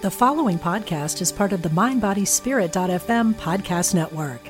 The 0.00 0.10
following 0.12 0.60
podcast 0.60 1.20
is 1.20 1.32
part 1.32 1.52
of 1.52 1.62
the 1.62 1.70
MindBodySpirit.fm 1.70 3.34
podcast 3.34 3.96
network. 3.96 4.48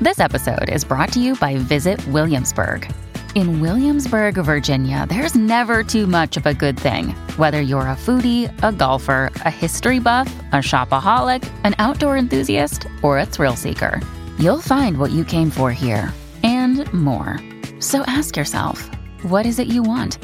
This 0.00 0.20
episode 0.20 0.68
is 0.68 0.84
brought 0.84 1.12
to 1.14 1.20
you 1.20 1.34
by 1.34 1.56
Visit 1.56 2.06
Williamsburg. 2.06 2.88
In 3.34 3.60
Williamsburg, 3.60 4.36
Virginia, 4.36 5.04
there's 5.08 5.34
never 5.34 5.82
too 5.82 6.06
much 6.06 6.36
of 6.36 6.46
a 6.46 6.54
good 6.54 6.78
thing. 6.78 7.08
Whether 7.38 7.60
you're 7.60 7.80
a 7.80 7.96
foodie, 7.96 8.54
a 8.62 8.70
golfer, 8.70 9.32
a 9.44 9.50
history 9.50 9.98
buff, 9.98 10.32
a 10.52 10.58
shopaholic, 10.58 11.50
an 11.64 11.74
outdoor 11.80 12.16
enthusiast, 12.16 12.86
or 13.02 13.18
a 13.18 13.26
thrill 13.26 13.56
seeker, 13.56 14.00
you'll 14.38 14.60
find 14.60 14.96
what 14.98 15.10
you 15.10 15.24
came 15.24 15.50
for 15.50 15.72
here 15.72 16.14
and 16.44 16.86
more. 16.92 17.40
So 17.80 18.02
ask 18.06 18.36
yourself, 18.36 18.88
what 19.22 19.44
is 19.44 19.58
it 19.58 19.66
you 19.66 19.82
want? 19.82 20.20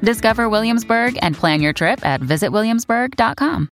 Discover 0.00 0.48
Williamsburg 0.48 1.18
and 1.22 1.34
plan 1.34 1.60
your 1.60 1.72
trip 1.72 2.04
at 2.04 2.20
visitwilliamsburg.com. 2.20 3.68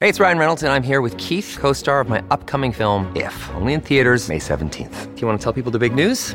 Hey, 0.00 0.10
it's 0.10 0.20
Ryan 0.20 0.38
Reynolds, 0.38 0.62
and 0.62 0.70
I'm 0.70 0.82
here 0.82 1.00
with 1.00 1.16
Keith, 1.16 1.56
co 1.58 1.72
star 1.72 2.00
of 2.00 2.08
my 2.08 2.22
upcoming 2.30 2.70
film, 2.70 3.10
If, 3.16 3.34
only 3.54 3.72
in 3.72 3.80
theaters, 3.80 4.28
May 4.28 4.38
17th. 4.38 5.14
Do 5.14 5.20
you 5.22 5.26
want 5.26 5.40
to 5.40 5.44
tell 5.44 5.54
people 5.54 5.72
the 5.72 5.78
big 5.78 5.94
news? 5.94 6.34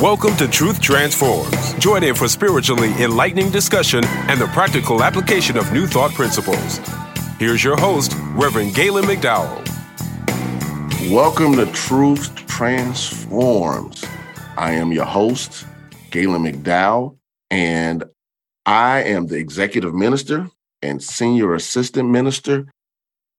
Welcome 0.00 0.36
to 0.36 0.46
Truth 0.46 0.80
Transforms. 0.80 1.74
Join 1.74 2.04
in 2.04 2.14
for 2.14 2.28
spiritually 2.28 2.92
enlightening 3.02 3.50
discussion 3.50 4.04
and 4.04 4.40
the 4.40 4.46
practical 4.46 5.02
application 5.02 5.56
of 5.58 5.72
new 5.72 5.88
thought 5.88 6.12
principles. 6.12 6.78
Here's 7.40 7.64
your 7.64 7.76
host, 7.76 8.14
Reverend 8.34 8.76
Galen 8.76 9.06
McDowell. 9.06 9.66
Welcome 11.10 11.56
to 11.56 11.66
Truth 11.72 12.32
Transforms. 12.46 14.04
I 14.56 14.74
am 14.74 14.92
your 14.92 15.04
host, 15.04 15.66
Galen 16.12 16.44
McDowell, 16.44 17.18
and 17.50 18.04
I 18.66 19.02
am 19.02 19.26
the 19.26 19.38
executive 19.38 19.96
minister 19.96 20.48
and 20.80 21.02
senior 21.02 21.54
assistant 21.54 22.08
minister 22.08 22.66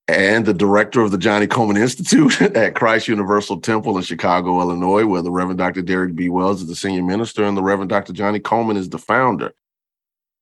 and 0.09 0.47
the 0.47 0.55
director 0.55 1.01
of 1.01 1.11
the 1.11 1.19
Johnnie 1.19 1.45
Colemon 1.45 1.77
Institute 1.77 2.41
at 2.55 2.73
Christ 2.73 3.07
Universal 3.07 3.61
Temple 3.61 3.95
in 3.95 4.01
Chicago, 4.03 4.59
Illinois, 4.59 5.05
where 5.05 5.21
the 5.21 5.29
Reverend 5.29 5.59
Dr. 5.59 5.83
Derrick 5.83 6.15
B. 6.15 6.29
Wells 6.29 6.61
is 6.61 6.67
the 6.67 6.75
senior 6.75 7.03
minister 7.03 7.43
and 7.43 7.55
the 7.55 7.61
Reverend 7.61 7.89
Dr. 7.89 8.11
Johnnie 8.11 8.39
Colemon 8.39 8.75
is 8.75 8.89
the 8.89 8.97
founder. 8.97 9.53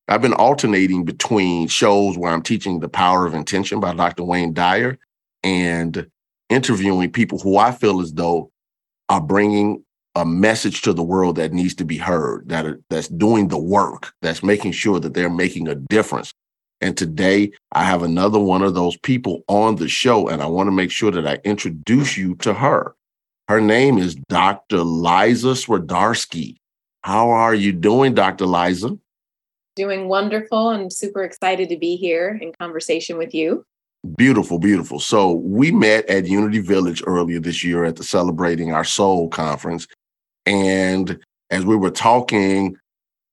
I've 0.07 0.21
been 0.21 0.31
alternating 0.31 1.03
between 1.03 1.67
shows 1.67 2.17
where 2.17 2.31
I'm 2.31 2.43
teaching 2.43 2.79
The 2.79 2.87
Power 2.87 3.25
of 3.25 3.33
Intention 3.33 3.81
by 3.81 3.93
Dr. 3.93 4.23
Wayne 4.23 4.53
Dyer 4.53 4.97
and 5.43 6.09
interviewing 6.49 7.11
people 7.11 7.37
who 7.37 7.57
I 7.57 7.73
feel 7.73 7.99
as 7.99 8.13
though 8.13 8.49
are 9.09 9.19
bringing 9.19 9.83
a 10.15 10.25
message 10.25 10.81
to 10.83 10.93
the 10.93 11.03
world 11.03 11.35
that 11.35 11.51
needs 11.51 11.75
to 11.75 11.83
be 11.83 11.97
heard, 11.97 12.47
that 12.47 12.65
are, 12.65 12.79
that's 12.89 13.09
doing 13.09 13.49
the 13.49 13.57
work, 13.57 14.13
that's 14.21 14.41
making 14.41 14.71
sure 14.71 15.01
that 15.01 15.13
they're 15.13 15.29
making 15.29 15.67
a 15.67 15.75
difference. 15.75 16.33
And 16.81 16.95
today 16.95 17.51
I 17.71 17.83
have 17.83 18.03
another 18.03 18.39
one 18.39 18.61
of 18.61 18.75
those 18.75 18.97
people 18.97 19.43
on 19.47 19.77
the 19.77 19.87
show, 19.87 20.27
and 20.27 20.41
I 20.41 20.45
want 20.45 20.67
to 20.67 20.71
make 20.71 20.91
sure 20.91 21.11
that 21.11 21.27
I 21.27 21.39
introduce 21.43 22.17
you 22.17 22.35
to 22.35 22.53
her. 22.53 22.95
Her 23.47 23.61
name 23.61 23.97
is 23.97 24.15
Dr. 24.15 24.79
Liza 24.79 25.49
Swidarski. 25.49 26.57
How 27.03 27.29
are 27.29 27.55
you 27.55 27.71
doing, 27.71 28.13
Dr. 28.13 28.45
Liza? 28.45 28.97
Doing 29.75 30.07
wonderful 30.09 30.71
and 30.71 30.91
super 30.91 31.23
excited 31.23 31.69
to 31.69 31.77
be 31.77 31.95
here 31.95 32.37
in 32.41 32.51
conversation 32.59 33.17
with 33.17 33.33
you. 33.33 33.63
Beautiful, 34.15 34.59
beautiful. 34.59 34.99
So 34.99 35.31
we 35.31 35.71
met 35.71 36.07
at 36.09 36.27
Unity 36.27 36.59
Village 36.59 37.01
earlier 37.07 37.39
this 37.39 37.63
year 37.63 37.85
at 37.85 37.95
the 37.95 38.03
Celebrating 38.03 38.71
Our 38.71 38.83
Soul 38.83 39.29
conference. 39.29 39.87
And 40.45 41.19
as 41.49 41.65
we 41.65 41.75
were 41.75 41.91
talking, 41.91 42.77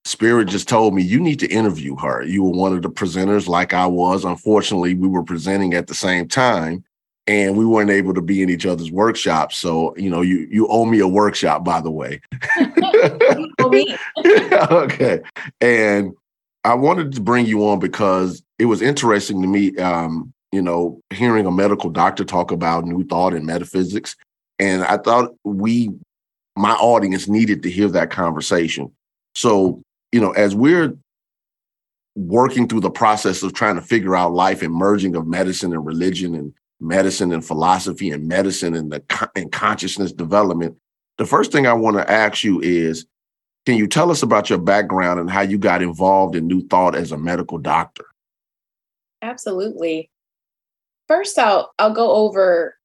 Spirit 0.07 0.49
just 0.49 0.69
told 0.69 0.95
me 0.95 1.03
you 1.03 1.19
need 1.19 1.41
to 1.41 1.49
interview 1.49 1.97
her. 1.97 2.23
You 2.23 2.45
were 2.45 2.51
one 2.51 2.75
of 2.75 2.83
the 2.83 2.91
presenters, 2.91 3.49
like 3.49 3.73
I 3.73 3.87
was. 3.87 4.25
Unfortunately, 4.25 4.95
we 4.95 5.09
were 5.09 5.23
presenting 5.23 5.73
at 5.73 5.87
the 5.87 5.95
same 5.95 6.29
time, 6.29 6.85
and 7.27 7.57
we 7.57 7.65
weren't 7.65 7.91
able 7.91 8.13
to 8.13 8.21
be 8.21 8.43
in 8.43 8.51
each 8.51 8.67
other's 8.67 8.91
workshops. 8.91 9.57
So, 9.57 9.97
you 9.97 10.11
know, 10.11 10.21
you 10.21 10.47
you 10.51 10.69
owe 10.69 10.85
me 10.85 10.99
a 10.99 11.09
workshop, 11.09 11.65
by 11.65 11.81
the 11.81 11.91
way. 11.91 12.21
okay, 14.71 15.21
and 15.63 16.13
I 16.65 16.75
wanted 16.75 17.13
to 17.13 17.23
bring 17.23 17.47
you 17.47 17.67
on 17.67 17.79
because 17.79 18.43
it 18.59 18.67
was 18.67 18.83
interesting 18.83 19.41
to 19.41 19.49
me. 19.49 19.75
Um, 19.79 20.35
you 20.53 20.61
know, 20.61 21.01
hearing 21.11 21.47
a 21.47 21.51
medical 21.51 21.89
doctor 21.89 22.25
talk 22.25 22.53
about 22.53 22.85
new 22.85 23.05
thought 23.05 23.33
and 23.33 23.47
metaphysics, 23.47 24.17
and 24.59 24.85
I 24.85 24.99
thought 24.99 25.35
we, 25.45 25.93
my 26.57 26.73
audience, 26.73 27.27
needed 27.27 27.63
to 27.63 27.71
hear 27.71 27.89
that 27.89 28.11
conversation. 28.11 28.93
So 29.35 29.83
you 30.15 30.21
know, 30.21 30.31
as 30.31 30.55
we're 30.55 30.97
working 32.15 32.69
through 32.69 32.79
the 32.79 32.89
process 32.89 33.43
of 33.43 33.53
trying 33.53 33.75
to 33.75 33.83
figure 33.83 34.15
out 34.15 34.33
life 34.33 34.63
and 34.63 34.73
merging 34.73 35.17
of 35.17 35.27
medicine 35.27 35.73
and 35.73 35.85
religion 35.85 36.37
and 36.37 36.55
medicine 36.79 37.33
and 37.33 37.45
philosophy 37.45 38.13
and 38.13 38.29
medicine 38.29 38.77
and 38.77 38.93
the 38.93 39.03
and 39.35 39.51
consciousness 39.51 40.13
development, 40.13 40.77
the 41.19 41.27
first 41.27 41.51
thing 41.51 41.67
I 41.67 41.73
want 41.73 41.97
to 41.97 42.09
ask 42.09 42.45
you 42.45 42.61
is, 42.61 43.07
can 43.67 43.77
you 43.77 43.89
tell 43.89 44.13
us 44.13 44.23
about 44.23 44.49
your 44.49 44.61
background 44.61 45.19
and 45.19 45.29
how 45.29 45.41
you 45.41 45.59
got 45.59 45.83
involved 45.83 46.37
in 46.37 46.47
New 46.47 46.65
Thought 46.69 46.95
as 46.95 47.11
a 47.11 47.19
medical 47.19 47.59
doctor? 47.59 48.05
Absolutely. 49.21 50.11
First, 51.09 51.41
I'll 51.41 51.73
I'll 51.81 51.93
go 51.93 52.13
over 52.13 52.77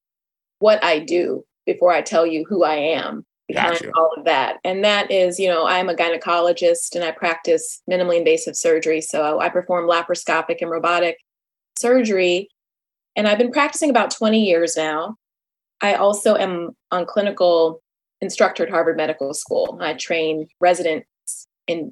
what 0.57 0.83
I 0.83 0.97
do 0.97 1.45
before 1.67 1.91
I 1.91 2.01
tell 2.01 2.25
you 2.25 2.43
who 2.49 2.63
I 2.63 2.77
am 2.77 3.23
behind 3.49 3.79
gotcha. 3.79 3.91
all 3.97 4.11
of 4.15 4.25
that. 4.25 4.57
And 4.63 4.83
that 4.83 5.09
is, 5.11 5.39
you 5.39 5.47
know, 5.49 5.65
I'm 5.65 5.89
a 5.89 5.95
gynecologist 5.95 6.95
and 6.95 7.03
I 7.03 7.11
practice 7.11 7.81
minimally 7.89 8.19
invasive 8.19 8.55
surgery. 8.55 9.01
So 9.01 9.39
I 9.39 9.49
perform 9.49 9.89
laparoscopic 9.89 10.61
and 10.61 10.69
robotic 10.69 11.17
surgery. 11.77 12.49
And 13.15 13.27
I've 13.27 13.37
been 13.37 13.51
practicing 13.51 13.89
about 13.89 14.11
20 14.11 14.43
years 14.43 14.77
now. 14.77 15.15
I 15.81 15.95
also 15.95 16.35
am 16.35 16.71
on 16.91 17.05
clinical 17.05 17.81
instructor 18.21 18.63
at 18.63 18.69
Harvard 18.69 18.97
Medical 18.97 19.33
School. 19.33 19.79
I 19.81 19.93
train 19.93 20.47
residents 20.59 21.07
in 21.67 21.91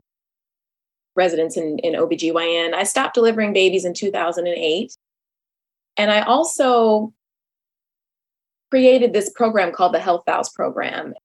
residents 1.15 1.57
in, 1.57 1.79
in 1.79 1.93
OBGYN. 1.93 2.73
I 2.73 2.83
stopped 2.83 3.15
delivering 3.15 3.53
babies 3.53 3.85
in 3.85 3.93
2008. 3.93 4.95
And 5.97 6.11
I 6.11 6.21
also 6.21 7.11
created 8.69 9.13
this 9.13 9.31
program 9.31 9.71
called 9.71 9.93
the 9.93 9.99
Health 9.99 10.23
Vows 10.27 10.49
Program 10.49 11.15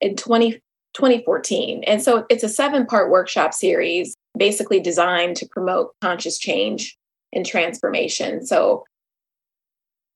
in 0.00 0.16
20, 0.16 0.52
2014. 0.94 1.84
And 1.84 2.02
so 2.02 2.26
it's 2.28 2.44
a 2.44 2.48
seven 2.48 2.86
part 2.86 3.10
workshop 3.10 3.54
series 3.54 4.16
basically 4.36 4.80
designed 4.80 5.36
to 5.36 5.48
promote 5.48 5.94
conscious 6.00 6.38
change 6.38 6.96
and 7.32 7.44
transformation. 7.44 8.46
So 8.46 8.84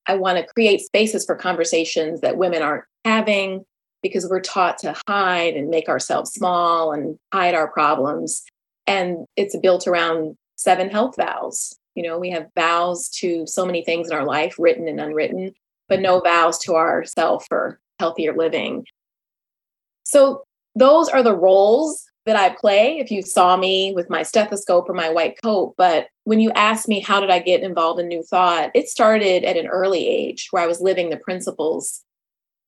I 0.07 0.17
want 0.17 0.39
to 0.39 0.53
create 0.55 0.81
spaces 0.81 1.25
for 1.25 1.35
conversations 1.35 2.21
that 2.21 2.37
women 2.37 2.63
aren't 2.63 2.85
having 3.05 3.65
because 4.03 4.29
we're 4.29 4.41
taught 4.41 4.79
to 4.79 4.97
hide 5.07 5.55
and 5.55 5.69
make 5.69 5.89
ourselves 5.89 6.33
small 6.33 6.93
and 6.93 7.19
hide 7.33 7.55
our 7.55 7.69
problems. 7.69 8.43
And 8.87 9.27
it's 9.37 9.57
built 9.59 9.87
around 9.87 10.37
seven 10.57 10.91
health 10.91 11.17
vows. 11.17 11.77
You 11.95 12.05
know, 12.05 12.19
we 12.19 12.31
have 12.31 12.49
vows 12.57 13.09
to 13.21 13.47
so 13.47 13.67
many 13.67 13.85
things 13.85 14.09
in 14.09 14.17
our 14.17 14.25
life, 14.25 14.55
written 14.59 14.89
and 14.89 15.01
unwritten, 15.01 15.53
but 15.89 16.01
no 16.01 16.21
vows 16.21 16.59
to 16.61 16.75
ourself 16.77 17.45
for 17.49 17.79
healthier 17.99 18.35
living. 18.35 18.85
So 20.11 20.43
those 20.75 21.09
are 21.09 21.23
the 21.23 21.37
roles 21.37 22.05
that 22.27 22.35
I 22.35 22.51
play 22.51 22.99
if 22.99 23.13
you 23.13 23.23
saw 23.23 23.57
me 23.57 23.93
with 23.95 24.11
my 24.11 24.25
stethoscope 24.25 24.91
or 24.91 24.93
my 24.93 25.09
white 25.09 25.41
coat. 25.41 25.75
But 25.79 26.09
when 26.25 26.41
you 26.41 26.51
ask 26.51 26.89
me, 26.89 26.99
how 26.99 27.21
did 27.21 27.31
I 27.31 27.39
get 27.39 27.63
involved 27.63 28.01
in 28.01 28.09
New 28.09 28.25
Thought? 28.25 28.73
It 28.75 28.89
started 28.89 29.45
at 29.45 29.57
an 29.57 29.69
early 29.69 30.09
age 30.09 30.49
where 30.51 30.65
I 30.65 30.67
was 30.67 30.81
living 30.81 31.11
the 31.11 31.17
principles, 31.17 32.03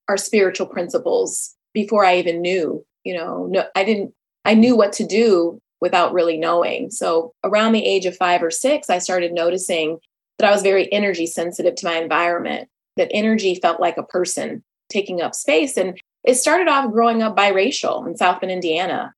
our 0.08 0.16
spiritual 0.16 0.68
principles, 0.68 1.56
before 1.74 2.04
I 2.04 2.16
even 2.18 2.40
knew. 2.40 2.86
You 3.02 3.14
know, 3.14 3.46
no, 3.50 3.64
I 3.74 3.82
didn't, 3.82 4.14
I 4.44 4.54
knew 4.54 4.76
what 4.76 4.92
to 4.94 5.06
do 5.06 5.60
without 5.80 6.12
really 6.12 6.38
knowing. 6.38 6.92
So 6.92 7.32
around 7.42 7.72
the 7.72 7.84
age 7.84 8.06
of 8.06 8.16
five 8.16 8.40
or 8.40 8.52
six, 8.52 8.88
I 8.88 8.98
started 8.98 9.32
noticing 9.32 9.98
that 10.38 10.48
I 10.48 10.52
was 10.52 10.62
very 10.62 10.90
energy 10.92 11.26
sensitive 11.26 11.74
to 11.74 11.86
my 11.86 11.96
environment, 11.96 12.68
that 12.96 13.10
energy 13.10 13.56
felt 13.56 13.80
like 13.80 13.96
a 13.96 14.04
person 14.04 14.62
taking 14.88 15.20
up 15.20 15.34
space. 15.34 15.76
And 15.76 15.98
it 16.24 16.34
started 16.34 16.68
off 16.68 16.92
growing 16.92 17.22
up 17.22 17.36
biracial 17.36 18.06
in 18.06 18.16
South 18.16 18.40
Bend, 18.40 18.52
Indiana, 18.52 19.12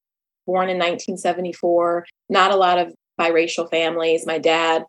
born 0.46 0.68
in 0.68 0.76
1974. 0.76 2.06
Not 2.28 2.50
a 2.50 2.56
lot 2.56 2.78
of 2.78 2.94
biracial 3.20 3.68
families. 3.70 4.26
My 4.26 4.38
dad 4.38 4.84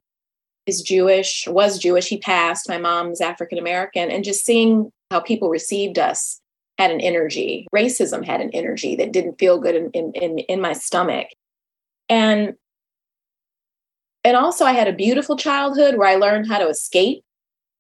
is 0.66 0.82
Jewish, 0.82 1.48
was 1.48 1.78
Jewish. 1.78 2.08
He 2.08 2.18
passed. 2.18 2.70
My 2.70 2.78
mom's 2.78 3.22
African 3.22 3.58
American. 3.58 4.10
And 4.10 4.24
just 4.24 4.46
seeing 4.46 4.92
how 5.12 5.20
people 5.20 5.50
received 5.50 6.00
us 6.00 6.40
had 6.78 6.92
an 6.92 7.02
energy. 7.02 7.68
Racism 7.74 8.26
had 8.26 8.42
an 8.42 8.52
energy 8.52 8.96
that 8.96 9.12
didn't 9.12 9.40
feel 9.40 9.60
good 9.60 9.76
in, 9.76 9.92
in, 9.92 10.12
in, 10.14 10.40
in 10.40 10.62
my 10.62 10.74
stomach. 10.74 11.28
And 12.10 12.56
and 14.24 14.36
also 14.36 14.66
I 14.66 14.72
had 14.72 14.88
a 14.88 14.94
beautiful 14.94 15.38
childhood 15.38 15.98
where 15.98 16.08
I 16.08 16.16
learned 16.16 16.48
how 16.48 16.58
to 16.58 16.68
escape, 16.68 17.24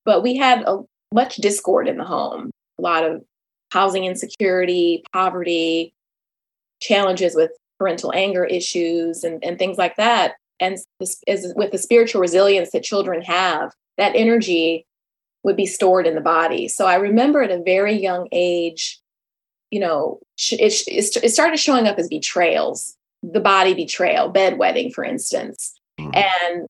but 0.05 0.21
we 0.21 0.35
had 0.35 0.61
a 0.67 0.81
much 1.11 1.37
discord 1.37 1.87
in 1.87 1.97
the 1.97 2.03
home, 2.03 2.51
a 2.77 2.81
lot 2.83 3.03
of 3.03 3.23
housing 3.71 4.05
insecurity, 4.05 5.03
poverty, 5.11 5.93
challenges 6.79 7.35
with 7.35 7.51
parental 7.79 8.13
anger 8.13 8.45
issues 8.45 9.23
and, 9.23 9.43
and 9.43 9.57
things 9.57 9.77
like 9.77 9.95
that. 9.97 10.35
And 10.59 10.77
this 10.99 11.21
is 11.27 11.53
with 11.55 11.71
the 11.71 11.77
spiritual 11.77 12.21
resilience 12.21 12.71
that 12.71 12.83
children 12.83 13.21
have, 13.21 13.73
that 13.97 14.15
energy 14.15 14.85
would 15.43 15.57
be 15.57 15.65
stored 15.65 16.07
in 16.07 16.15
the 16.15 16.21
body. 16.21 16.67
So 16.67 16.85
I 16.85 16.95
remember 16.95 17.43
at 17.43 17.51
a 17.51 17.61
very 17.61 17.93
young 17.93 18.27
age, 18.31 18.99
you 19.71 19.79
know, 19.79 20.19
it, 20.51 20.73
it 20.87 21.29
started 21.29 21.59
showing 21.59 21.87
up 21.87 21.99
as 21.99 22.07
betrayals, 22.07 22.95
the 23.21 23.41
body 23.41 23.73
betrayal, 23.73 24.31
bedwetting, 24.31 24.93
for 24.93 25.03
instance. 25.03 25.77
Mm-hmm. 25.99 26.11
And 26.15 26.67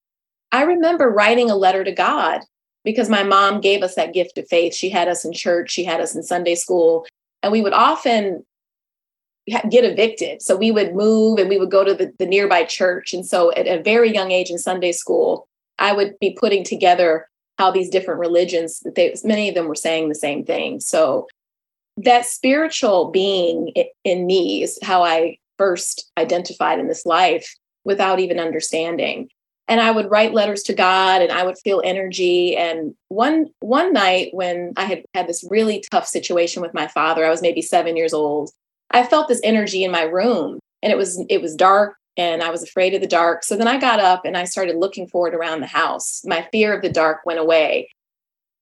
I 0.52 0.64
remember 0.64 1.10
writing 1.10 1.52
a 1.52 1.56
letter 1.56 1.84
to 1.84 1.92
God 1.92 2.42
because 2.86 3.10
my 3.10 3.24
mom 3.24 3.60
gave 3.60 3.84
us 3.84 3.96
that 3.96 4.14
gift 4.14 4.38
of 4.38 4.48
faith. 4.48 4.74
She 4.74 4.90
had 4.90 5.10
us 5.10 5.26
in 5.26 5.34
church, 5.34 5.72
she 5.72 5.84
had 5.84 6.00
us 6.00 6.16
in 6.16 6.24
Sunday 6.24 6.56
school, 6.56 7.06
and 7.44 7.52
we 7.52 7.62
would 7.62 7.74
often 7.74 8.46
get 9.48 9.84
evicted. 9.84 10.42
So 10.42 10.56
we 10.56 10.72
would 10.72 10.96
move 10.96 11.38
and 11.40 11.50
we 11.50 11.58
would 11.58 11.72
go 11.72 11.84
to 11.84 11.94
the, 11.94 12.14
the 12.18 12.26
nearby 12.26 12.64
church. 12.64 13.14
And 13.14 13.26
so 13.26 13.52
at 13.54 13.68
a 13.68 13.84
very 13.84 14.12
young 14.14 14.32
age 14.32 14.50
in 14.50 14.58
Sunday 14.58 14.92
school, 14.92 15.48
I 15.78 15.94
would 15.94 16.18
be 16.20 16.38
putting 16.40 16.64
together 16.64 17.28
how 17.60 17.72
these 17.72 17.90
different 17.90 18.20
religions, 18.20 18.82
they, 18.96 19.14
many 19.24 19.50
of 19.50 19.56
them 19.56 19.68
were 19.68 19.76
saying 19.76 20.10
the 20.10 20.16
same 20.16 20.46
thing. 20.46 20.80
So 20.80 21.28
that 21.98 22.26
spiritual 22.26 23.12
being 23.12 23.72
in 24.04 24.26
me 24.26 24.64
is 24.64 24.80
how 24.82 25.04
I 25.04 25.38
first 25.58 26.12
identified 26.18 26.80
in 26.80 26.88
this 26.88 27.06
life 27.06 27.56
without 27.86 28.20
even 28.20 28.40
understanding 28.40 29.30
and 29.68 29.82
I 29.82 29.92
would 29.92 30.12
write 30.12 30.34
letters 30.34 30.64
to 30.64 30.74
God 30.74 31.22
and 31.22 31.32
I 31.32 31.44
would 31.44 31.58
feel 31.58 31.82
energy. 31.84 32.56
And 32.56 32.94
one 33.10 33.48
one 33.60 33.94
night 33.94 34.30
when 34.34 34.74
I 34.78 34.86
had 34.86 35.04
had 35.14 35.28
this 35.28 35.46
really 35.50 35.84
tough 35.92 36.08
situation 36.08 36.62
with 36.62 36.74
my 36.74 36.88
father, 36.88 37.26
I 37.26 37.30
was 37.30 37.42
maybe 37.42 37.62
seven 37.62 37.98
years 37.98 38.14
old. 38.14 38.52
I 38.92 39.06
felt 39.06 39.28
this 39.28 39.42
energy 39.44 39.84
in 39.84 39.92
my 39.92 40.04
room, 40.04 40.60
and 40.84 40.92
it 40.92 40.98
was 40.98 41.24
it 41.30 41.42
was 41.42 41.56
dark, 41.56 41.96
and 42.16 42.44
I 42.44 42.52
was 42.52 42.64
afraid 42.64 42.94
of 42.94 43.02
the 43.02 43.08
dark. 43.08 43.44
So 43.44 43.58
then 43.58 43.68
I 43.68 43.80
got 43.80 44.00
up 44.00 44.26
and 44.26 44.38
I 44.38 44.44
started 44.44 44.78
looking 44.78 45.08
for 45.08 45.28
it 45.28 45.34
around 45.34 45.62
the 45.62 45.68
house. 45.68 46.22
My 46.26 46.48
fear 46.52 46.74
of 46.74 46.82
the 46.82 46.90
dark 46.90 47.26
went 47.26 47.40
away, 47.40 47.90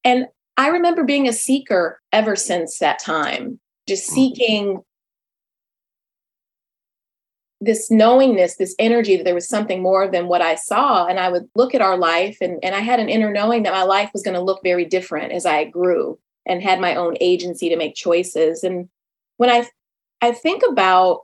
and 0.04 0.28
I 0.56 0.70
remember 0.70 1.04
being 1.04 1.28
a 1.28 1.34
seeker 1.34 2.00
ever 2.12 2.36
since 2.36 2.80
that 2.80 3.00
time, 3.00 3.60
just 3.88 4.10
mm. 4.10 4.14
seeking 4.14 4.84
this 7.64 7.90
knowingness, 7.90 8.58
this 8.58 8.76
energy 8.80 9.16
that 9.16 9.24
there 9.24 9.36
was 9.36 9.48
something 9.48 9.82
more 9.82 10.08
than 10.08 10.28
what 10.28 10.42
I 10.42 10.56
saw. 10.56 11.06
And 11.06 11.20
I 11.20 11.30
would 11.30 11.50
look 11.56 11.74
at 11.74 11.82
our 11.82 11.98
life, 11.98 12.38
and, 12.42 12.60
and 12.64 12.76
I 12.76 12.80
had 12.80 13.00
an 13.00 13.10
inner 13.10 13.32
knowing 13.32 13.64
that 13.64 13.74
my 13.74 13.84
life 13.84 14.10
was 14.14 14.24
going 14.24 14.36
to 14.36 14.42
look 14.42 14.62
very 14.64 14.86
different 14.86 15.32
as 15.32 15.46
I 15.46 15.66
grew 15.66 16.20
and 16.46 16.62
had 16.62 16.82
my 16.82 16.96
own 16.96 17.16
agency 17.22 17.70
to 17.70 17.78
make 17.78 17.96
choices. 17.96 18.64
And 18.64 18.90
when 19.38 19.50
I 19.50 19.68
I 20.22 20.32
think 20.32 20.64
about 20.68 21.22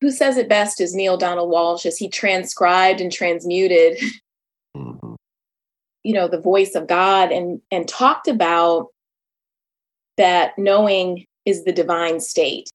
who 0.00 0.10
says 0.10 0.36
it 0.36 0.48
best 0.48 0.80
is 0.80 0.94
Neale 0.94 1.16
Donald 1.16 1.52
Walsch 1.52 1.86
as 1.86 1.96
he 1.96 2.08
transcribed 2.08 3.00
and 3.00 3.10
transmuted, 3.10 3.98
mm-hmm. 4.76 5.14
you 6.02 6.14
know, 6.14 6.28
the 6.28 6.40
voice 6.40 6.74
of 6.74 6.86
God 6.86 7.32
and 7.32 7.60
and 7.70 7.88
talked 7.88 8.28
about 8.28 8.88
that 10.16 10.58
knowing 10.58 11.26
is 11.44 11.64
the 11.64 11.72
divine 11.72 12.20
state 12.20 12.70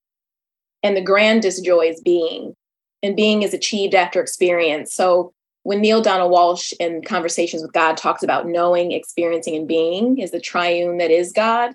and 0.83 0.95
the 0.95 1.01
grandest 1.01 1.63
joy 1.63 1.81
is 1.81 2.01
being 2.01 2.55
and 3.03 3.15
being 3.15 3.41
is 3.41 3.53
achieved 3.53 3.95
after 3.95 4.21
experience. 4.21 4.93
So 4.93 5.33
when 5.63 5.81
Neale 5.81 6.01
Donald 6.01 6.31
Walsch 6.31 6.73
in 6.79 7.03
conversations 7.03 7.61
with 7.61 7.73
god 7.73 7.97
talks 7.97 8.23
about 8.23 8.47
knowing 8.47 8.91
experiencing 8.91 9.55
and 9.55 9.67
being 9.67 10.17
is 10.17 10.31
the 10.31 10.39
triune 10.39 10.97
that 10.97 11.11
is 11.11 11.31
god 11.31 11.73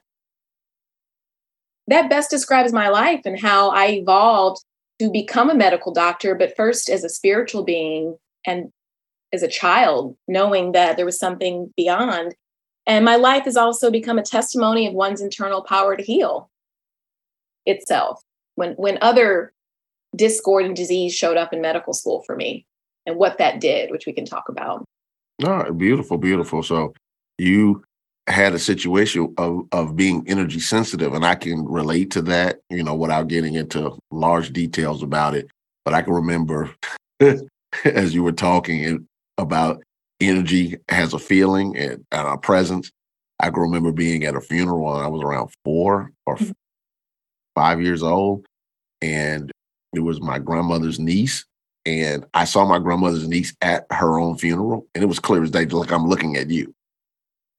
that 1.86 2.10
best 2.10 2.30
describes 2.30 2.72
my 2.72 2.88
life 2.88 3.20
and 3.24 3.38
how 3.38 3.70
i 3.70 3.90
evolved 3.90 4.64
to 4.98 5.08
become 5.08 5.50
a 5.50 5.54
medical 5.54 5.92
doctor 5.92 6.34
but 6.34 6.56
first 6.56 6.88
as 6.88 7.04
a 7.04 7.08
spiritual 7.08 7.62
being 7.62 8.16
and 8.44 8.72
as 9.32 9.42
a 9.42 9.48
child 9.48 10.16
knowing 10.28 10.72
that 10.72 10.96
there 10.96 11.06
was 11.06 11.18
something 11.18 11.72
beyond. 11.76 12.34
And 12.86 13.04
my 13.04 13.16
life 13.16 13.44
has 13.44 13.56
also 13.56 13.90
become 13.90 14.18
a 14.18 14.22
testimony 14.22 14.86
of 14.86 14.94
one's 14.94 15.20
internal 15.20 15.62
power 15.62 15.96
to 15.96 16.02
heal 16.02 16.50
itself 17.64 18.22
when 18.56 18.72
when 18.72 18.98
other 19.00 19.52
discord 20.16 20.64
and 20.64 20.74
disease 20.74 21.14
showed 21.14 21.36
up 21.36 21.52
in 21.52 21.60
medical 21.60 21.92
school 21.92 22.22
for 22.26 22.34
me 22.34 22.66
and 23.06 23.16
what 23.16 23.38
that 23.38 23.60
did, 23.60 23.90
which 23.90 24.06
we 24.06 24.12
can 24.12 24.24
talk 24.24 24.48
about. 24.48 24.84
Oh, 25.44 25.72
beautiful, 25.72 26.18
beautiful. 26.18 26.62
So 26.62 26.92
you 27.38 27.84
had 28.26 28.54
a 28.54 28.58
situation 28.58 29.32
of 29.38 29.66
of 29.70 29.94
being 29.94 30.24
energy 30.26 30.58
sensitive, 30.58 31.14
and 31.14 31.24
I 31.24 31.36
can 31.36 31.64
relate 31.64 32.10
to 32.12 32.22
that, 32.22 32.60
you 32.70 32.82
know, 32.82 32.94
without 32.94 33.28
getting 33.28 33.54
into 33.54 33.96
large 34.10 34.52
details 34.52 35.02
about 35.02 35.34
it. 35.34 35.48
But 35.84 35.94
I 35.94 36.02
can 36.02 36.14
remember 36.14 36.74
as 37.84 38.14
you 38.14 38.22
were 38.22 38.32
talking 38.32 39.06
about 39.38 39.82
energy 40.18 40.76
has 40.88 41.12
a 41.12 41.18
feeling 41.18 41.76
and, 41.76 42.04
and 42.10 42.26
a 42.26 42.38
presence. 42.38 42.90
I 43.38 43.50
can 43.50 43.60
remember 43.60 43.92
being 43.92 44.24
at 44.24 44.34
a 44.34 44.40
funeral 44.40 44.96
and 44.96 45.04
I 45.04 45.08
was 45.08 45.22
around 45.22 45.50
four 45.62 46.10
or 46.24 46.36
mm-hmm 46.36 46.52
five 47.56 47.82
years 47.82 48.04
old, 48.04 48.46
and 49.02 49.50
it 49.94 50.00
was 50.00 50.20
my 50.20 50.38
grandmother's 50.38 51.00
niece. 51.00 51.44
And 51.84 52.26
I 52.34 52.44
saw 52.44 52.64
my 52.64 52.78
grandmother's 52.78 53.28
niece 53.28 53.54
at 53.60 53.86
her 53.90 54.18
own 54.20 54.38
funeral, 54.38 54.86
and 54.94 55.02
it 55.02 55.06
was 55.08 55.18
clear 55.18 55.42
as 55.42 55.50
day, 55.50 55.64
like 55.66 55.90
I'm 55.90 56.06
looking 56.06 56.36
at 56.36 56.50
you. 56.50 56.72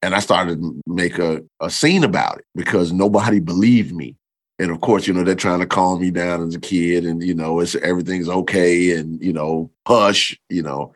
And 0.00 0.14
I 0.14 0.20
started 0.20 0.60
to 0.60 0.80
make 0.86 1.18
a, 1.18 1.42
a 1.60 1.68
scene 1.68 2.04
about 2.04 2.38
it 2.38 2.44
because 2.54 2.92
nobody 2.92 3.40
believed 3.40 3.94
me. 3.94 4.14
And 4.60 4.70
of 4.70 4.80
course, 4.80 5.06
you 5.06 5.14
know, 5.14 5.24
they're 5.24 5.34
trying 5.34 5.60
to 5.60 5.66
calm 5.66 6.00
me 6.00 6.10
down 6.10 6.46
as 6.46 6.54
a 6.54 6.60
kid, 6.60 7.04
and 7.04 7.22
you 7.22 7.34
know, 7.34 7.60
it's 7.60 7.74
everything's 7.76 8.28
okay, 8.28 8.96
and 8.96 9.22
you 9.22 9.32
know, 9.32 9.70
hush, 9.86 10.38
you 10.48 10.62
know, 10.62 10.92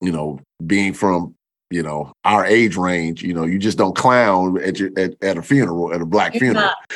you 0.00 0.12
know, 0.12 0.40
being 0.66 0.92
from 0.92 1.34
you 1.70 1.82
know 1.82 2.12
our 2.24 2.44
age 2.44 2.76
range, 2.76 3.22
you 3.22 3.32
know, 3.32 3.44
you 3.44 3.58
just 3.58 3.78
don't 3.78 3.96
clown 3.96 4.60
at 4.62 4.78
your 4.78 4.90
at, 4.96 5.14
at 5.22 5.38
a 5.38 5.42
funeral 5.42 5.94
at 5.94 6.00
a 6.00 6.06
black 6.06 6.34
funeral. 6.34 6.70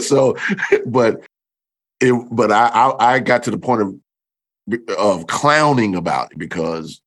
so, 0.00 0.36
but 0.86 1.20
it, 2.00 2.28
but 2.30 2.52
I, 2.52 2.68
I, 2.68 3.14
I 3.14 3.18
got 3.18 3.42
to 3.44 3.50
the 3.50 3.58
point 3.58 3.82
of 3.82 3.94
of 4.96 5.26
clowning 5.26 5.94
about 5.94 6.32
it 6.32 6.38
because 6.38 7.00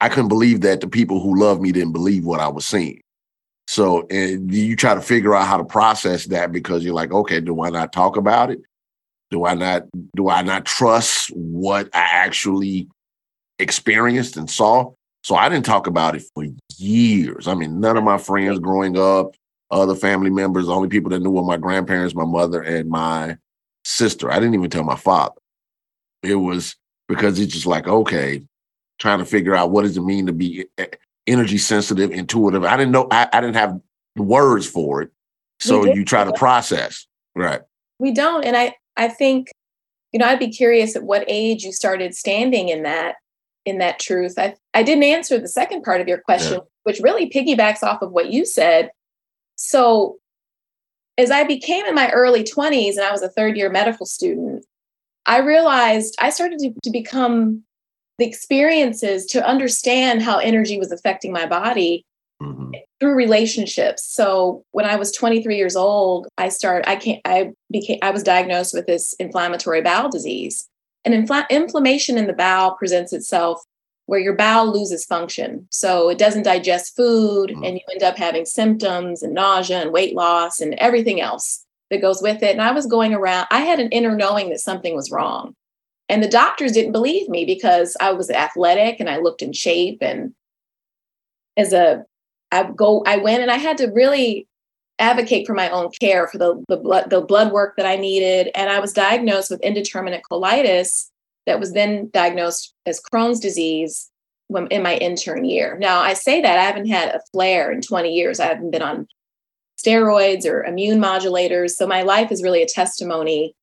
I 0.00 0.08
couldn't 0.08 0.28
believe 0.28 0.60
that 0.62 0.80
the 0.80 0.88
people 0.88 1.20
who 1.20 1.38
loved 1.38 1.60
me 1.60 1.72
didn't 1.72 1.92
believe 1.92 2.24
what 2.24 2.40
I 2.40 2.48
was 2.48 2.66
seeing. 2.66 3.00
So, 3.66 4.06
and 4.08 4.52
you 4.52 4.76
try 4.76 4.94
to 4.94 5.00
figure 5.00 5.34
out 5.34 5.46
how 5.46 5.58
to 5.58 5.64
process 5.64 6.26
that 6.26 6.52
because 6.52 6.84
you're 6.84 6.94
like, 6.94 7.12
okay, 7.12 7.40
do 7.40 7.62
I 7.62 7.70
not 7.70 7.92
talk 7.92 8.16
about 8.16 8.50
it? 8.50 8.60
Do 9.30 9.44
I 9.44 9.54
not 9.54 9.84
do 10.16 10.30
I 10.30 10.42
not 10.42 10.64
trust 10.64 11.30
what 11.34 11.88
I 11.94 12.00
actually 12.00 12.88
experienced 13.58 14.36
and 14.36 14.50
saw? 14.50 14.92
So 15.24 15.34
I 15.34 15.48
didn't 15.48 15.66
talk 15.66 15.86
about 15.86 16.16
it 16.16 16.22
for 16.34 16.44
years. 16.76 17.48
I 17.48 17.54
mean, 17.54 17.80
none 17.80 17.96
of 17.96 18.04
my 18.04 18.18
friends 18.18 18.58
growing 18.58 18.98
up, 18.98 19.34
other 19.70 19.94
family 19.94 20.30
members. 20.30 20.66
The 20.66 20.74
only 20.74 20.88
people 20.88 21.10
that 21.10 21.20
knew 21.20 21.30
were 21.30 21.42
my 21.42 21.56
grandparents, 21.56 22.14
my 22.14 22.24
mother, 22.24 22.62
and 22.62 22.88
my 22.88 23.36
sister. 23.84 24.30
I 24.30 24.38
didn't 24.38 24.54
even 24.54 24.70
tell 24.70 24.84
my 24.84 24.96
father. 24.96 25.34
It 26.22 26.36
was 26.36 26.76
because 27.08 27.38
it's 27.38 27.52
just 27.52 27.66
like, 27.66 27.86
okay, 27.86 28.42
trying 28.98 29.18
to 29.18 29.24
figure 29.24 29.54
out 29.54 29.70
what 29.70 29.82
does 29.82 29.96
it 29.96 30.02
mean 30.02 30.26
to 30.26 30.32
be 30.32 30.66
eh, 30.78 30.84
eh, 30.84 30.96
energy 31.26 31.58
sensitive, 31.58 32.10
intuitive. 32.10 32.64
I 32.64 32.76
didn't 32.76 32.92
know, 32.92 33.06
I, 33.10 33.28
I 33.32 33.40
didn't 33.40 33.56
have 33.56 33.80
words 34.16 34.66
for 34.66 35.02
it. 35.02 35.10
So 35.60 35.84
you 35.84 36.04
try 36.04 36.24
to 36.24 36.32
process. 36.32 37.06
Right. 37.34 37.62
We 37.98 38.12
don't. 38.12 38.44
And 38.44 38.56
I, 38.56 38.74
I 38.96 39.08
think, 39.08 39.50
you 40.12 40.18
know, 40.18 40.26
I'd 40.26 40.38
be 40.38 40.50
curious 40.50 40.94
at 40.94 41.02
what 41.02 41.24
age 41.26 41.64
you 41.64 41.72
started 41.72 42.14
standing 42.14 42.68
in 42.68 42.84
that, 42.84 43.16
in 43.68 43.78
that 43.78 43.98
truth. 43.98 44.34
I, 44.38 44.54
I 44.74 44.82
didn't 44.82 45.04
answer 45.04 45.38
the 45.38 45.48
second 45.48 45.82
part 45.82 46.00
of 46.00 46.08
your 46.08 46.18
question, 46.18 46.54
yeah. 46.54 46.60
which 46.84 47.00
really 47.00 47.30
piggybacks 47.30 47.82
off 47.82 48.02
of 48.02 48.10
what 48.12 48.32
you 48.32 48.44
said 48.44 48.90
so 49.58 50.18
as 51.18 51.30
I 51.30 51.44
became 51.44 51.84
in 51.84 51.94
my 51.94 52.10
early 52.10 52.44
20s 52.44 52.92
and 52.92 53.00
I 53.00 53.10
was 53.10 53.22
a 53.22 53.28
third 53.28 53.56
year 53.56 53.68
medical 53.68 54.06
student, 54.06 54.64
I 55.26 55.38
realized 55.38 56.16
I 56.20 56.30
started 56.30 56.60
to, 56.60 56.72
to 56.84 56.90
become 56.90 57.64
the 58.18 58.26
experiences 58.26 59.26
to 59.26 59.46
understand 59.46 60.22
how 60.22 60.38
energy 60.38 60.78
was 60.78 60.92
affecting 60.92 61.32
my 61.32 61.44
body 61.44 62.04
mm-hmm. 62.40 62.70
through 63.00 63.14
relationships. 63.14 64.04
So 64.06 64.62
when 64.70 64.86
I 64.86 64.96
was 64.96 65.12
23 65.12 65.56
years 65.56 65.76
old, 65.76 66.28
I 66.38 66.48
started 66.48 66.88
I 66.88 66.96
can't 66.96 67.20
I 67.24 67.50
became 67.70 67.98
I 68.00 68.10
was 68.10 68.22
diagnosed 68.22 68.72
with 68.72 68.86
this 68.86 69.12
inflammatory 69.14 69.82
bowel 69.82 70.08
disease. 70.08 70.67
And 71.04 71.14
infl- 71.14 71.48
inflammation 71.48 72.18
in 72.18 72.26
the 72.26 72.32
bowel 72.32 72.72
presents 72.72 73.12
itself 73.12 73.62
where 74.06 74.20
your 74.20 74.34
bowel 74.34 74.72
loses 74.72 75.04
function. 75.04 75.66
So 75.70 76.08
it 76.08 76.16
doesn't 76.16 76.44
digest 76.44 76.96
food 76.96 77.50
mm. 77.50 77.66
and 77.66 77.76
you 77.76 77.82
end 77.92 78.02
up 78.02 78.16
having 78.16 78.46
symptoms 78.46 79.22
and 79.22 79.34
nausea 79.34 79.82
and 79.82 79.92
weight 79.92 80.14
loss 80.14 80.60
and 80.60 80.74
everything 80.74 81.20
else 81.20 81.64
that 81.90 82.00
goes 82.00 82.22
with 82.22 82.42
it. 82.42 82.52
And 82.52 82.62
I 82.62 82.72
was 82.72 82.86
going 82.86 83.12
around, 83.12 83.46
I 83.50 83.60
had 83.60 83.80
an 83.80 83.90
inner 83.90 84.16
knowing 84.16 84.48
that 84.48 84.60
something 84.60 84.96
was 84.96 85.10
wrong. 85.10 85.54
And 86.08 86.22
the 86.22 86.28
doctors 86.28 86.72
didn't 86.72 86.92
believe 86.92 87.28
me 87.28 87.44
because 87.44 87.98
I 88.00 88.12
was 88.12 88.30
athletic 88.30 88.98
and 88.98 89.10
I 89.10 89.18
looked 89.18 89.42
in 89.42 89.52
shape. 89.52 89.98
And 90.00 90.32
as 91.58 91.74
a, 91.74 92.04
I 92.50 92.70
go, 92.74 93.02
I 93.06 93.18
went 93.18 93.42
and 93.42 93.50
I 93.50 93.56
had 93.56 93.76
to 93.76 93.88
really 93.88 94.48
advocate 94.98 95.46
for 95.46 95.54
my 95.54 95.70
own 95.70 95.90
care 96.00 96.26
for 96.28 96.38
the, 96.38 96.62
the 96.68 96.76
blood, 96.76 97.10
the 97.10 97.20
blood 97.20 97.52
work 97.52 97.76
that 97.76 97.86
I 97.86 97.96
needed. 97.96 98.50
And 98.54 98.70
I 98.70 98.80
was 98.80 98.92
diagnosed 98.92 99.50
with 99.50 99.60
indeterminate 99.60 100.22
colitis 100.30 101.08
that 101.46 101.60
was 101.60 101.72
then 101.72 102.10
diagnosed 102.12 102.74
as 102.86 103.00
Crohn's 103.00 103.40
disease 103.40 104.10
when, 104.48 104.66
in 104.68 104.82
my 104.82 104.96
intern 104.96 105.44
year. 105.44 105.78
Now, 105.78 106.00
I 106.00 106.14
say 106.14 106.40
that 106.40 106.58
I 106.58 106.62
haven't 106.62 106.88
had 106.88 107.14
a 107.14 107.20
flare 107.32 107.70
in 107.70 107.80
20 107.80 108.10
years. 108.10 108.40
I 108.40 108.46
haven't 108.46 108.70
been 108.70 108.82
on 108.82 109.06
steroids 109.78 110.44
or 110.44 110.64
immune 110.64 111.00
modulators. 111.00 111.70
So 111.70 111.86
my 111.86 112.02
life 112.02 112.32
is 112.32 112.42
really 112.42 112.62
a 112.62 112.66
testimony 112.66 113.54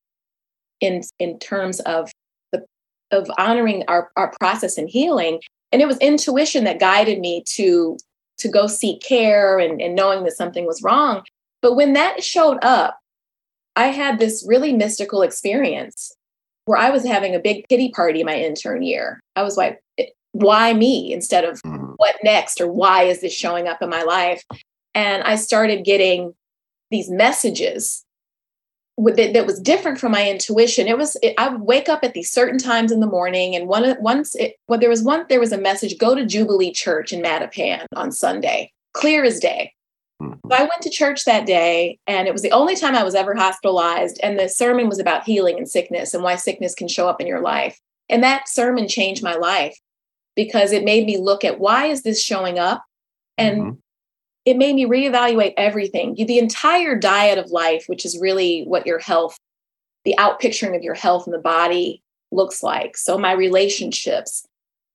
in 0.82 1.02
in 1.20 1.40
terms 1.40 1.80
of 1.82 2.12
the 2.52 2.66
of 3.12 3.30
honoring 3.38 3.84
our, 3.88 4.12
our 4.16 4.34
process 4.40 4.78
and 4.78 4.90
healing. 4.90 5.42
And 5.72 5.82
it 5.82 5.88
was 5.88 5.98
intuition 5.98 6.64
that 6.64 6.80
guided 6.80 7.20
me 7.20 7.44
to 7.56 7.98
to 8.38 8.48
go 8.48 8.68
seek 8.68 9.02
care 9.02 9.60
and, 9.60 9.82
and 9.82 9.96
knowing 9.96 10.24
that 10.24 10.34
something 10.34 10.66
was 10.66 10.84
wrong. 10.84 11.24
But 11.62 11.76
when 11.76 11.94
that 11.94 12.24
showed 12.24 12.58
up, 12.64 13.00
I 13.76 13.88
had 13.88 14.20
this 14.20 14.46
really 14.48 14.74
mystical 14.74 15.22
experience 15.22 16.16
where 16.66 16.78
I 16.78 16.90
was 16.90 17.06
having 17.06 17.36
a 17.36 17.40
big 17.40 17.66
pity 17.70 17.90
party 17.90 18.24
my 18.24 18.36
intern 18.36 18.84
year. 18.84 19.20
I 19.36 19.44
was 19.44 19.58
like, 19.58 19.82
why 20.32 20.74
me 20.74 21.14
instead 21.14 21.44
of 21.44 21.62
mm-hmm. 21.62 21.94
what 21.98 22.16
next 22.24 22.60
or 22.60 22.72
why 22.72 23.04
is 23.04 23.22
this 23.22 23.34
showing 23.34 23.68
up 23.68 23.82
in 23.82 23.90
my 23.90 24.04
life? 24.04 24.44
And 24.94 25.24
I 25.24 25.36
started 25.36 25.86
getting 25.86 26.34
these 26.92 27.10
messages 27.10 28.05
that, 28.98 29.34
that 29.34 29.46
was 29.46 29.60
different 29.60 30.00
from 30.00 30.14
my 30.14 30.30
intuition. 30.30 30.88
It 30.88 30.98
was 30.98 31.18
it, 31.22 31.34
I 31.38 31.50
would 31.50 31.62
wake 31.62 31.90
up 31.90 32.04
at 32.04 32.14
these 32.14 32.32
certain 32.32 32.58
times 32.58 32.92
in 32.92 33.02
the 33.02 33.08
morning, 33.08 33.56
and 33.56 33.68
one 33.68 33.96
once 34.00 34.36
it, 34.36 34.56
well, 34.68 34.80
there 34.80 34.90
was 34.90 35.04
one 35.04 35.26
there 35.30 35.40
was 35.40 35.52
a 35.52 35.58
message: 35.58 35.98
go 35.98 36.16
to 36.16 36.26
Jubilee 36.26 36.72
Church 36.72 37.12
in 37.12 37.22
Mattapan 37.22 37.86
on 37.96 38.12
Sunday, 38.12 38.72
clear 38.94 39.24
as 39.24 39.40
day. 39.40 39.74
Mm-hmm. 40.22 40.50
So 40.50 40.56
I 40.56 40.62
went 40.62 40.82
to 40.82 40.90
church 40.90 41.26
that 41.26 41.46
day, 41.46 42.00
and 42.08 42.28
it 42.28 42.32
was 42.32 42.42
the 42.42 42.52
only 42.52 42.76
time 42.76 42.96
I 42.96 43.04
was 43.04 43.16
ever 43.16 43.36
hospitalized. 43.36 44.20
And 44.24 44.40
the 44.40 44.48
sermon 44.48 44.88
was 44.88 45.00
about 45.00 45.26
healing 45.26 45.58
and 45.58 45.70
sickness 45.70 46.14
and 46.14 46.24
why 46.24 46.36
sickness 46.36 46.74
can 46.74 46.88
show 46.88 47.10
up 47.10 47.20
in 47.20 47.28
your 47.28 47.42
life. 47.42 47.80
And 48.08 48.24
that 48.24 48.48
sermon 48.48 48.88
changed 48.88 49.24
my 49.24 49.36
life 49.36 49.78
because 50.36 50.72
it 50.72 50.86
made 50.86 51.06
me 51.06 51.18
look 51.18 51.44
at 51.44 51.60
why 51.60 51.88
is 51.88 52.04
this 52.04 52.24
showing 52.24 52.60
up, 52.60 52.84
and 53.38 53.62
mm-hmm. 53.62 53.72
It 54.46 54.58
made 54.58 54.76
me 54.76 54.86
reevaluate 54.86 55.54
everything. 55.58 56.16
The 56.16 56.40
entire 56.40 56.96
diet 56.96 57.38
of 57.38 57.52
life, 57.52 57.86
which 57.88 58.06
is 58.06 58.20
really 58.20 58.64
what 58.64 58.86
your 58.86 59.00
health, 59.00 59.38
the 60.04 60.16
outpicturing 60.20 60.76
of 60.76 60.84
your 60.84 60.94
health 60.94 61.28
in 61.28 61.32
the 61.32 61.40
body 61.40 62.02
looks 62.32 62.62
like. 62.62 62.96
So 62.96 63.18
my 63.18 63.32
relationships, 63.32 64.46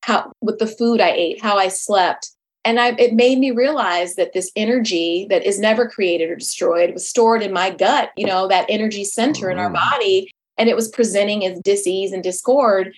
how 0.02 0.32
with 0.40 0.58
the 0.58 0.66
food 0.66 1.00
I 1.00 1.10
ate, 1.10 1.42
how 1.42 1.58
I 1.58 1.68
slept, 1.68 2.30
and 2.64 2.78
I, 2.78 2.90
it 2.90 3.14
made 3.14 3.38
me 3.38 3.50
realize 3.50 4.16
that 4.16 4.32
this 4.32 4.50
energy 4.54 5.26
that 5.30 5.44
is 5.44 5.58
never 5.58 5.88
created 5.88 6.30
or 6.30 6.36
destroyed 6.36 6.92
was 6.92 7.08
stored 7.08 7.42
in 7.42 7.52
my 7.52 7.70
gut 7.70 8.10
you 8.16 8.26
know 8.26 8.48
that 8.48 8.66
energy 8.68 9.04
center 9.04 9.46
mm. 9.46 9.52
in 9.52 9.58
our 9.58 9.70
mm. 9.70 9.74
body 9.74 10.30
and 10.58 10.68
it 10.68 10.76
was 10.76 10.88
presenting 10.88 11.44
as 11.46 11.58
disease 11.60 12.12
and 12.12 12.22
discord 12.22 12.94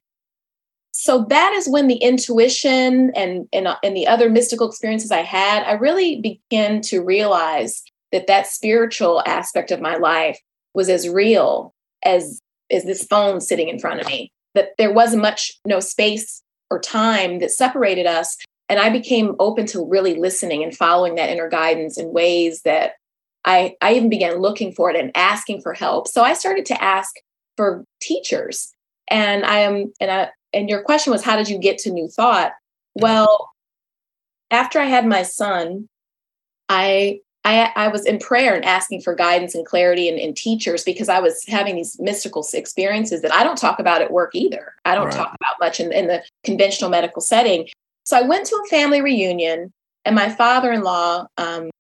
so 1.03 1.27
that 1.29 1.53
is 1.53 1.69
when 1.69 1.89
the 1.89 1.97
intuition 1.97 3.11
and, 3.17 3.49
and 3.53 3.67
uh, 3.67 3.77
and 3.83 3.97
the 3.97 4.07
other 4.07 4.31
mystical 4.31 4.69
experiences 4.69 5.11
i 5.11 5.23
had 5.23 5.65
i 5.65 5.73
really 5.73 6.21
began 6.21 6.81
to 6.81 7.03
realize 7.03 7.83
that 8.13 8.29
that 8.29 8.47
spiritual 8.47 9.23
aspect 9.27 9.71
of 9.71 9.81
my 9.81 9.97
life 9.97 10.39
was 10.75 10.89
as 10.89 11.09
real 11.09 11.75
as 12.05 12.41
as 12.71 12.85
this 12.85 13.05
phone 13.05 13.41
sitting 13.41 13.69
in 13.69 13.79
front 13.79 14.01
of 14.01 14.07
me 14.07 14.31
that 14.55 14.71
there 14.79 14.93
wasn't 14.93 15.21
much 15.21 15.53
no 15.67 15.81
space 15.81 16.43
or 16.71 16.79
time 16.79 17.41
that 17.41 17.51
separated 17.51 18.07
us 18.07 18.37
and 18.69 18.81
I 18.81 18.89
became 18.89 19.35
open 19.39 19.67
to 19.67 19.87
really 19.87 20.15
listening 20.15 20.63
and 20.63 20.75
following 20.75 21.17
that 21.17 21.29
inner 21.29 21.49
guidance 21.49 21.99
in 21.99 22.13
ways 22.13 22.63
that 22.63 22.93
I, 23.45 23.75
I 23.83 23.95
even 23.95 24.09
began 24.09 24.41
looking 24.41 24.73
for 24.73 24.89
it 24.89 24.97
and 24.97 25.11
asking 25.15 25.61
for 25.61 25.75
help. 25.75 26.09
So 26.09 26.23
I 26.23 26.33
started 26.33 26.65
to 26.67 26.83
ask 26.83 27.11
for 27.59 27.85
teachers. 28.01 28.73
And 29.11 29.45
I 29.45 29.59
am, 29.59 29.93
and 30.01 30.11
I, 30.11 30.31
and 30.53 30.69
your 30.69 30.83
question 30.83 31.13
was, 31.13 31.23
how 31.23 31.37
did 31.37 31.49
you 31.49 31.59
get 31.59 31.79
to 31.79 31.91
New 31.91 32.09
Thought? 32.09 32.53
Well, 32.95 33.51
after 34.51 34.79
I 34.79 34.85
had 34.85 35.07
my 35.07 35.23
son, 35.23 35.89
I 36.69 37.21
I, 37.45 37.73
I, 37.75 37.89
was 37.89 38.07
in 38.07 38.21
prayer 38.21 38.55
and 38.55 38.65
asking 38.65 39.01
for 39.01 39.17
guidance 39.17 39.53
and 39.57 39.67
clarity 39.67 40.09
and, 40.09 40.17
and, 40.17 40.37
teachers 40.37 40.85
because 40.85 41.09
I 41.09 41.19
was 41.19 41.45
having 41.49 41.75
these 41.75 41.99
mystical 41.99 42.47
experiences 42.55 43.21
that 43.23 43.35
I 43.35 43.43
don't 43.43 43.59
talk 43.59 43.81
about 43.81 44.01
at 44.01 44.13
work 44.13 44.31
either. 44.33 44.75
I 44.85 44.95
don't 44.95 45.07
right. 45.07 45.15
talk 45.15 45.35
about 45.35 45.57
much 45.59 45.81
in, 45.81 45.93
in, 45.93 46.07
the 46.07 46.23
conventional 46.45 46.89
medical 46.89 47.21
setting. 47.21 47.69
So 48.05 48.17
I 48.17 48.23
went 48.23 48.47
to 48.47 48.55
a 48.55 48.69
family 48.69 49.01
reunion, 49.01 49.73
and 50.05 50.15
my 50.15 50.29
father 50.29 50.71
in 50.71 50.83
law, 50.83 51.27
um, 51.37 51.71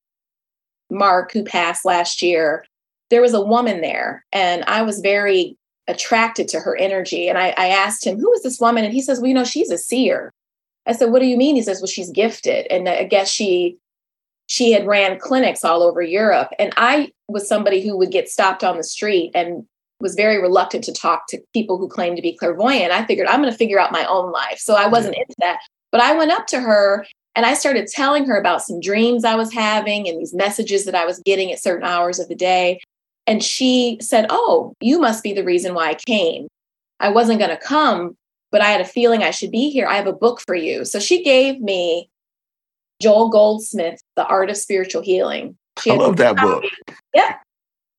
Mark, 0.91 1.33
who 1.33 1.45
passed 1.45 1.85
last 1.85 2.23
year, 2.23 2.64
there 3.11 3.23
was 3.23 3.35
a 3.35 3.41
woman 3.41 3.83
there, 3.83 4.25
and 4.33 4.64
I 4.64 4.83
was 4.83 4.99
very 4.99 5.57
attracted 5.89 6.49
to 6.49 6.61
her 6.61 6.77
energy. 6.77 7.29
And 7.29 7.39
I, 7.39 7.55
I 7.57 7.69
asked 7.69 8.07
him, 8.07 8.19
Who 8.19 8.33
is 8.33 8.43
this 8.43 8.61
woman? 8.61 8.85
And 8.85 8.93
he 8.93 9.03
says, 9.03 9.21
Well, 9.21 9.29
you 9.29 9.35
know, 9.35 9.45
she's 9.45 9.71
a 9.71 9.79
seer. 9.79 10.33
I 10.87 10.93
said, 10.93 11.11
What 11.11 11.21
do 11.21 11.27
you 11.27 11.37
mean? 11.37 11.57
He 11.57 11.62
says, 11.62 11.81
Well, 11.81 11.89
she's 11.89 12.11
gifted. 12.11 12.67
And 12.71 12.89
uh, 12.89 12.93
I 12.93 13.05
guess 13.05 13.31
she 13.31 13.79
she 14.47 14.73
had 14.73 14.87
ran 14.87 15.19
clinics 15.19 15.65
all 15.65 15.83
over 15.83 16.03
Europe. 16.03 16.51
And 16.59 16.73
I 16.77 17.11
was 17.29 17.49
somebody 17.49 17.81
who 17.81 17.97
would 17.97 18.11
get 18.11 18.29
stopped 18.29 18.62
on 18.62 18.77
the 18.77 18.85
street 18.85 19.31
and 19.35 19.65
was 20.01 20.15
very 20.15 20.43
reluctant 20.43 20.85
to 20.85 20.93
talk 20.93 21.27
to 21.29 21.41
people 21.55 21.79
who 21.79 21.89
claimed 21.89 22.17
to 22.17 22.23
be 22.23 22.37
clairvoyant. 22.37 22.93
I 22.93 23.07
figured 23.07 23.29
I'm 23.29 23.41
going 23.41 23.53
to 23.53 23.57
figure 23.57 23.79
out 23.79 23.93
my 23.93 24.05
own 24.05 24.33
life. 24.33 24.59
So 24.59 24.75
I 24.75 24.89
wasn't 24.89 25.17
into 25.17 25.35
that. 25.39 25.61
But 25.91 26.01
I 26.01 26.17
went 26.17 26.33
up 26.33 26.47
to 26.49 26.61
her 26.61 27.07
and 27.35 27.47
I 27.47 27.55
started 27.55 27.87
telling 27.87 28.27
her 28.27 28.37
about 28.37 28.62
some 28.62 28.81
dreams 28.81 29.25
I 29.25 29.37
was 29.37 29.53
having 29.53 30.09
and 30.09 30.19
these 30.19 30.35
messages 30.35 30.85
that 30.85 30.95
I 30.95 31.07
was 31.07 31.21
getting 31.25 31.53
at 31.53 31.62
certain 31.62 31.87
hours 31.87 32.19
of 32.19 32.29
the 32.29 32.35
day. 32.35 32.81
And 33.26 33.43
she 33.43 33.99
said, 34.00 34.26
Oh, 34.31 34.75
you 34.81 35.00
must 35.00 35.23
be 35.23 35.33
the 35.33 35.45
reason 35.45 35.75
why 35.75 35.91
I 35.91 35.95
came. 35.95 36.49
I 37.00 37.09
wasn't 37.09 37.38
going 37.38 37.50
to 37.50 37.57
come, 37.57 38.17
but 38.50 38.61
I 38.61 38.69
had 38.69 38.81
a 38.81 38.87
feeling 38.87 39.23
I 39.23 39.31
should 39.31 39.50
be 39.50 39.71
here. 39.71 39.87
I 39.87 39.97
have 39.97 40.07
a 40.07 40.12
book 40.12 40.41
for 40.41 40.55
you. 40.55 40.85
So 40.85 40.99
she 40.99 41.23
gave 41.23 41.61
me 41.61 42.09
Joel 43.00 43.29
Goldsmith, 43.29 44.00
The 44.17 44.26
Art 44.26 44.50
of 44.50 44.57
Spiritual 44.57 45.02
Healing. 45.02 45.57
She 45.81 45.91
I 45.91 45.95
love 45.95 46.17
that 46.19 46.37
book. 46.37 46.64
Yeah. 47.14 47.37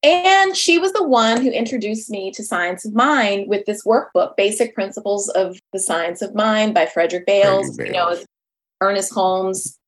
And 0.03 0.55
she 0.55 0.77
was 0.77 0.91
the 0.91 1.07
one 1.07 1.41
who 1.41 1.49
introduced 1.49 2.09
me 2.09 2.29
to 2.31 2.43
Science 2.43 2.85
of 2.85 2.93
Mind 2.93 3.47
with 3.47 3.65
this 3.65 3.85
workbook, 3.85 4.35
Basic 4.35 4.75
Principles 4.75 5.29
of 5.29 5.57
the 5.71 5.79
Science 5.79 6.21
of 6.21 6.35
Mind 6.35 6.73
by 6.73 6.85
Frederick 6.85 7.25
Bailes, 7.25 7.77
Bailes. 7.77 7.87
you 7.87 7.93
know, 7.93 8.17
Ernest 8.81 9.13
Holmes' 9.13 9.79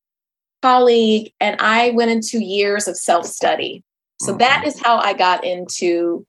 colleague. 0.62 1.34
And 1.42 1.60
I 1.60 1.92
went 1.92 2.12
into 2.12 2.39
years 2.39 2.88
of 2.88 2.96
self-study. 2.96 3.84
So 4.22 4.32
mm-hmm. 4.32 4.40
that 4.40 4.66
is 4.66 4.82
how 4.82 4.98
I 4.98 5.14
got 5.14 5.44
into 5.44 6.26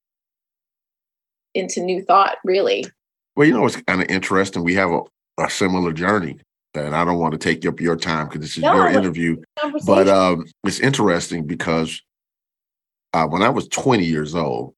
into 1.55 1.81
new 1.81 2.03
thought, 2.03 2.37
really. 2.45 2.85
Well, 3.35 3.47
you 3.47 3.55
know, 3.55 3.65
it's 3.67 3.77
kind 3.77 4.03
of 4.03 4.11
interesting. 4.11 4.63
We 4.63 4.75
have 4.75 4.91
a, 4.91 5.01
a 5.39 5.49
similar 5.49 5.93
journey 5.93 6.39
and 6.85 6.95
I 6.95 7.05
don't 7.05 7.19
want 7.19 7.33
to 7.33 7.39
take 7.39 7.65
up 7.67 7.81
your 7.81 7.97
time 7.97 8.27
because 8.27 8.41
this 8.41 8.57
is 8.57 8.63
no, 8.63 8.75
your 8.75 8.89
interview. 8.89 9.37
But 9.87 10.09
um, 10.09 10.45
it's 10.65 10.81
interesting 10.81 11.47
because 11.47 12.03
uh, 13.13 13.27
when 13.27 13.43
I 13.43 13.49
was 13.49 13.69
20 13.69 14.05
years 14.05 14.35
old, 14.35 14.75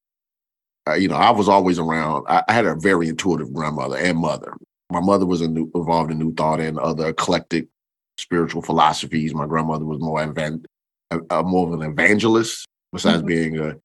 uh, 0.88 0.95
you 0.95 1.09
know, 1.09 1.17
I 1.17 1.31
was 1.31 1.49
always 1.49 1.79
around. 1.79 2.25
I, 2.29 2.43
I, 2.49 2.53
had 2.53 2.65
a 2.65 2.75
very 2.75 3.09
intuitive 3.09 3.53
grandmother 3.53 3.97
and 3.97 4.19
mother. 4.19 4.57
My 4.91 5.00
mother 5.00 5.27
was 5.27 5.43
new, 5.43 5.71
involved 5.75 6.11
in 6.11 6.19
New 6.19 6.33
Thought 6.33 6.61
and 6.61 6.79
other 6.79 7.09
eclectic 7.09 7.69
spiritual 8.17 8.62
philosophies. 8.62 9.35
My 9.35 9.47
grandmother 9.47 9.85
was 9.85 10.00
more 10.00 10.23
evan- 10.23 10.65
uh, 11.11 11.43
more 11.43 11.67
of 11.67 11.79
an 11.79 11.91
evangelist, 11.91 12.67
besides 12.92 13.18
mm-hmm. 13.18 13.26
being 13.26 13.59
a, 13.61 13.76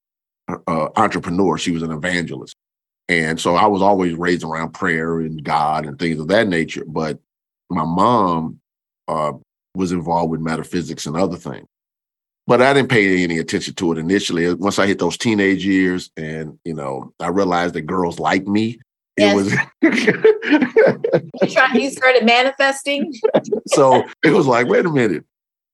a, 0.67 0.89
entrepreneur. 0.99 1.57
She 1.57 1.71
was 1.71 1.83
an 1.83 1.91
evangelist, 1.91 2.55
and 3.09 3.39
so 3.39 3.55
I 3.55 3.67
was 3.67 3.81
always 3.81 4.13
raised 4.15 4.43
around 4.43 4.73
prayer 4.73 5.19
and 5.19 5.43
God 5.43 5.85
and 5.85 5.97
things 5.97 6.19
of 6.19 6.27
that 6.29 6.47
nature. 6.47 6.85
But 6.87 7.19
my 7.69 7.85
mom 7.85 8.59
uh, 9.07 9.33
was 9.75 9.91
involved 9.91 10.31
with 10.31 10.41
metaphysics 10.41 11.05
and 11.05 11.15
other 11.17 11.37
things 11.37 11.67
but 12.45 12.61
I 12.61 12.73
didn't 12.73 12.89
pay 12.89 13.23
any 13.23 13.37
attention 13.37 13.73
to 13.75 13.91
it 13.93 13.97
initially. 13.97 14.53
Once 14.53 14.79
I 14.79 14.87
hit 14.87 14.99
those 14.99 15.17
teenage 15.17 15.65
years, 15.65 16.11
and 16.17 16.59
you 16.65 16.73
know, 16.73 17.13
I 17.19 17.27
realized 17.27 17.75
that 17.75 17.83
girls 17.83 18.19
like 18.19 18.45
me. 18.47 18.79
Yes. 19.17 19.33
It 19.81 19.81
was. 19.81 21.71
you 21.73 21.89
started 21.91 22.25
manifesting. 22.25 23.13
so 23.67 24.03
it 24.23 24.31
was 24.31 24.47
like, 24.47 24.67
wait 24.67 24.85
a 24.85 24.91
minute, 24.91 25.23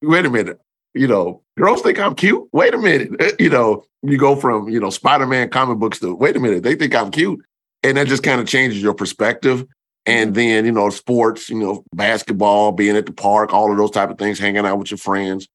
wait 0.01 0.25
a 0.25 0.29
minute. 0.29 0.59
You 0.93 1.07
know, 1.07 1.41
girls 1.57 1.81
think 1.81 1.99
I'm 1.99 2.15
cute. 2.15 2.47
Wait 2.51 2.73
a 2.73 2.77
minute. 2.77 3.35
You 3.39 3.49
know, 3.49 3.83
you 4.01 4.17
go 4.17 4.35
from 4.35 4.69
you 4.69 4.79
know 4.79 4.89
Spider-Man 4.89 5.49
comic 5.49 5.77
books 5.77 5.99
to 5.99 6.15
wait 6.15 6.35
a 6.35 6.39
minute, 6.39 6.63
they 6.63 6.75
think 6.75 6.95
I'm 6.95 7.11
cute, 7.11 7.39
and 7.83 7.97
that 7.97 8.07
just 8.07 8.23
kind 8.23 8.41
of 8.41 8.47
changes 8.47 8.81
your 8.81 8.93
perspective. 8.93 9.65
And 10.05 10.33
then, 10.33 10.65
you 10.65 10.71
know, 10.71 10.89
sports, 10.89 11.49
you 11.49 11.59
know, 11.59 11.83
basketball, 11.93 12.71
being 12.71 12.95
at 12.95 13.05
the 13.05 13.11
park, 13.11 13.53
all 13.53 13.71
of 13.71 13.77
those 13.77 13.91
type 13.91 14.09
of 14.09 14.17
things, 14.17 14.39
hanging 14.39 14.65
out 14.65 14.79
with 14.79 14.89
your 14.89 14.97
friends. 14.97 15.47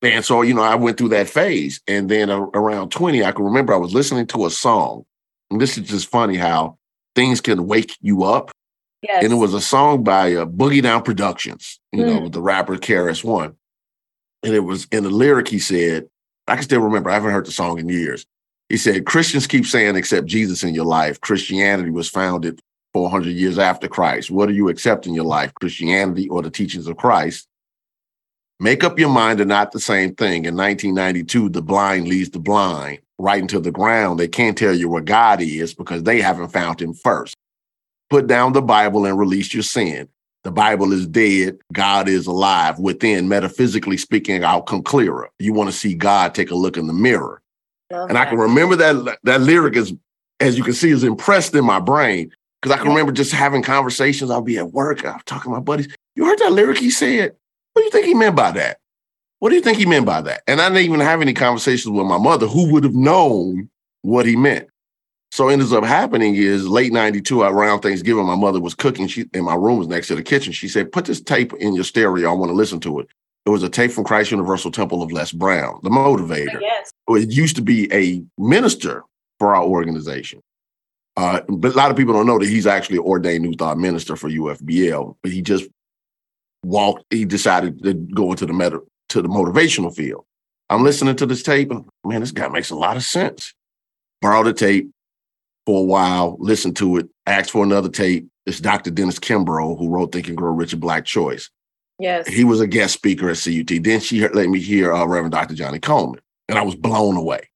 And 0.00 0.24
so, 0.24 0.40
you 0.42 0.54
know, 0.54 0.62
I 0.62 0.74
went 0.76 0.96
through 0.96 1.10
that 1.10 1.28
phase. 1.28 1.80
And 1.86 2.08
then 2.08 2.30
around 2.30 2.90
20, 2.90 3.24
I 3.24 3.32
can 3.32 3.44
remember 3.44 3.74
I 3.74 3.78
was 3.78 3.92
listening 3.92 4.26
to 4.28 4.46
a 4.46 4.50
song. 4.50 5.04
And 5.50 5.60
this 5.60 5.76
is 5.76 5.86
just 5.88 6.08
funny 6.08 6.36
how 6.36 6.78
things 7.14 7.40
can 7.42 7.66
wake 7.66 7.94
you 8.00 8.22
up. 8.22 8.52
Yes. 9.02 9.24
And 9.24 9.32
it 9.34 9.36
was 9.36 9.52
a 9.52 9.60
song 9.60 10.02
by 10.02 10.34
uh, 10.34 10.46
Boogie 10.46 10.82
Down 10.82 11.02
Productions, 11.02 11.78
you 11.92 12.06
know, 12.06 12.20
Mm. 12.20 12.22
with 12.22 12.32
the 12.32 12.40
rapper 12.42 12.76
KRS 12.76 13.22
One. 13.24 13.54
And 14.44 14.54
it 14.54 14.60
was 14.60 14.86
in 14.92 15.04
the 15.04 15.10
lyric, 15.10 15.48
he 15.48 15.58
said, 15.58 16.06
I 16.46 16.54
can 16.54 16.64
still 16.64 16.80
remember, 16.80 17.10
I 17.10 17.14
haven't 17.14 17.32
heard 17.32 17.46
the 17.46 17.52
song 17.52 17.78
in 17.78 17.88
years. 17.88 18.26
He 18.68 18.76
said, 18.76 19.06
Christians 19.06 19.46
keep 19.46 19.66
saying 19.66 19.96
accept 19.96 20.26
Jesus 20.26 20.62
in 20.62 20.74
your 20.74 20.84
life. 20.84 21.20
Christianity 21.20 21.90
was 21.90 22.08
founded 22.08 22.60
400 22.92 23.30
years 23.30 23.58
after 23.58 23.88
Christ. 23.88 24.30
What 24.30 24.46
do 24.46 24.54
you 24.54 24.68
accept 24.68 25.06
in 25.06 25.14
your 25.14 25.24
life, 25.24 25.52
Christianity 25.54 26.28
or 26.28 26.42
the 26.42 26.50
teachings 26.50 26.86
of 26.86 26.96
Christ? 26.96 27.48
Make 28.60 28.84
up 28.84 28.98
your 28.98 29.08
mind 29.08 29.38
they're 29.38 29.46
not 29.46 29.72
the 29.72 29.80
same 29.80 30.14
thing. 30.14 30.44
In 30.44 30.56
1992, 30.56 31.48
the 31.48 31.62
blind 31.62 32.06
leads 32.06 32.30
the 32.30 32.38
blind 32.38 33.00
right 33.18 33.40
into 33.40 33.60
the 33.60 33.72
ground. 33.72 34.20
They 34.20 34.28
can't 34.28 34.56
tell 34.56 34.74
you 34.74 34.88
where 34.88 35.02
God 35.02 35.40
is 35.40 35.74
because 35.74 36.02
they 36.02 36.20
haven't 36.20 36.52
found 36.52 36.80
him 36.80 36.94
first. 36.94 37.34
Put 38.10 38.26
down 38.26 38.52
the 38.52 38.62
Bible 38.62 39.06
and 39.06 39.18
release 39.18 39.52
your 39.52 39.62
sin. 39.62 40.08
The 40.44 40.52
Bible 40.52 40.92
is 40.92 41.06
dead. 41.06 41.58
God 41.72 42.06
is 42.06 42.26
alive. 42.26 42.78
Within, 42.78 43.28
metaphysically 43.28 43.96
speaking, 43.96 44.44
I'll 44.44 44.62
come 44.62 44.82
clearer. 44.82 45.30
You 45.38 45.54
want 45.54 45.70
to 45.70 45.76
see 45.76 45.94
God, 45.94 46.34
take 46.34 46.50
a 46.50 46.54
look 46.54 46.76
in 46.76 46.86
the 46.86 46.92
mirror. 46.92 47.40
Love 47.90 48.10
And 48.10 48.18
I 48.18 48.26
can 48.26 48.38
remember 48.38 48.76
that 48.76 49.18
that 49.24 49.40
lyric 49.40 49.74
is, 49.74 49.94
as 50.40 50.58
you 50.58 50.64
can 50.64 50.74
see, 50.74 50.90
is 50.90 51.02
impressed 51.02 51.54
in 51.54 51.64
my 51.64 51.80
brain. 51.80 52.30
Because 52.60 52.74
I 52.74 52.78
can 52.78 52.86
Yeah. 52.86 52.92
remember 52.92 53.12
just 53.12 53.32
having 53.32 53.62
conversations. 53.62 54.30
I'll 54.30 54.42
be 54.42 54.58
at 54.58 54.72
work, 54.72 55.04
I'm 55.04 55.20
talking 55.26 55.50
to 55.50 55.56
my 55.56 55.60
buddies. 55.60 55.88
You 56.14 56.26
heard 56.26 56.38
that 56.40 56.52
lyric 56.52 56.78
he 56.78 56.90
said? 56.90 57.32
What 57.72 57.80
do 57.80 57.84
you 57.86 57.90
think 57.90 58.06
he 58.06 58.14
meant 58.14 58.36
by 58.36 58.52
that? 58.52 58.78
What 59.38 59.50
do 59.50 59.56
you 59.56 59.62
think 59.62 59.78
he 59.78 59.86
meant 59.86 60.06
by 60.06 60.20
that? 60.22 60.42
And 60.46 60.60
I 60.60 60.68
didn't 60.68 60.84
even 60.84 61.00
have 61.00 61.20
any 61.20 61.34
conversations 61.34 61.90
with 61.90 62.06
my 62.06 62.18
mother 62.18 62.46
who 62.46 62.70
would 62.72 62.84
have 62.84 62.94
known 62.94 63.68
what 64.02 64.26
he 64.26 64.36
meant. 64.36 64.68
So 65.34 65.46
what 65.46 65.54
ends 65.54 65.72
up 65.72 65.82
happening 65.82 66.36
is 66.36 66.68
late 66.68 66.92
92, 66.92 67.42
around 67.42 67.80
Thanksgiving, 67.80 68.24
my 68.24 68.36
mother 68.36 68.60
was 68.60 68.72
cooking. 68.72 69.08
She 69.08 69.24
and 69.34 69.44
my 69.44 69.56
room 69.56 69.78
was 69.78 69.88
next 69.88 70.06
to 70.06 70.14
the 70.14 70.22
kitchen. 70.22 70.52
She 70.52 70.68
said, 70.68 70.92
put 70.92 71.06
this 71.06 71.20
tape 71.20 71.52
in 71.54 71.74
your 71.74 71.82
stereo. 71.82 72.30
I 72.30 72.34
want 72.34 72.50
to 72.50 72.54
listen 72.54 72.78
to 72.80 73.00
it. 73.00 73.08
It 73.44 73.50
was 73.50 73.64
a 73.64 73.68
tape 73.68 73.90
from 73.90 74.04
Christ 74.04 74.30
Universal 74.30 74.70
Temple 74.70 75.02
of 75.02 75.10
Les 75.10 75.32
Brown, 75.32 75.80
the 75.82 75.90
motivator 75.90 76.60
Yes. 76.60 76.92
it 77.08 77.32
used 77.32 77.56
to 77.56 77.62
be 77.62 77.92
a 77.92 78.22
minister 78.38 79.02
for 79.40 79.56
our 79.56 79.64
organization. 79.64 80.40
Uh, 81.16 81.40
but 81.48 81.72
a 81.72 81.76
lot 81.76 81.90
of 81.90 81.96
people 81.96 82.14
don't 82.14 82.28
know 82.28 82.38
that 82.38 82.48
he's 82.48 82.68
actually 82.68 82.98
an 82.98 83.02
ordained 83.02 83.42
New 83.42 83.54
Thought 83.54 83.76
minister 83.76 84.14
for 84.14 84.30
UFBL. 84.30 85.16
But 85.20 85.32
he 85.32 85.42
just 85.42 85.66
walked. 86.64 87.06
He 87.10 87.24
decided 87.24 87.82
to 87.82 87.94
go 87.94 88.30
into 88.30 88.46
the 88.46 88.52
meta, 88.52 88.82
to 89.08 89.20
the 89.20 89.28
motivational 89.28 89.92
field. 89.92 90.26
I'm 90.70 90.84
listening 90.84 91.16
to 91.16 91.26
this 91.26 91.42
tape, 91.42 91.72
and 91.72 91.86
man, 92.04 92.20
this 92.20 92.30
guy 92.30 92.46
makes 92.46 92.70
a 92.70 92.76
lot 92.76 92.96
of 92.96 93.02
sense. 93.02 93.52
Borrowed 94.22 94.46
the 94.46 94.52
tape 94.52 94.92
for 95.66 95.80
a 95.80 95.84
while, 95.84 96.36
listened 96.40 96.76
to 96.76 96.96
it, 96.98 97.08
asked 97.26 97.50
for 97.50 97.64
another 97.64 97.88
tape. 97.88 98.28
It's 98.46 98.60
Dr. 98.60 98.90
Dennis 98.90 99.18
Kimbro 99.18 99.78
who 99.78 99.88
wrote 99.88 100.12
Think 100.12 100.28
and 100.28 100.36
Grow 100.36 100.52
Rich 100.52 100.72
and 100.72 100.80
Black 100.82 101.04
Choice. 101.04 101.50
Yes. 101.98 102.26
He 102.26 102.44
was 102.44 102.60
a 102.60 102.66
guest 102.66 102.92
speaker 102.94 103.30
at 103.30 103.38
CUT. 103.38 103.82
Then 103.82 104.00
she 104.00 104.18
heard- 104.18 104.34
let 104.34 104.48
me 104.48 104.60
hear 104.60 104.92
uh, 104.92 105.04
Reverend 105.06 105.32
Dr. 105.32 105.54
Johnnie 105.54 105.78
Colemon, 105.78 106.18
and 106.48 106.58
I 106.58 106.62
was 106.62 106.74
blown 106.74 107.16
away. 107.16 107.48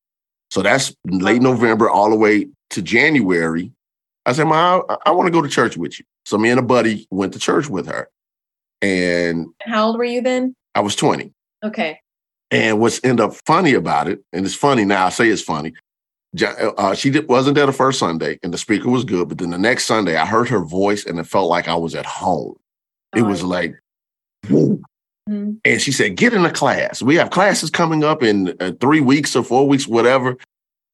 So 0.50 0.62
that's 0.62 0.94
late 1.06 1.42
November 1.42 1.90
all 1.90 2.08
the 2.08 2.16
way 2.16 2.46
to 2.70 2.80
January. 2.82 3.72
I 4.24 4.32
said, 4.32 4.44
"Ma, 4.46 4.80
I, 4.88 4.96
I 5.06 5.10
want 5.10 5.26
to 5.26 5.30
go 5.32 5.42
to 5.42 5.48
church 5.48 5.76
with 5.76 5.98
you." 5.98 6.04
So 6.24 6.38
me 6.38 6.50
and 6.50 6.58
a 6.58 6.62
buddy 6.62 7.06
went 7.10 7.32
to 7.34 7.38
church 7.38 7.68
with 7.68 7.86
her, 7.86 8.08
and 8.80 9.46
How 9.62 9.86
old 9.88 9.98
were 9.98 10.04
you 10.04 10.22
then? 10.22 10.54
I 10.74 10.80
was 10.80 10.96
20. 10.96 11.32
Okay. 11.64 12.00
And 12.50 12.80
what's 12.80 13.02
end 13.04 13.20
up 13.20 13.34
funny 13.46 13.74
about 13.74 14.08
it, 14.08 14.20
and 14.32 14.46
it's 14.46 14.54
funny 14.54 14.84
now, 14.84 15.06
I 15.06 15.10
say 15.10 15.28
it's 15.28 15.42
funny. 15.42 15.74
Uh, 16.42 16.94
she 16.94 17.10
did, 17.10 17.28
wasn't 17.28 17.54
there 17.54 17.66
the 17.66 17.72
first 17.72 17.98
Sunday, 17.98 18.38
and 18.42 18.52
the 18.52 18.58
speaker 18.58 18.90
was 18.90 19.04
good. 19.04 19.28
But 19.28 19.38
then 19.38 19.50
the 19.50 19.58
next 19.58 19.86
Sunday, 19.86 20.16
I 20.16 20.26
heard 20.26 20.48
her 20.48 20.60
voice, 20.60 21.06
and 21.06 21.18
it 21.18 21.24
felt 21.24 21.48
like 21.48 21.68
I 21.68 21.74
was 21.74 21.94
at 21.94 22.06
home. 22.06 22.56
It 23.16 23.22
was 23.22 23.42
like, 23.42 23.74
whoa. 24.48 24.80
Mhm. 25.28 25.58
And 25.64 25.80
she 25.80 25.92
said, 25.92 26.16
get 26.16 26.32
in 26.32 26.44
a 26.44 26.50
class. 26.50 27.02
We 27.02 27.16
have 27.16 27.30
classes 27.30 27.70
coming 27.70 28.04
up 28.04 28.22
in 28.22 28.54
uh, 28.60 28.72
three 28.80 29.00
weeks 29.00 29.36
or 29.36 29.42
four 29.42 29.66
weeks, 29.68 29.86
whatever. 29.86 30.36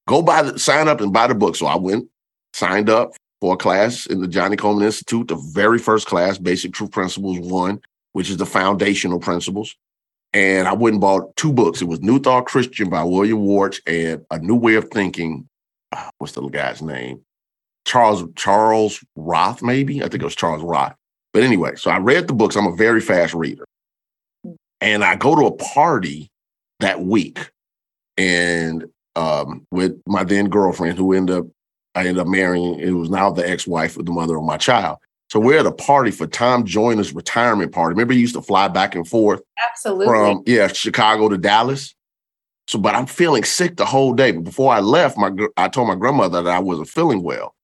Go 0.09 0.23
buy 0.23 0.43
the 0.43 0.59
sign 0.59 0.89
up 0.89 1.01
and 1.01 1.13
buy 1.13 1.27
the 1.27 1.35
book. 1.35 1.57
So 1.57 1.67
I 1.67 1.77
went, 1.77 2.09
signed 2.53 2.91
up 2.91 3.13
for 3.41 3.55
a 3.55 3.57
class 3.57 4.07
in 4.07 4.21
the 4.21 4.29
Johnnie 4.29 4.57
Colemon 4.57 4.85
Institute, 4.85 5.29
the 5.29 5.37
very 5.37 5.79
first 5.79 6.07
class, 6.07 6.39
Basic 6.39 6.73
Truth 6.73 6.91
Principles 6.91 7.39
One, 7.39 7.81
which 8.13 8.31
is 8.31 8.37
the 8.37 8.47
foundational 8.47 9.21
principles. 9.21 9.77
And 10.35 10.67
I 10.67 10.73
went 10.73 10.95
and 10.95 11.01
bought 11.01 11.35
two 11.37 11.53
books. 11.53 11.81
It 11.81 11.87
was 11.87 12.01
New 12.01 12.19
Thought 12.19 12.47
Christian 12.47 12.91
by 12.91 13.05
William 13.05 13.39
Warch 13.39 13.81
and 13.87 14.25
A 14.33 14.39
New 14.41 14.57
Way 14.57 14.75
of 14.75 14.89
Thinking. 14.91 15.49
ah, 15.93 16.11
What's 16.19 16.33
the 16.33 16.47
guy's 16.49 16.83
name? 16.83 17.23
Charles 17.87 18.25
Charles 18.35 19.05
Roth, 19.15 19.63
maybe. 19.63 20.03
I 20.03 20.09
think 20.09 20.23
it 20.23 20.25
was 20.25 20.35
Charles 20.35 20.63
Roth. 20.63 20.95
But 21.33 21.45
anyway, 21.45 21.77
so 21.77 21.91
I 21.91 21.99
read 21.99 22.27
the 22.27 22.35
books. 22.35 22.57
I'm 22.57 22.67
a 22.67 22.75
very 22.75 23.01
fast 23.01 23.33
reader. 23.35 23.65
And 24.81 25.05
I 25.05 25.15
go 25.15 25.37
to 25.37 25.47
a 25.47 25.53
party 25.53 26.31
that 26.81 27.01
week 27.01 27.51
and 28.17 28.85
um, 29.17 29.67
with 29.71 30.01
my 30.07 30.25
then 30.25 30.49
girlfriend 30.49 30.99
who 30.99 31.13
ended 31.13 31.37
up, 31.37 31.47
I 31.95 32.01
ended 32.01 32.19
up 32.19 32.27
marrying, 32.27 32.81
it 32.81 32.91
was 32.91 33.09
now 33.09 33.31
the 33.31 33.49
ex-wife 33.49 33.97
of 33.97 34.07
the 34.07 34.13
mother 34.13 34.37
of 34.37 34.43
my 34.45 34.57
child. 34.57 34.99
So 35.35 35.41
we're 35.41 35.59
at 35.59 35.67
a 35.67 35.73
party 35.73 36.13
for 36.13 36.29
Tom 36.29 36.65
Joyner's 36.65 37.13
retirement 37.13 37.73
party. 37.73 37.95
Remember 37.95 38.15
he 38.15 38.21
used 38.21 38.37
to 38.37 38.41
fly 38.41 38.69
back 38.69 38.95
and 38.95 39.05
forth 39.05 39.43
Absolutely. 39.69 40.07
from, 40.07 40.45
yeah, 40.47 40.69
Chicago 40.69 41.29
to 41.29 41.37
Dallas. 41.37 41.93
So, 42.69 42.79
but 42.79 42.95
I'm 42.95 43.07
feeling 43.07 43.43
sick 43.43 43.77
the 43.77 43.85
whole 43.85 44.15
day. 44.15 44.31
But 44.31 44.45
before 44.45 44.73
I 44.73 44.79
left, 44.79 45.19
my 45.19 45.33
I 45.57 45.67
told 45.67 45.89
my 45.89 45.97
grandmother 45.97 46.41
that 46.41 46.55
I 46.55 46.61
wasn't 46.61 46.89
feeling 46.89 47.25
well. 47.25 47.57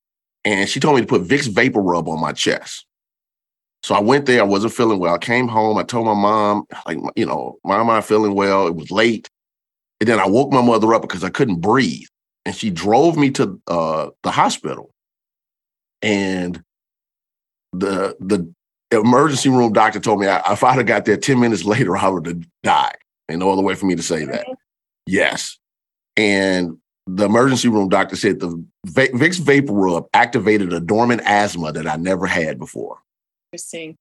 And 0.43 0.67
she 0.67 0.81
told 0.81 0.97
me 0.97 1.01
to 1.03 1.07
put 1.07 1.23
Vicks 1.23 1.47
VapoRub 1.47 2.09
on 2.09 2.19
my 2.19 2.33
chest. 2.33 2.85
So 3.83 3.95
I 3.95 4.01
went 4.01 4.25
there. 4.25 4.41
I 4.41 4.45
wasn't 4.45 4.73
feeling 4.73 4.99
well. 4.99 5.15
I 5.15 5.17
came 5.17 5.47
home. 5.47 5.77
I 5.77 5.83
told 5.83 6.07
my 6.07 6.13
mom, 6.13 6.65
like, 6.85 6.97
you 7.15 7.25
know, 7.25 7.57
mom, 7.63 7.79
I'm 7.79 7.87
not 7.87 8.03
feeling 8.03 8.35
well. 8.35 8.67
It 8.67 8.75
was 8.75 8.91
late. 8.91 9.29
And 10.01 10.09
then 10.09 10.19
I 10.19 10.27
woke 10.27 10.51
my 10.51 10.61
mother 10.61 10.93
up 10.93 11.03
because 11.03 11.23
I 11.23 11.29
couldn't 11.29 11.61
breathe. 11.61 12.07
And 12.43 12.53
she 12.53 12.69
drove 12.69 13.15
me 13.15 13.31
to 13.31 13.61
uh, 13.67 14.09
the 14.23 14.31
hospital. 14.31 14.93
And 16.01 16.61
the 17.73 18.15
the 18.19 18.53
emergency 18.97 19.49
room 19.49 19.71
doctor 19.73 19.99
told 19.99 20.19
me 20.19 20.27
I, 20.27 20.41
if 20.51 20.63
I'd 20.63 20.75
have 20.77 20.85
got 20.85 21.05
there 21.05 21.17
10 21.17 21.39
minutes 21.39 21.63
later, 21.65 21.95
I 21.97 22.07
would 22.09 22.25
have 22.25 22.41
died. 22.63 22.97
Ain't 23.29 23.39
no 23.39 23.49
other 23.51 23.61
way 23.61 23.75
for 23.75 23.85
me 23.85 23.95
to 23.95 24.03
say 24.03 24.25
that. 24.25 24.45
Yes. 25.05 25.57
And 26.17 26.77
the 27.07 27.25
emergency 27.25 27.67
room 27.69 27.89
doctor 27.89 28.15
said 28.15 28.39
the 28.39 28.49
Va- 28.85 29.07
Vicks 29.09 29.39
VapoRub 29.39 30.07
activated 30.13 30.73
a 30.73 30.79
dormant 30.79 31.21
asthma 31.25 31.71
that 31.71 31.87
I 31.87 31.95
never 31.95 32.27
had 32.27 32.59
before. 32.59 32.97
Interesting. 33.51 33.95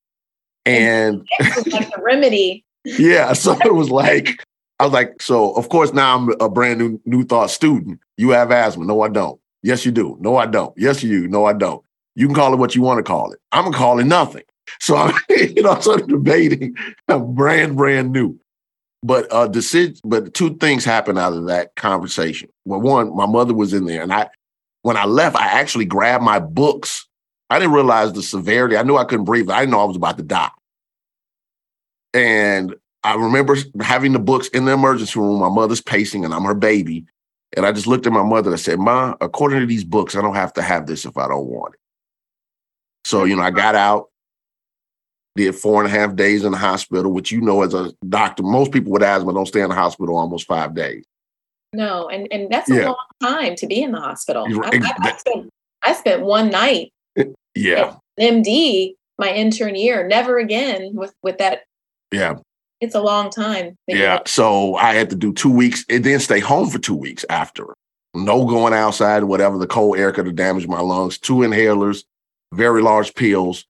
And 0.67 1.27
It's 1.39 1.67
like 1.69 1.91
the 1.95 2.03
remedy. 2.03 2.65
yeah, 2.85 3.33
so 3.33 3.57
it 3.65 3.75
was 3.75 3.91
like, 3.91 4.45
I 4.79 4.85
was 4.85 4.93
like, 4.93 5.23
so 5.23 5.53
of 5.53 5.69
course 5.69 5.93
now 5.93 6.17
I'm 6.17 6.31
a 6.41 6.49
brand 6.49 6.79
new 6.79 7.01
new 7.05 7.25
thought 7.25 7.51
student. 7.51 8.01
You 8.17 8.31
have 8.31 8.51
asthma. 8.51 8.85
No, 8.85 9.01
I 9.03 9.09
don't. 9.09 9.41
Yes, 9.63 9.85
you 9.87 9.93
do. 9.93 10.17
No, 10.21 10.37
I 10.37 10.47
don't. 10.47 10.73
Yes, 10.77 11.03
you 11.03 11.23
do. 11.23 11.29
No, 11.29 11.45
I 11.45 11.53
don't. 11.53 11.85
You 12.15 12.27
can 12.27 12.35
call 12.35 12.53
it 12.53 12.59
what 12.59 12.75
you 12.75 12.83
want 12.83 12.99
to 12.99 13.03
call 13.03 13.33
it. 13.33 13.41
I'm 13.53 13.65
gonna 13.65 13.77
call 13.77 13.99
it 13.99 14.05
nothing. 14.05 14.43
So 14.81 14.97
I'm, 14.97 15.15
you 15.31 15.63
know, 15.63 15.79
sort 15.81 16.03
of 16.03 16.09
debating. 16.09 16.77
Brand, 17.07 17.77
brand 17.77 18.13
new. 18.13 18.39
But 19.03 19.33
uh 19.33 19.49
decision, 19.49 19.97
but 20.05 20.35
two 20.35 20.57
things 20.57 20.85
happened 20.85 21.19
out 21.19 21.33
of 21.33 21.47
that 21.47 21.75
conversation. 21.77 22.51
Well, 22.65 22.81
one, 22.81 23.17
my 23.17 23.27
mother 23.27 23.55
was 23.55 23.73
in 23.73 23.87
there, 23.87 24.03
and 24.03 24.13
I 24.13 24.29
when 24.83 24.97
I 24.97 25.05
left, 25.07 25.37
I 25.37 25.47
actually 25.47 25.87
grabbed 25.87 26.25
my 26.25 26.39
books. 26.39 27.07
I 27.49 27.59
didn't 27.59 27.75
realize 27.75 28.13
the 28.13 28.23
severity. 28.23 28.77
I 28.77 28.83
knew 28.83 28.97
I 28.97 29.05
couldn't 29.05 29.25
breathe, 29.25 29.51
I 29.51 29.61
didn't 29.61 29.73
know 29.73 29.81
I 29.81 29.85
was 29.85 29.97
about 29.97 30.19
to 30.19 30.23
die. 30.23 30.51
And 32.13 32.75
I 33.03 33.15
remember 33.15 33.57
having 33.81 34.13
the 34.13 34.19
books 34.19 34.49
in 34.49 34.67
the 34.67 34.73
emergency 34.73 35.19
room. 35.19 35.41
My 35.41 35.49
mother's 35.49 35.81
pacing, 35.81 36.25
and 36.25 36.35
I'm 36.35 36.45
her 36.45 36.55
baby. 36.55 37.07
And 37.57 37.67
I 37.67 37.73
just 37.73 37.87
looked 37.87 38.07
at 38.07 38.13
my 38.13 38.23
mother 38.23 38.51
and 38.51 38.55
I 38.55 38.59
said, 38.59 38.79
Ma, 38.79 39.15
according 39.21 39.61
to 39.61 39.67
these 39.67 39.85
books, 39.85 40.15
I 40.15 40.21
don't 40.21 40.35
have 40.35 40.53
to 40.55 40.63
have 40.63 40.87
this 40.87 41.05
if 41.05 41.17
I 41.17 41.27
don't 41.27 41.47
want 41.47 41.75
it. 41.75 41.81
So, 43.05 43.25
you 43.25 43.37
know, 43.37 43.43
I 43.43 43.51
got 43.51 43.75
out, 43.75 44.09
did 45.37 45.55
four 45.55 45.83
and 45.83 45.93
a 45.93 45.97
half 45.97 46.17
days 46.17 46.45
in 46.45 46.53
the 46.53 46.59
hospital, 46.59 47.13
which 47.13 47.31
you 47.33 47.41
know 47.41 47.63
as 47.63 47.73
a 47.75 47.93
doctor, 48.09 48.43
most 48.43 48.73
people 48.73 48.93
with 48.93 49.03
asthma 49.03 49.33
don't 49.33 49.47
stay 49.47 49.61
in 49.63 49.69
the 49.69 49.75
hospital 49.75 50.17
almost 50.17 50.47
five 50.47 50.75
days. 50.75 51.05
No, 51.73 52.09
and 52.09 52.27
and 52.33 52.51
that's 52.51 52.69
a 52.69 52.75
Yeah. 52.75 52.87
long 52.87 52.97
time 53.23 53.55
to 53.57 53.67
be 53.67 53.81
in 53.83 53.93
the 53.93 54.01
hospital. 54.01 54.45
I. 54.65 54.81
I- 54.83 55.09
I 55.09 55.17
spent, 55.17 55.51
I 55.83 55.93
spent 55.95 56.23
one 56.23 56.51
night 56.51 56.93
eh, 57.17 57.25
Yeah. 57.55 57.95
MD 58.19 58.95
my 59.19 59.33
intern 59.33 59.77
year. 59.77 60.07
Never 60.07 60.39
again 60.39 60.91
with 60.95 61.15
with 61.23 61.39
that. 61.39 61.63
Yeah. 62.13 62.35
It's 62.81 62.95
a 62.97 63.01
long 63.01 63.31
time. 63.31 63.77
Yeah. 63.87 64.21
So 64.27 64.75
I 64.77 64.95
had 64.95 65.11
to 65.11 65.17
do 65.17 65.33
two 65.33 65.51
weeks 65.53 65.85
and 65.89 66.03
then 66.03 66.19
stay 66.19 66.41
home 66.41 66.69
for 66.71 66.79
two 66.79 66.97
weeks 66.97 67.25
after. 67.31 67.67
No 68.15 68.45
going 68.47 68.73
outside, 68.75 69.25
whatever. 69.25 69.57
The 69.59 69.67
cold 69.69 69.97
air 69.99 70.11
could 70.13 70.27
have 70.27 70.35
damaged 70.35 70.69
my 70.69 70.81
lungs. 70.81 71.19
Two 71.19 71.37
inhalers, 71.37 72.03
very 72.53 72.83
large 72.83 73.15
pills. 73.15 73.65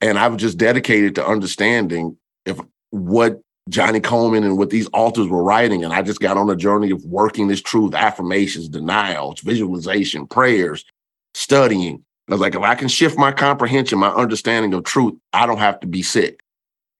And 0.00 0.18
I 0.18 0.28
was 0.28 0.40
just 0.40 0.58
dedicated 0.58 1.14
to 1.16 1.26
understanding 1.26 2.16
if 2.44 2.58
what 2.90 3.40
Johnnie 3.68 4.00
Colemon 4.00 4.44
and 4.44 4.58
what 4.58 4.70
these 4.70 4.88
authors 4.92 5.28
were 5.28 5.42
writing. 5.42 5.84
And 5.84 5.92
I 5.92 6.02
just 6.02 6.20
got 6.20 6.36
on 6.36 6.50
a 6.50 6.56
journey 6.56 6.90
of 6.90 7.04
working 7.04 7.48
this 7.48 7.62
truth, 7.62 7.94
affirmations, 7.94 8.68
denials, 8.68 9.40
visualization, 9.40 10.26
prayers, 10.26 10.84
studying. 11.34 12.04
I 12.28 12.32
was 12.32 12.40
like, 12.40 12.54
if 12.54 12.62
I 12.62 12.74
can 12.74 12.88
shift 12.88 13.18
my 13.18 13.32
comprehension, 13.32 13.98
my 13.98 14.10
understanding 14.10 14.74
of 14.74 14.84
truth, 14.84 15.14
I 15.32 15.46
don't 15.46 15.58
have 15.58 15.80
to 15.80 15.86
be 15.86 16.02
sick. 16.02 16.42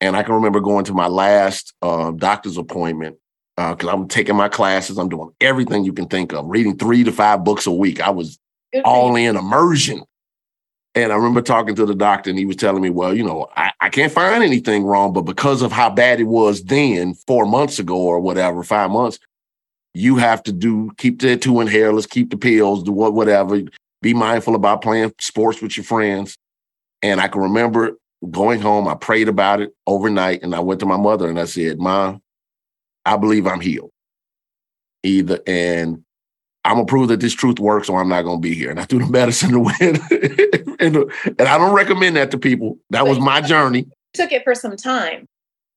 And 0.00 0.16
I 0.16 0.22
can 0.22 0.34
remember 0.34 0.60
going 0.60 0.84
to 0.86 0.94
my 0.94 1.06
last 1.06 1.74
uh, 1.82 2.10
doctor's 2.12 2.56
appointment 2.56 3.16
because 3.56 3.88
uh, 3.88 3.92
I'm 3.92 4.08
taking 4.08 4.36
my 4.36 4.48
classes. 4.48 4.98
I'm 4.98 5.08
doing 5.08 5.30
everything 5.40 5.84
you 5.84 5.92
can 5.92 6.06
think 6.06 6.32
of, 6.32 6.46
reading 6.48 6.76
three 6.76 7.04
to 7.04 7.12
five 7.12 7.44
books 7.44 7.66
a 7.66 7.72
week. 7.72 8.00
I 8.00 8.10
was 8.10 8.38
all 8.84 9.14
in 9.16 9.36
immersion. 9.36 10.02
And 10.94 11.10
I 11.10 11.16
remember 11.16 11.40
talking 11.40 11.74
to 11.76 11.86
the 11.86 11.94
doctor, 11.94 12.28
and 12.28 12.38
he 12.38 12.44
was 12.44 12.56
telling 12.56 12.82
me, 12.82 12.90
Well, 12.90 13.14
you 13.14 13.24
know, 13.24 13.48
I, 13.56 13.72
I 13.80 13.88
can't 13.88 14.12
find 14.12 14.44
anything 14.44 14.84
wrong, 14.84 15.12
but 15.12 15.22
because 15.22 15.62
of 15.62 15.72
how 15.72 15.88
bad 15.88 16.20
it 16.20 16.24
was 16.24 16.64
then, 16.64 17.14
four 17.14 17.46
months 17.46 17.78
ago 17.78 17.96
or 17.96 18.20
whatever, 18.20 18.62
five 18.62 18.90
months, 18.90 19.18
you 19.94 20.16
have 20.16 20.42
to 20.44 20.52
do 20.52 20.90
keep 20.98 21.20
the 21.20 21.36
two 21.36 21.54
inhalers, 21.54 22.08
keep 22.08 22.30
the 22.30 22.36
pills, 22.36 22.82
do 22.82 22.92
what, 22.92 23.14
whatever. 23.14 23.62
Be 24.00 24.14
mindful 24.14 24.54
about 24.54 24.82
playing 24.82 25.12
sports 25.20 25.62
with 25.62 25.76
your 25.76 25.84
friends. 25.84 26.36
And 27.02 27.20
I 27.20 27.28
can 27.28 27.40
remember 27.42 27.92
going 28.30 28.60
home, 28.60 28.88
I 28.88 28.94
prayed 28.94 29.28
about 29.28 29.60
it 29.60 29.74
overnight 29.86 30.42
and 30.42 30.54
I 30.54 30.60
went 30.60 30.80
to 30.80 30.86
my 30.86 30.96
mother 30.96 31.28
and 31.28 31.38
I 31.38 31.44
said, 31.44 31.78
Mom, 31.78 32.22
I 33.04 33.16
believe 33.16 33.46
I'm 33.46 33.60
healed. 33.60 33.90
Either, 35.02 35.40
and 35.46 36.04
I'm 36.64 36.74
gonna 36.74 36.86
prove 36.86 37.08
that 37.08 37.20
this 37.20 37.34
truth 37.34 37.58
works 37.58 37.88
or 37.88 38.00
I'm 38.00 38.08
not 38.08 38.22
gonna 38.22 38.40
be 38.40 38.54
here. 38.54 38.70
And 38.70 38.78
I 38.78 38.84
threw 38.84 39.00
the 39.00 39.10
medicine 39.10 39.54
away. 39.54 39.74
and, 39.80 40.96
and 40.96 41.40
I 41.40 41.58
don't 41.58 41.74
recommend 41.74 42.16
that 42.16 42.30
to 42.30 42.38
people. 42.38 42.78
That 42.90 43.06
was 43.06 43.18
my 43.18 43.40
journey. 43.40 43.86
took 44.14 44.32
it 44.32 44.44
for 44.44 44.54
some 44.54 44.76
time. 44.76 45.26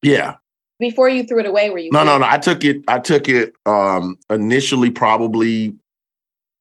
Yeah. 0.01 0.35
Before 0.79 1.09
you 1.09 1.23
threw 1.23 1.39
it 1.39 1.45
away, 1.45 1.69
were 1.69 1.79
you? 1.79 1.89
No, 1.91 2.03
no, 2.03 2.17
no. 2.17 2.25
I 2.27 2.37
took 2.37 2.63
it, 2.63 2.83
I 2.87 2.99
took 2.99 3.27
it 3.29 3.53
um 3.65 4.17
initially 4.29 4.91
probably 4.91 5.73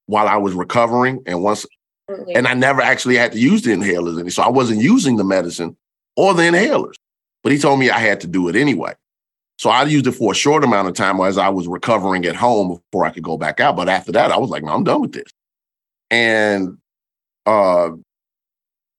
while 0.07 0.29
I 0.29 0.37
was 0.37 0.55
recovering. 0.55 1.23
And 1.27 1.43
once 1.43 1.67
Absolutely. 2.09 2.35
And 2.35 2.47
I 2.47 2.55
never 2.55 2.83
actually 2.83 3.17
had 3.17 3.33
to 3.33 3.39
use 3.39 3.63
the 3.63 3.71
inhalers. 3.71 4.21
And 4.21 4.33
so 4.33 4.43
I 4.43 4.49
wasn't 4.49 4.83
using 4.83 5.17
the 5.17 5.25
medicine 5.25 5.77
or 6.17 6.35
the 6.35 6.43
inhalers. 6.43 6.95
But 7.43 7.53
he 7.53 7.59
told 7.59 7.79
me 7.79 7.91
I 7.91 7.99
had 7.99 8.21
to 8.21 8.27
do 8.27 8.49
it 8.49 8.57
anyway. 8.57 8.95
So 9.59 9.71
I 9.71 9.85
used 9.85 10.07
it 10.07 10.13
for 10.13 10.33
a 10.33 10.35
short 10.35 10.65
amount 10.65 10.89
of 10.89 10.95
time 10.95 11.21
as 11.21 11.39
I 11.39 11.49
was 11.49 11.69
recovering 11.69 12.27
at 12.27 12.37
home 12.37 12.81
before 12.91 13.07
I 13.07 13.11
could 13.11 13.23
go 13.23 13.39
back 13.39 13.61
out. 13.61 13.77
But 13.77 13.89
after 13.89 14.13
that, 14.13 14.33
I 14.33 14.37
was 14.37 14.51
like, 14.51 14.65
no, 14.65 14.73
I'm 14.73 14.85
done 14.85 15.01
with 15.01 15.13
this. 15.13 15.31
And 16.11 16.79
uh, 17.47 17.91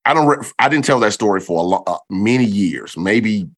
I 0.06 0.14
don't. 0.14 0.28
Re- 0.28 0.48
I 0.60 0.70
didn't 0.70 0.86
tell 0.86 1.00
that 1.00 1.14
story 1.14 1.42
for 1.42 1.60
a 1.60 1.64
lo- 1.64 1.84
uh, 1.88 1.98
many 2.10 2.46
years, 2.46 2.96
maybe 2.96 3.50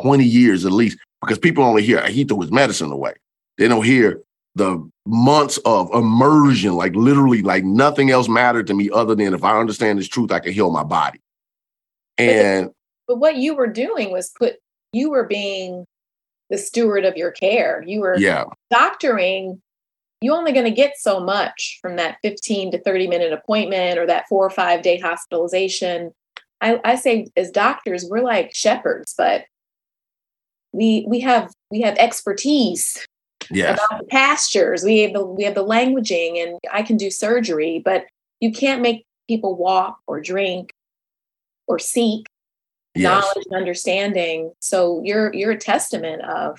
twenty 0.00 0.24
years 0.24 0.64
at 0.64 0.72
least, 0.72 0.98
because 1.20 1.38
people 1.38 1.64
only 1.64 1.82
hear 1.82 2.06
he 2.06 2.24
threw 2.24 2.40
his 2.40 2.50
medicine 2.50 2.90
away. 2.90 3.14
They 3.58 3.68
don't 3.68 3.84
hear 3.84 4.22
the 4.54 4.88
months 5.06 5.58
of 5.64 5.92
immersion, 5.92 6.74
like 6.74 6.94
literally, 6.96 7.42
like 7.42 7.64
nothing 7.64 8.10
else 8.10 8.28
mattered 8.28 8.66
to 8.68 8.74
me 8.74 8.90
other 8.90 9.14
than 9.14 9.34
if 9.34 9.44
I 9.44 9.58
understand 9.58 9.98
this 9.98 10.08
truth, 10.08 10.32
I 10.32 10.40
can 10.40 10.52
heal 10.52 10.70
my 10.70 10.82
body. 10.82 11.20
And 12.18 12.66
but, 12.66 12.74
but 13.08 13.16
what 13.18 13.36
you 13.36 13.54
were 13.54 13.66
doing 13.66 14.10
was 14.10 14.30
put 14.30 14.56
you 14.92 15.10
were 15.10 15.24
being 15.24 15.84
the 16.50 16.58
steward 16.58 17.04
of 17.04 17.16
your 17.16 17.30
care. 17.30 17.82
You 17.86 18.00
were 18.00 18.16
yeah. 18.18 18.44
doctoring. 18.70 19.60
You're 20.20 20.36
only 20.36 20.52
going 20.52 20.64
to 20.64 20.70
get 20.70 20.94
so 20.96 21.20
much 21.20 21.78
from 21.82 21.96
that 21.96 22.18
15 22.22 22.72
to 22.72 22.82
30 22.82 23.08
minute 23.08 23.32
appointment 23.32 23.98
or 23.98 24.06
that 24.06 24.24
four 24.28 24.46
or 24.46 24.50
five 24.50 24.82
day 24.82 24.98
hospitalization. 24.98 26.12
I, 26.60 26.80
I 26.84 26.94
say 26.94 27.28
as 27.36 27.50
doctors, 27.50 28.06
we're 28.08 28.22
like 28.22 28.54
shepherds, 28.54 29.14
but 29.16 29.44
we 30.72 31.04
we 31.08 31.20
have 31.20 31.52
we 31.70 31.80
have 31.82 31.96
expertise 31.96 33.04
yes. 33.50 33.78
about 33.78 34.00
the 34.00 34.06
pastures. 34.06 34.84
We 34.84 35.00
have 35.00 35.12
the 35.12 35.24
we 35.24 35.44
have 35.44 35.54
the 35.54 35.64
languaging, 35.64 36.42
and 36.42 36.58
I 36.72 36.82
can 36.82 36.96
do 36.96 37.10
surgery, 37.10 37.82
but 37.84 38.06
you 38.40 38.52
can't 38.52 38.82
make 38.82 39.04
people 39.28 39.56
walk 39.56 39.98
or 40.06 40.20
drink 40.20 40.70
or 41.66 41.78
seek 41.78 42.26
yes. 42.96 43.22
knowledge 43.22 43.46
and 43.50 43.56
understanding. 43.56 44.52
So 44.60 45.00
you're 45.04 45.32
you're 45.34 45.52
a 45.52 45.58
testament 45.58 46.22
of 46.22 46.58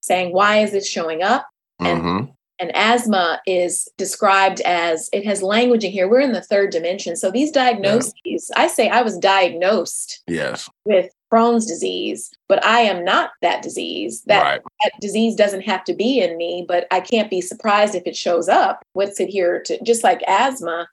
saying 0.00 0.32
why 0.32 0.58
is 0.58 0.72
this 0.72 0.88
showing 0.88 1.22
up 1.22 1.46
and 1.78 2.02
mm-hmm. 2.02 2.30
and 2.58 2.74
asthma 2.74 3.40
is 3.46 3.88
described 3.96 4.60
as 4.62 5.08
it 5.12 5.24
has 5.24 5.42
language 5.42 5.84
in 5.84 5.92
here 5.92 6.08
we're 6.08 6.20
in 6.20 6.32
the 6.32 6.42
third 6.42 6.70
dimension 6.70 7.14
so 7.16 7.30
these 7.30 7.50
diagnoses 7.50 8.14
yeah. 8.24 8.38
i 8.56 8.66
say 8.66 8.88
i 8.88 9.02
was 9.02 9.18
diagnosed 9.18 10.22
yes 10.26 10.68
with 10.84 11.10
Crohn's 11.30 11.66
disease, 11.66 12.30
but 12.48 12.64
I 12.64 12.80
am 12.80 13.04
not 13.04 13.32
that 13.42 13.60
disease. 13.60 14.22
That, 14.22 14.42
right. 14.42 14.60
that 14.82 14.92
disease 14.98 15.34
doesn't 15.34 15.60
have 15.60 15.84
to 15.84 15.92
be 15.92 16.22
in 16.22 16.38
me, 16.38 16.64
but 16.66 16.86
I 16.90 17.00
can't 17.00 17.28
be 17.28 17.42
surprised 17.42 17.94
if 17.94 18.06
it 18.06 18.16
shows 18.16 18.48
up. 18.48 18.82
What's 18.94 19.20
it 19.20 19.28
here 19.28 19.62
to 19.64 19.78
just 19.84 20.02
like 20.02 20.22
asthma? 20.26 20.88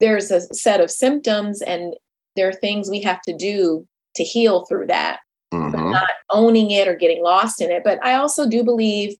There's 0.00 0.30
a 0.30 0.40
set 0.54 0.80
of 0.80 0.90
symptoms, 0.90 1.60
and 1.60 1.94
there 2.34 2.48
are 2.48 2.54
things 2.54 2.88
we 2.88 3.02
have 3.02 3.20
to 3.22 3.36
do 3.36 3.86
to 4.16 4.24
heal 4.24 4.64
through 4.66 4.86
that, 4.86 5.20
mm-hmm. 5.52 5.90
not 5.90 6.10
owning 6.30 6.70
it 6.70 6.88
or 6.88 6.94
getting 6.94 7.22
lost 7.22 7.60
in 7.60 7.70
it. 7.70 7.82
But 7.84 8.04
I 8.04 8.14
also 8.14 8.48
do 8.48 8.62
believe 8.62 9.16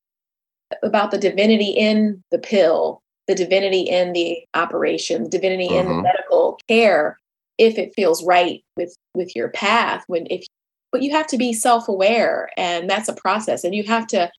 about 0.82 1.10
the 1.10 1.18
divinity 1.18 1.70
in 1.70 2.22
the 2.30 2.38
pill, 2.38 3.02
the 3.26 3.34
divinity 3.34 3.82
in 3.82 4.12
the 4.12 4.38
operation, 4.54 5.24
the 5.24 5.30
divinity 5.30 5.68
mm-hmm. 5.68 5.78
in 5.78 5.86
the 5.86 5.92
mm-hmm. 5.92 6.02
medical 6.02 6.58
care 6.68 7.18
if 7.58 7.78
it 7.78 7.94
feels 7.94 8.24
right 8.24 8.62
with 8.76 8.96
with 9.14 9.34
your 9.36 9.48
path 9.50 10.04
when 10.06 10.26
if 10.30 10.44
but 10.90 11.02
you 11.02 11.10
have 11.10 11.26
to 11.26 11.38
be 11.38 11.52
self-aware 11.52 12.50
and 12.56 12.88
that's 12.88 13.08
a 13.08 13.14
process 13.14 13.64
and 13.64 13.74
you 13.74 13.84
have 13.84 14.06
to 14.06 14.30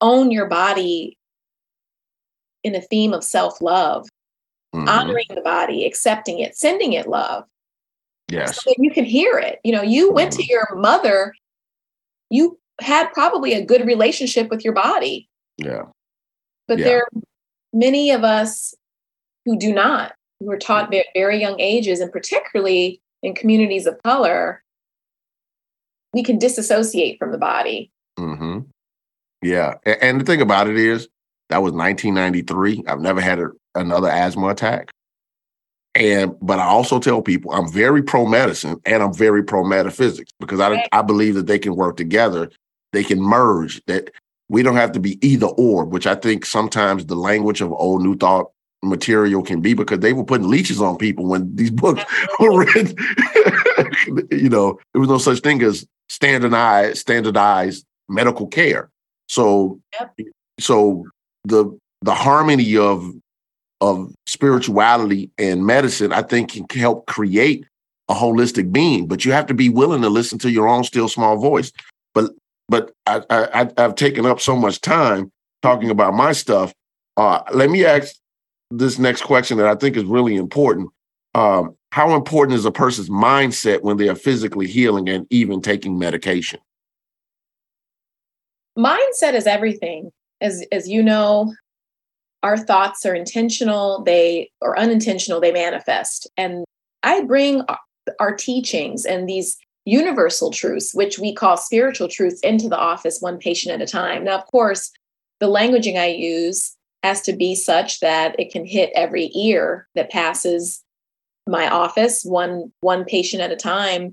own 0.00 0.30
your 0.30 0.46
body 0.46 1.16
in 2.64 2.74
a 2.74 2.80
theme 2.80 3.12
of 3.12 3.22
self-love 3.22 4.06
mm-hmm. 4.74 4.88
honoring 4.88 5.26
the 5.34 5.40
body 5.42 5.86
accepting 5.86 6.38
it 6.38 6.56
sending 6.56 6.92
it 6.92 7.08
love 7.08 7.44
yes 8.30 8.62
so 8.62 8.72
you 8.78 8.90
can 8.90 9.04
hear 9.04 9.38
it 9.38 9.58
you 9.64 9.72
know 9.72 9.82
you 9.82 10.06
mm-hmm. 10.06 10.16
went 10.16 10.32
to 10.32 10.42
mm-hmm. 10.42 10.50
your 10.50 10.76
mother 10.76 11.34
you 12.30 12.58
had 12.80 13.12
probably 13.12 13.52
a 13.54 13.64
good 13.64 13.86
relationship 13.86 14.48
with 14.48 14.64
your 14.64 14.72
body 14.72 15.28
yeah 15.58 15.82
but 16.68 16.78
yeah. 16.78 16.84
there 16.84 16.98
are 16.98 17.22
many 17.72 18.10
of 18.10 18.24
us 18.24 18.74
who 19.44 19.58
do 19.58 19.72
not 19.72 20.12
who 20.40 20.50
are 20.50 20.58
taught 20.58 20.92
at 20.94 21.06
very 21.14 21.38
young 21.38 21.60
ages, 21.60 22.00
and 22.00 22.10
particularly 22.10 23.00
in 23.22 23.34
communities 23.34 23.86
of 23.86 24.02
color, 24.02 24.62
we 26.12 26.22
can 26.22 26.38
disassociate 26.38 27.18
from 27.18 27.30
the 27.30 27.38
body. 27.38 27.90
Mm-hmm. 28.18 28.60
Yeah. 29.42 29.74
And 29.84 30.20
the 30.20 30.24
thing 30.24 30.40
about 30.40 30.68
it 30.68 30.76
is, 30.76 31.08
that 31.50 31.62
was 31.62 31.72
1993. 31.72 32.84
I've 32.86 33.00
never 33.00 33.20
had 33.20 33.38
a, 33.38 33.50
another 33.74 34.08
asthma 34.08 34.48
attack. 34.48 34.90
And 35.94 36.34
but 36.40 36.58
I 36.58 36.64
also 36.64 37.00
tell 37.00 37.20
people 37.20 37.52
I'm 37.52 37.70
very 37.70 38.02
pro 38.02 38.26
medicine 38.26 38.80
and 38.86 39.02
I'm 39.02 39.12
very 39.12 39.42
pro 39.42 39.64
metaphysics 39.64 40.32
because 40.38 40.60
I 40.60 40.86
I 40.92 41.02
believe 41.02 41.34
that 41.34 41.46
they 41.46 41.58
can 41.58 41.74
work 41.74 41.96
together. 41.96 42.50
They 42.92 43.02
can 43.02 43.20
merge. 43.20 43.84
That 43.86 44.10
we 44.48 44.62
don't 44.62 44.76
have 44.76 44.92
to 44.92 45.00
be 45.00 45.24
either 45.26 45.46
or, 45.46 45.84
which 45.84 46.06
I 46.06 46.14
think 46.14 46.44
sometimes 46.44 47.06
the 47.06 47.16
language 47.16 47.60
of 47.60 47.72
old 47.72 48.02
new 48.02 48.16
thought 48.16 48.50
material 48.82 49.42
can 49.42 49.60
be 49.60 49.74
because 49.74 50.00
they 50.00 50.12
were 50.12 50.24
putting 50.24 50.48
leeches 50.48 50.80
on 50.80 50.96
people 50.96 51.26
when 51.26 51.54
these 51.54 51.70
books 51.82 52.04
were 52.38 52.58
written. 52.58 52.94
you 54.30 54.48
know, 54.48 54.78
there 54.92 55.00
was 55.00 55.08
no 55.08 55.18
such 55.18 55.40
thing 55.40 55.62
as 55.62 55.86
standardized 56.08 56.98
standardized 56.98 57.84
medical 58.08 58.46
care. 58.46 58.90
So 59.28 59.80
yep. 59.98 60.16
so 60.58 61.04
the 61.44 61.76
the 62.02 62.14
harmony 62.14 62.76
of 62.76 63.12
of 63.80 64.12
spirituality 64.26 65.30
and 65.38 65.64
medicine, 65.64 66.12
I 66.12 66.22
think, 66.22 66.52
can 66.52 66.66
help 66.80 67.06
create 67.06 67.64
a 68.08 68.14
holistic 68.14 68.72
being. 68.72 69.06
But 69.06 69.24
you 69.24 69.32
have 69.32 69.46
to 69.46 69.54
be 69.54 69.68
willing 69.68 70.02
to 70.02 70.08
listen 70.08 70.38
to 70.40 70.50
your 70.50 70.68
own 70.68 70.84
still 70.84 71.08
small 71.08 71.38
voice. 71.38 71.72
But 72.14 72.32
but 72.68 72.92
I, 73.06 73.22
I 73.30 73.70
I've 73.78 73.94
taken 73.94 74.26
up 74.26 74.40
so 74.40 74.56
much 74.56 74.80
time 74.80 75.30
talking 75.62 75.90
about 75.90 76.14
my 76.14 76.32
stuff. 76.32 76.72
Uh, 77.16 77.42
let 77.52 77.70
me 77.70 77.84
ask 77.84 78.14
this 78.70 78.98
next 78.98 79.22
question 79.22 79.58
that 79.58 79.66
I 79.66 79.74
think 79.74 79.96
is 79.96 80.04
really 80.04 80.36
important. 80.36 80.90
Um, 81.34 81.76
how 81.92 82.14
important 82.14 82.56
is 82.56 82.64
a 82.64 82.70
person's 82.70 83.10
mindset 83.10 83.82
when 83.82 83.96
they 83.96 84.08
are 84.08 84.14
physically 84.14 84.66
healing 84.66 85.08
and 85.08 85.26
even 85.30 85.60
taking 85.60 85.98
medication? 85.98 86.60
Mindset 88.78 89.34
is 89.34 89.46
everything. 89.46 90.10
As 90.40 90.64
as 90.72 90.88
you 90.88 91.02
know, 91.02 91.52
our 92.42 92.56
thoughts 92.56 93.04
are 93.04 93.14
intentional, 93.14 94.02
they 94.04 94.50
or 94.60 94.78
unintentional, 94.78 95.40
they 95.40 95.52
manifest. 95.52 96.28
And 96.36 96.64
I 97.02 97.22
bring 97.22 97.62
our 98.18 98.34
teachings 98.34 99.04
and 99.04 99.28
these 99.28 99.56
universal 99.84 100.50
truths, 100.50 100.94
which 100.94 101.18
we 101.18 101.34
call 101.34 101.56
spiritual 101.56 102.08
truths, 102.08 102.40
into 102.40 102.68
the 102.68 102.78
office 102.78 103.20
one 103.20 103.38
patient 103.38 103.74
at 103.74 103.86
a 103.86 103.90
time. 103.90 104.24
Now, 104.24 104.38
of 104.38 104.46
course, 104.46 104.90
the 105.38 105.48
languaging 105.48 105.98
I 105.98 106.06
use 106.06 106.76
has 107.02 107.22
to 107.22 107.32
be 107.32 107.54
such 107.54 108.00
that 108.00 108.38
it 108.38 108.52
can 108.52 108.66
hit 108.66 108.90
every 108.94 109.30
ear 109.34 109.88
that 109.94 110.10
passes 110.10 110.82
my 111.46 111.68
office, 111.68 112.22
one 112.24 112.72
one 112.80 113.04
patient 113.04 113.42
at 113.42 113.52
a 113.52 113.56
time. 113.56 114.12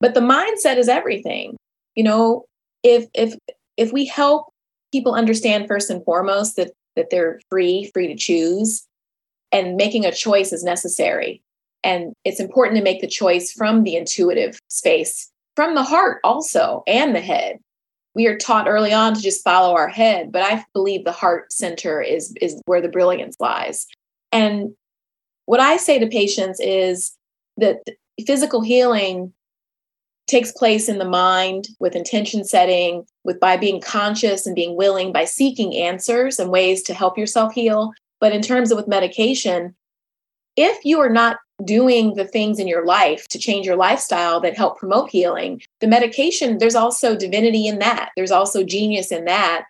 But 0.00 0.14
the 0.14 0.20
mindset 0.20 0.76
is 0.76 0.88
everything. 0.88 1.56
You 1.94 2.04
know, 2.04 2.44
if 2.82 3.06
if 3.14 3.34
if 3.76 3.92
we 3.92 4.06
help 4.06 4.46
people 4.92 5.14
understand 5.14 5.66
first 5.66 5.90
and 5.90 6.04
foremost 6.04 6.56
that 6.56 6.70
that 6.96 7.10
they're 7.10 7.40
free, 7.48 7.90
free 7.94 8.08
to 8.08 8.16
choose, 8.16 8.86
and 9.52 9.76
making 9.76 10.04
a 10.04 10.12
choice 10.12 10.52
is 10.52 10.64
necessary. 10.64 11.42
And 11.84 12.14
it's 12.24 12.40
important 12.40 12.78
to 12.78 12.84
make 12.84 13.00
the 13.00 13.06
choice 13.06 13.52
from 13.52 13.84
the 13.84 13.96
intuitive 13.96 14.58
space, 14.68 15.30
from 15.54 15.74
the 15.74 15.82
heart 15.82 16.20
also, 16.24 16.82
and 16.86 17.14
the 17.14 17.20
head. 17.20 17.58
We 18.14 18.26
are 18.26 18.36
taught 18.36 18.66
early 18.66 18.92
on 18.92 19.14
to 19.14 19.20
just 19.20 19.44
follow 19.44 19.74
our 19.74 19.88
head, 19.88 20.32
but 20.32 20.42
I 20.42 20.64
believe 20.72 21.04
the 21.04 21.12
heart 21.12 21.52
center 21.52 22.00
is, 22.00 22.34
is 22.40 22.60
where 22.64 22.80
the 22.80 22.88
brilliance 22.88 23.36
lies. 23.38 23.86
And 24.32 24.74
what 25.44 25.60
I 25.60 25.76
say 25.76 25.98
to 25.98 26.06
patients 26.06 26.58
is 26.60 27.16
that 27.58 27.82
physical 28.26 28.62
healing 28.62 29.32
takes 30.26 30.52
place 30.52 30.88
in 30.88 30.98
the 30.98 31.04
mind 31.04 31.68
with 31.78 31.94
intention 31.94 32.44
setting, 32.44 33.04
with 33.24 33.38
by 33.40 33.56
being 33.56 33.80
conscious 33.80 34.46
and 34.46 34.54
being 34.54 34.76
willing, 34.76 35.12
by 35.12 35.24
seeking 35.24 35.76
answers 35.76 36.38
and 36.38 36.50
ways 36.50 36.82
to 36.82 36.94
help 36.94 37.16
yourself 37.16 37.52
heal. 37.52 37.92
But 38.20 38.32
in 38.32 38.42
terms 38.42 38.70
of 38.70 38.76
with 38.76 38.88
medication, 38.88 39.74
if 40.56 40.84
you 40.84 41.00
are 41.00 41.10
not 41.10 41.38
doing 41.64 42.14
the 42.14 42.24
things 42.24 42.58
in 42.58 42.66
your 42.66 42.84
life 42.84 43.28
to 43.28 43.38
change 43.38 43.66
your 43.66 43.76
lifestyle 43.76 44.40
that 44.40 44.56
help 44.56 44.78
promote 44.78 45.10
healing, 45.10 45.62
the 45.80 45.86
medication, 45.86 46.58
there's 46.58 46.74
also 46.74 47.16
divinity 47.16 47.66
in 47.66 47.78
that. 47.78 48.10
There's 48.16 48.30
also 48.30 48.64
genius 48.64 49.12
in 49.12 49.24
that. 49.26 49.64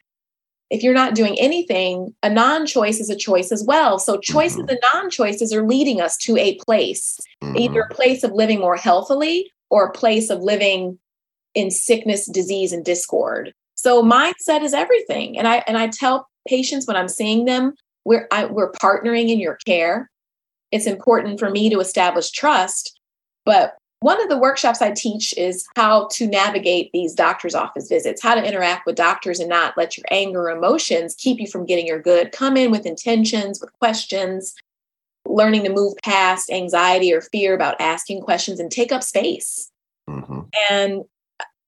If 0.69 0.83
you're 0.83 0.95
not 0.95 1.15
doing 1.15 1.39
anything, 1.39 2.13
a 2.25 2.31
non 2.31 2.67
choice 2.67 2.99
is 2.99 3.09
a 3.09 3.17
choice 3.17 3.53
as 3.53 3.63
well. 3.63 4.01
So, 4.01 4.19
choices 4.19 4.59
mm-hmm. 4.59 4.71
and 4.71 4.79
non 4.93 5.11
choices 5.11 5.53
are 5.53 5.65
leading 5.65 6.01
us 6.01 6.17
to 6.19 6.37
a 6.37 6.57
place, 6.57 7.21
mm-hmm. 7.43 7.57
either 7.57 7.81
a 7.83 7.95
place 7.95 8.25
of 8.25 8.33
living 8.33 8.59
more 8.59 8.77
healthily 8.77 9.53
or 9.71 9.87
a 9.87 9.93
place 9.93 10.31
of 10.31 10.43
living 10.43 10.99
in 11.55 11.71
sickness, 11.71 12.27
disease, 12.27 12.73
and 12.73 12.85
discord. 12.85 13.53
So, 13.75 14.03
mindset 14.03 14.63
is 14.63 14.75
everything. 14.75 15.39
And 15.39 15.47
I, 15.47 15.65
and 15.67 15.77
I 15.77 15.89
tell 15.89 16.29
patients 16.49 16.87
when 16.87 16.97
I'm 16.97 17.09
seeing 17.09 17.45
them, 17.45 17.75
we're 18.05 18.29
I, 18.31 18.47
we're 18.47 18.73
partnering 18.73 19.29
in 19.29 19.41
your 19.41 19.59
care. 19.67 20.11
It's 20.73 20.87
important 20.87 21.39
for 21.39 21.51
me 21.51 21.71
to 21.71 21.81
establish 21.81 22.31
trust, 22.31 22.99
but 23.45 23.77
one 24.01 24.23
of 24.23 24.29
the 24.29 24.39
workshops 24.39 24.83
I 24.83 24.93
teach 24.93 25.37
is 25.39 25.67
how 25.75 26.09
to 26.13 26.27
navigate 26.27 26.91
these 26.93 27.15
doctor's 27.15 27.55
office 27.55 27.89
visits, 27.89 28.23
how 28.23 28.35
to 28.35 28.47
interact 28.47 28.85
with 28.87 28.95
doctors 28.95 29.41
and 29.41 29.49
not 29.49 29.77
let 29.77 29.97
your 29.97 30.05
anger 30.11 30.43
or 30.43 30.51
emotions 30.51 31.15
keep 31.15 31.41
you 31.41 31.47
from 31.47 31.65
getting 31.65 31.87
your 31.87 32.01
good. 32.01 32.31
Come 32.33 32.57
in 32.57 32.71
with 32.71 32.85
intentions, 32.85 33.61
with 33.61 33.73
questions, 33.79 34.55
learning 35.37 35.65
to 35.65 35.73
move 35.73 35.95
past 36.03 36.51
anxiety 36.51 37.13
or 37.13 37.21
fear 37.21 37.55
about 37.55 37.81
asking 37.81 38.23
questions 38.23 38.59
and 38.59 38.71
take 38.71 38.91
up 38.91 39.03
space. 39.03 39.71
Mm-hmm. 40.09 40.41
And 40.71 41.05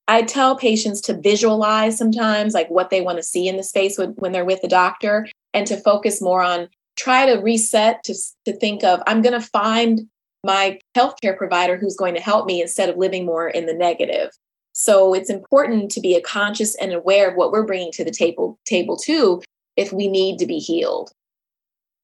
I 0.09 0.23
tell 0.23 0.57
patients 0.57 1.03
to 1.03 1.15
visualize 1.15 1.99
sometimes 1.99 2.55
like 2.55 2.69
what 2.71 2.91
they 2.91 3.03
want 3.03 3.19
to 3.19 3.23
see 3.23 3.47
in 3.47 3.59
the 3.59 3.63
space 3.63 3.99
when, 3.99 4.11
when 4.13 4.33
they're 4.33 4.45
with 4.45 4.63
the 4.63 4.69
doctor 4.69 5.27
and 5.53 5.67
to 5.67 5.77
focus 5.77 6.23
more 6.23 6.43
on 6.43 6.69
try 6.97 7.27
to 7.27 7.41
reset 7.41 8.03
to, 8.05 8.15
to 8.45 8.53
think 8.57 8.83
of 8.85 9.01
i'm 9.07 9.23
going 9.23 9.39
to 9.39 9.47
find 9.47 10.07
my 10.45 10.79
healthcare 10.97 11.37
provider 11.37 11.77
who's 11.77 11.97
going 11.97 12.15
to 12.15 12.21
help 12.21 12.47
me 12.47 12.61
instead 12.61 12.89
of 12.89 12.97
living 12.97 13.25
more 13.25 13.49
in 13.49 13.67
the 13.67 13.75
negative 13.75 14.31
so 14.73 15.15
it's 15.15 15.31
important 15.31 15.91
to 15.91 16.01
be 16.01 16.15
a 16.15 16.21
conscious 16.21 16.75
and 16.77 16.93
aware 16.93 17.31
of 17.31 17.37
what 17.37 17.51
we're 17.51 17.67
bringing 17.67 17.93
to 17.93 18.05
the 18.05 18.11
table 18.11 18.59
table 18.65 18.97
too 18.97 19.41
if 19.77 19.93
we 19.93 20.09
need 20.09 20.39
to 20.39 20.47
be 20.47 20.59
healed 20.59 21.13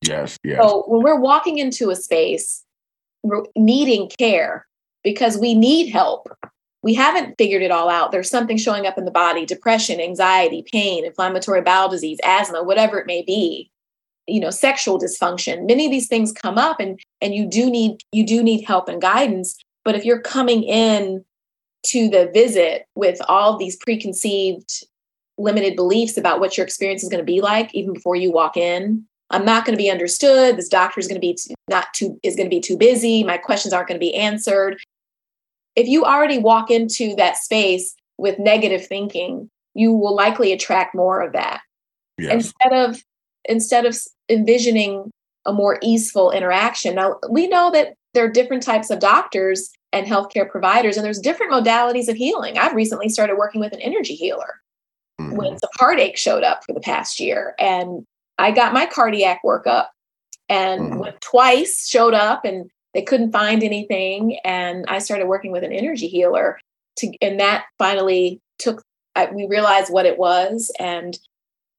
yes 0.06 0.38
yes. 0.44 0.58
So 0.60 0.84
when 0.86 1.02
we're 1.02 1.20
walking 1.20 1.58
into 1.58 1.90
a 1.90 1.96
space 1.96 2.64
needing 3.56 4.10
care 4.18 4.66
because 5.02 5.38
we 5.38 5.54
need 5.54 5.90
help. 5.90 6.28
We 6.82 6.92
haven't 6.92 7.36
figured 7.38 7.62
it 7.62 7.70
all 7.70 7.88
out. 7.88 8.12
There's 8.12 8.28
something 8.28 8.58
showing 8.58 8.86
up 8.86 8.98
in 8.98 9.06
the 9.06 9.10
body 9.10 9.46
depression, 9.46 10.00
anxiety, 10.00 10.64
pain, 10.70 11.04
inflammatory 11.04 11.62
bowel 11.62 11.88
disease, 11.88 12.18
asthma, 12.24 12.62
whatever 12.62 12.98
it 12.98 13.06
may 13.06 13.22
be 13.22 13.70
you 14.26 14.40
know 14.40 14.50
sexual 14.50 14.98
dysfunction. 14.98 15.66
Many 15.66 15.86
of 15.86 15.90
these 15.90 16.08
things 16.08 16.32
come 16.32 16.58
up 16.58 16.80
and 16.80 16.98
and 17.20 17.34
you 17.34 17.46
do 17.46 17.70
need 17.70 18.02
you 18.12 18.26
do 18.26 18.42
need 18.42 18.64
help 18.64 18.88
and 18.88 19.00
guidance. 19.00 19.56
But 19.84 19.94
if 19.94 20.04
you're 20.04 20.20
coming 20.20 20.62
in 20.62 21.24
to 21.86 22.08
the 22.08 22.30
visit 22.32 22.86
with 22.94 23.20
all 23.28 23.58
these 23.58 23.76
preconceived 23.76 24.84
limited 25.36 25.76
beliefs 25.76 26.16
about 26.16 26.40
what 26.40 26.56
your 26.56 26.64
experience 26.64 27.02
is 27.02 27.10
going 27.10 27.20
to 27.20 27.24
be 27.24 27.40
like 27.40 27.74
even 27.74 27.92
before 27.92 28.16
you 28.16 28.32
walk 28.32 28.56
in 28.56 29.04
i'm 29.30 29.44
not 29.44 29.64
going 29.64 29.76
to 29.76 29.82
be 29.82 29.90
understood 29.90 30.56
this 30.56 30.68
doctor 30.68 31.00
is 31.00 31.08
going 31.08 31.20
to 31.20 31.20
be 31.20 31.34
too, 31.34 31.54
not 31.68 31.87
too 31.94 32.18
is 32.22 32.37
going 32.37 32.48
to 32.48 32.54
be 32.54 32.60
too 32.60 32.76
busy 32.76 33.24
my 33.24 33.37
questions 33.37 33.72
aren't 33.72 33.88
going 33.88 33.98
to 33.98 34.04
be 34.04 34.14
answered 34.14 34.76
if 35.76 35.88
you 35.88 36.04
already 36.04 36.38
walk 36.38 36.70
into 36.70 37.14
that 37.16 37.37
space 37.37 37.94
with 38.18 38.38
negative 38.38 38.87
thinking, 38.87 39.50
you 39.74 39.92
will 39.92 40.14
likely 40.14 40.52
attract 40.52 40.94
more 40.94 41.20
of 41.20 41.32
that. 41.32 41.60
Yes. 42.18 42.32
Instead 42.32 42.72
of 42.72 43.02
instead 43.46 43.87
of 43.87 43.98
envisioning 44.28 45.10
a 45.46 45.52
more 45.52 45.78
easeful 45.82 46.30
interaction. 46.30 46.94
Now 46.94 47.18
we 47.28 47.48
know 47.48 47.70
that 47.72 47.94
there 48.14 48.24
are 48.24 48.30
different 48.30 48.62
types 48.62 48.90
of 48.90 49.00
doctors 49.00 49.70
and 49.92 50.06
healthcare 50.06 50.48
providers, 50.48 50.96
and 50.96 51.04
there's 51.04 51.18
different 51.18 51.52
modalities 51.52 52.08
of 52.08 52.16
healing. 52.16 52.56
I've 52.56 52.74
recently 52.74 53.08
started 53.08 53.37
working 53.37 53.60
with 53.60 53.72
an 53.72 53.80
energy 53.80 54.14
healer 54.14 54.60
mm-hmm. 55.20 55.37
when 55.37 55.58
some 55.58 55.70
heartache 55.76 56.16
showed 56.16 56.44
up 56.44 56.64
for 56.64 56.72
the 56.72 56.80
past 56.80 57.20
year, 57.20 57.54
and 57.58 58.06
I 58.38 58.51
got 58.51 58.73
my 58.73 58.87
cardiac 58.87 59.40
workup, 59.44 59.87
and 60.49 60.92
mm-hmm. 60.92 61.16
twice 61.20 61.87
showed 61.87 62.14
up, 62.14 62.44
and 62.44 62.70
they 62.94 63.03
couldn't 63.03 63.33
find 63.33 63.62
anything. 63.62 64.38
And 64.44 64.85
i 64.88 64.99
started 64.99 65.27
working 65.27 65.53
with 65.53 65.64
an 65.64 65.73
energy 65.73 66.09
healer 66.09 66.59
to 66.99 67.12
and 67.20 67.38
that 67.40 67.64
finally 67.79 68.40
took 68.59 68.83
I, 69.16 69.27
we 69.27 69.47
realized 69.47 69.92
what 69.92 70.07
it 70.07 70.18
was. 70.18 70.73
And 70.79 71.18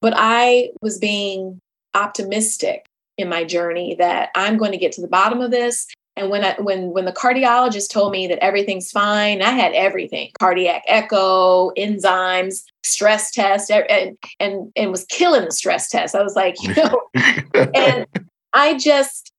but 0.01 0.13
i 0.15 0.69
was 0.81 0.99
being 0.99 1.59
optimistic 1.93 2.85
in 3.17 3.29
my 3.29 3.45
journey 3.45 3.95
that 3.97 4.29
i'm 4.35 4.57
going 4.57 4.73
to 4.73 4.77
get 4.77 4.91
to 4.91 5.01
the 5.01 5.07
bottom 5.07 5.39
of 5.39 5.49
this 5.49 5.87
and 6.15 6.29
when 6.29 6.43
I, 6.43 6.55
when 6.59 6.91
when 6.91 7.05
the 7.05 7.11
cardiologist 7.11 7.91
told 7.91 8.11
me 8.11 8.27
that 8.27 8.39
everything's 8.39 8.91
fine, 8.91 9.41
I 9.41 9.51
had 9.51 9.73
everything: 9.73 10.31
cardiac 10.39 10.83
echo, 10.87 11.71
enzymes, 11.71 12.63
stress 12.83 13.31
test, 13.31 13.69
and 13.69 14.17
and 14.39 14.71
and 14.75 14.91
was 14.91 15.05
killing 15.05 15.45
the 15.45 15.51
stress 15.51 15.89
test. 15.89 16.15
I 16.15 16.23
was 16.23 16.35
like, 16.35 16.55
you 16.61 16.73
know, 16.75 17.01
and 17.73 18.07
I 18.53 18.77
just 18.77 19.33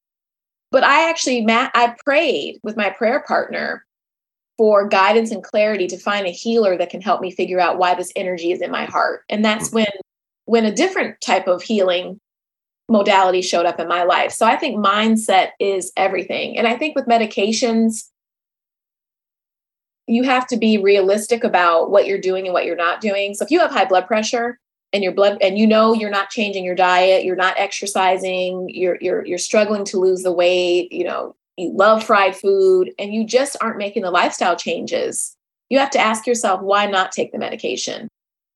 but 0.71 0.85
I 0.85 1.09
actually, 1.09 1.43
Matt, 1.43 1.71
I 1.75 1.95
prayed 2.05 2.59
with 2.63 2.77
my 2.77 2.91
prayer 2.91 3.21
partner 3.27 3.85
for 4.59 4.89
guidance 4.89 5.31
and 5.31 5.43
clarity 5.43 5.87
to 5.87 5.99
find 5.99 6.27
a 6.27 6.31
healer 6.31 6.77
that 6.77 6.91
can 6.91 7.01
help 7.01 7.21
me 7.21 7.31
figure 7.31 7.61
out 7.61 7.79
why 7.79 7.95
this 7.95 8.13
energy 8.17 8.53
is 8.53 8.61
in 8.61 8.71
my 8.71 8.85
heart. 8.85 9.23
And 9.29 9.45
that's 9.45 9.71
mm. 9.71 9.75
when 9.75 9.87
when 10.47 10.65
a 10.65 10.75
different 10.75 11.21
type 11.21 11.49
of 11.49 11.63
healing 11.63 12.21
modality 12.89 13.43
showed 13.43 13.67
up 13.67 13.81
in 13.81 13.89
my 13.89 14.05
life. 14.05 14.33
So 14.33 14.47
I 14.47 14.57
think 14.57 14.77
mindset 14.77 15.51
is 15.59 15.93
everything. 15.97 16.57
And 16.57 16.67
I 16.67 16.77
think 16.77 16.95
with 16.95 17.07
medications, 17.07 18.09
you 20.07 20.23
have 20.23 20.47
to 20.49 20.57
be 20.57 20.79
realistic 20.79 21.43
about 21.43 21.91
what 21.91 22.07
you're 22.07 22.21
doing 22.21 22.47
and 22.47 22.55
what 22.55 22.65
you're 22.65 22.77
not 22.77 23.01
doing. 23.01 23.35
So 23.35 23.45
if 23.45 23.51
you 23.51 23.59
have 23.59 23.73
high 23.73 23.87
blood 23.87 24.07
pressure, 24.07 24.61
and 24.93 25.03
your 25.03 25.13
blood 25.13 25.37
and 25.41 25.59
you 25.59 25.67
know 25.67 25.93
you're 25.93 26.11
not 26.11 26.31
changing 26.31 26.65
your 26.65 26.75
diet 26.75 27.25
you're 27.25 27.37
not 27.37 27.59
exercising 27.59 28.69
you're 28.69 28.97
you're 29.01 29.27
you're 29.27 29.39
struggling 29.39 29.85
to 29.85 29.99
lose 29.99 30.23
the 30.23 30.33
weight 30.33 30.91
you 30.93 31.05
know 31.05 31.35
you 31.57 31.73
love 31.75 32.05
fried 32.05 32.37
food 32.37 32.91
and 32.99 33.13
you 33.13 33.25
just 33.25 33.57
aren't 33.61 33.79
making 33.79 34.03
the 34.03 34.11
lifestyle 34.11 34.57
changes 34.57 35.37
you 35.71 35.79
have 35.79 35.91
to 35.91 35.99
ask 35.99 36.27
yourself 36.27 36.61
why 36.63 36.87
not 36.87 37.13
take 37.13 37.33
the 37.33 37.39
medication 37.39 38.09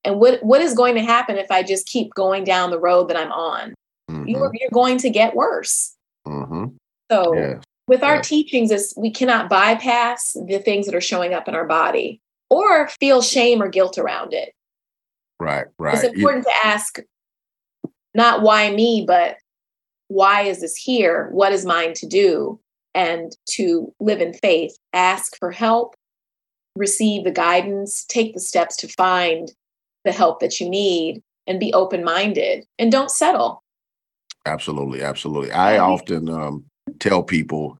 and 0.04 0.18
what 0.18 0.42
what 0.42 0.62
is 0.62 0.72
going 0.72 0.94
to 0.94 1.02
happen 1.02 1.36
if 1.36 1.50
i 1.50 1.62
just 1.62 1.86
keep 1.86 2.14
going 2.14 2.44
down 2.44 2.70
the 2.70 2.80
road 2.80 3.08
that 3.08 3.16
i'm 3.16 3.32
on 3.32 3.74
mm-hmm. 4.20 4.28
you're, 4.28 4.50
you're 4.54 4.70
going 4.72 4.98
to 4.98 5.10
get 5.10 5.34
worse 5.34 5.96
mm-hmm. 6.26 6.66
so 7.10 7.34
yes. 7.34 7.62
with 7.86 8.02
our 8.02 8.16
yes. 8.16 8.28
teachings 8.28 8.70
is 8.70 8.94
we 8.96 9.10
cannot 9.10 9.48
bypass 9.48 10.36
the 10.46 10.58
things 10.58 10.86
that 10.86 10.94
are 10.94 11.00
showing 11.00 11.34
up 11.34 11.48
in 11.48 11.54
our 11.54 11.66
body 11.66 12.20
or 12.48 12.88
feel 13.00 13.22
shame 13.22 13.62
or 13.62 13.68
guilt 13.68 13.98
around 13.98 14.32
it 14.32 14.54
Right, 15.40 15.64
right. 15.78 15.94
It's 15.94 16.04
important 16.04 16.44
you, 16.46 16.52
to 16.52 16.66
ask 16.66 16.98
not 18.14 18.42
why 18.42 18.70
me, 18.70 19.04
but 19.06 19.38
why 20.08 20.42
is 20.42 20.60
this 20.60 20.76
here? 20.76 21.30
What 21.32 21.52
is 21.52 21.64
mine 21.64 21.94
to 21.94 22.06
do? 22.06 22.60
And 22.94 23.34
to 23.50 23.92
live 24.00 24.20
in 24.20 24.34
faith, 24.34 24.76
ask 24.92 25.38
for 25.38 25.50
help, 25.50 25.94
receive 26.76 27.24
the 27.24 27.30
guidance, 27.30 28.04
take 28.04 28.34
the 28.34 28.40
steps 28.40 28.76
to 28.76 28.88
find 28.88 29.50
the 30.04 30.12
help 30.12 30.40
that 30.40 30.60
you 30.60 30.68
need, 30.68 31.22
and 31.46 31.58
be 31.58 31.72
open 31.72 32.04
minded 32.04 32.66
and 32.78 32.92
don't 32.92 33.10
settle. 33.10 33.62
Absolutely, 34.46 35.02
absolutely. 35.02 35.52
I 35.52 35.78
often 35.78 36.28
um, 36.28 36.64
tell 36.98 37.22
people 37.22 37.78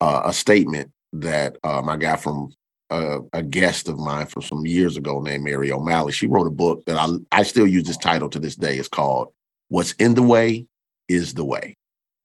uh, 0.00 0.22
a 0.24 0.32
statement 0.32 0.90
that 1.12 1.56
um, 1.64 1.88
I 1.88 1.96
got 1.96 2.22
from 2.22 2.52
a, 2.90 3.20
a, 3.32 3.42
guest 3.42 3.88
of 3.88 3.98
mine 3.98 4.26
from 4.26 4.42
some 4.42 4.66
years 4.66 4.96
ago 4.96 5.20
named 5.20 5.44
Mary 5.44 5.70
O'Malley. 5.70 6.12
She 6.12 6.26
wrote 6.26 6.46
a 6.46 6.50
book 6.50 6.82
that 6.86 6.96
I 6.96 7.08
I 7.32 7.42
still 7.42 7.66
use 7.66 7.84
this 7.84 7.96
title 7.96 8.30
to 8.30 8.38
this 8.38 8.56
day. 8.56 8.76
It's 8.76 8.88
called 8.88 9.28
"What's 9.68 9.92
in 9.92 10.14
the 10.14 10.22
Way 10.22 10.66
Is 11.08 11.34
the 11.34 11.44
Way." 11.44 11.76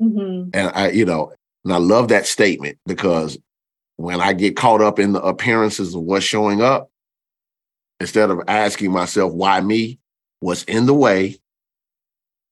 Mm-hmm. 0.02 0.50
And 0.54 0.72
I, 0.74 0.92
you 0.92 1.06
know, 1.06 1.34
And 1.64 1.74
I 1.74 1.78
love 1.78 2.10
that 2.10 2.26
statement 2.26 2.78
because 2.86 3.38
when 3.98 4.22
I 4.22 4.34
get 4.34 4.56
caught 4.56 4.82
up 4.82 5.00
in 5.00 5.14
the 5.14 5.22
appearances 5.22 5.96
of 5.96 6.02
what's 6.02 6.26
showing 6.26 6.62
up, 6.62 6.90
instead 8.00 8.30
of 8.30 8.42
asking 8.48 8.92
myself, 8.92 9.34
why 9.34 9.62
me? 9.62 10.00
What's 10.40 10.64
in 10.64 10.88
the 10.88 10.94
way 10.94 11.38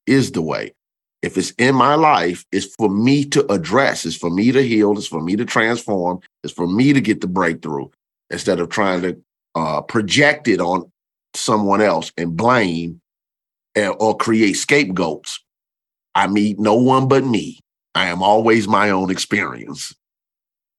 is 0.07 0.31
the 0.31 0.41
way. 0.41 0.73
If 1.21 1.37
it's 1.37 1.51
in 1.51 1.75
my 1.75 1.95
life, 1.95 2.45
it's 2.51 2.73
for 2.75 2.89
me 2.89 3.25
to 3.25 3.49
address, 3.51 4.05
it's 4.05 4.15
for 4.15 4.31
me 4.31 4.51
to 4.51 4.61
heal, 4.61 4.97
it's 4.97 5.07
for 5.07 5.21
me 5.21 5.35
to 5.35 5.45
transform, 5.45 6.19
it's 6.43 6.53
for 6.53 6.67
me 6.67 6.93
to 6.93 7.01
get 7.01 7.21
the 7.21 7.27
breakthrough 7.27 7.89
instead 8.31 8.59
of 8.59 8.69
trying 8.69 9.01
to 9.01 9.21
uh, 9.55 9.81
project 9.81 10.47
it 10.47 10.59
on 10.59 10.91
someone 11.35 11.81
else 11.81 12.11
and 12.17 12.35
blame 12.35 13.01
or 13.75 14.17
create 14.17 14.53
scapegoats. 14.53 15.43
I 16.15 16.27
meet 16.27 16.59
no 16.59 16.75
one 16.75 17.07
but 17.07 17.23
me. 17.23 17.59
I 17.93 18.07
am 18.07 18.23
always 18.23 18.67
my 18.67 18.89
own 18.89 19.11
experience. 19.11 19.93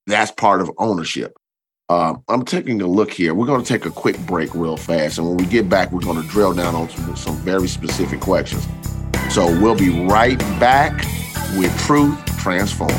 That's 0.06 0.30
part 0.30 0.60
of 0.60 0.70
ownership. 0.78 1.36
Uh, 1.92 2.16
I'm 2.30 2.42
taking 2.42 2.80
a 2.80 2.86
look 2.86 3.12
here. 3.12 3.34
We're 3.34 3.44
going 3.44 3.62
to 3.62 3.68
take 3.68 3.84
a 3.84 3.90
quick 3.90 4.18
break 4.20 4.54
real 4.54 4.78
fast. 4.78 5.18
And 5.18 5.28
when 5.28 5.36
we 5.36 5.44
get 5.44 5.68
back, 5.68 5.92
we're 5.92 6.00
going 6.00 6.22
to 6.22 6.26
drill 6.26 6.54
down 6.54 6.74
on 6.74 6.88
some, 6.88 7.14
some 7.16 7.36
very 7.36 7.68
specific 7.68 8.18
questions. 8.18 8.66
So 9.28 9.44
we'll 9.60 9.76
be 9.76 10.06
right 10.06 10.38
back 10.58 10.96
with 11.54 11.78
Truth 11.80 12.18
Transformed. 12.38 12.94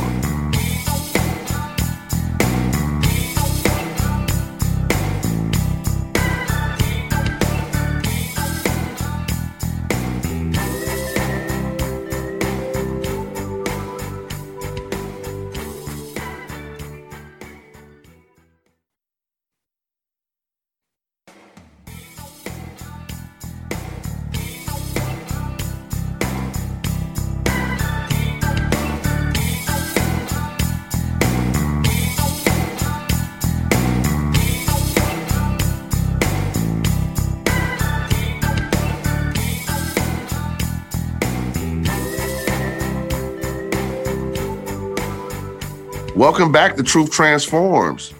Welcome 46.34 46.52
back 46.52 46.78
to 46.78 46.84
Truth 46.84 47.12
Transforms. 47.12 48.12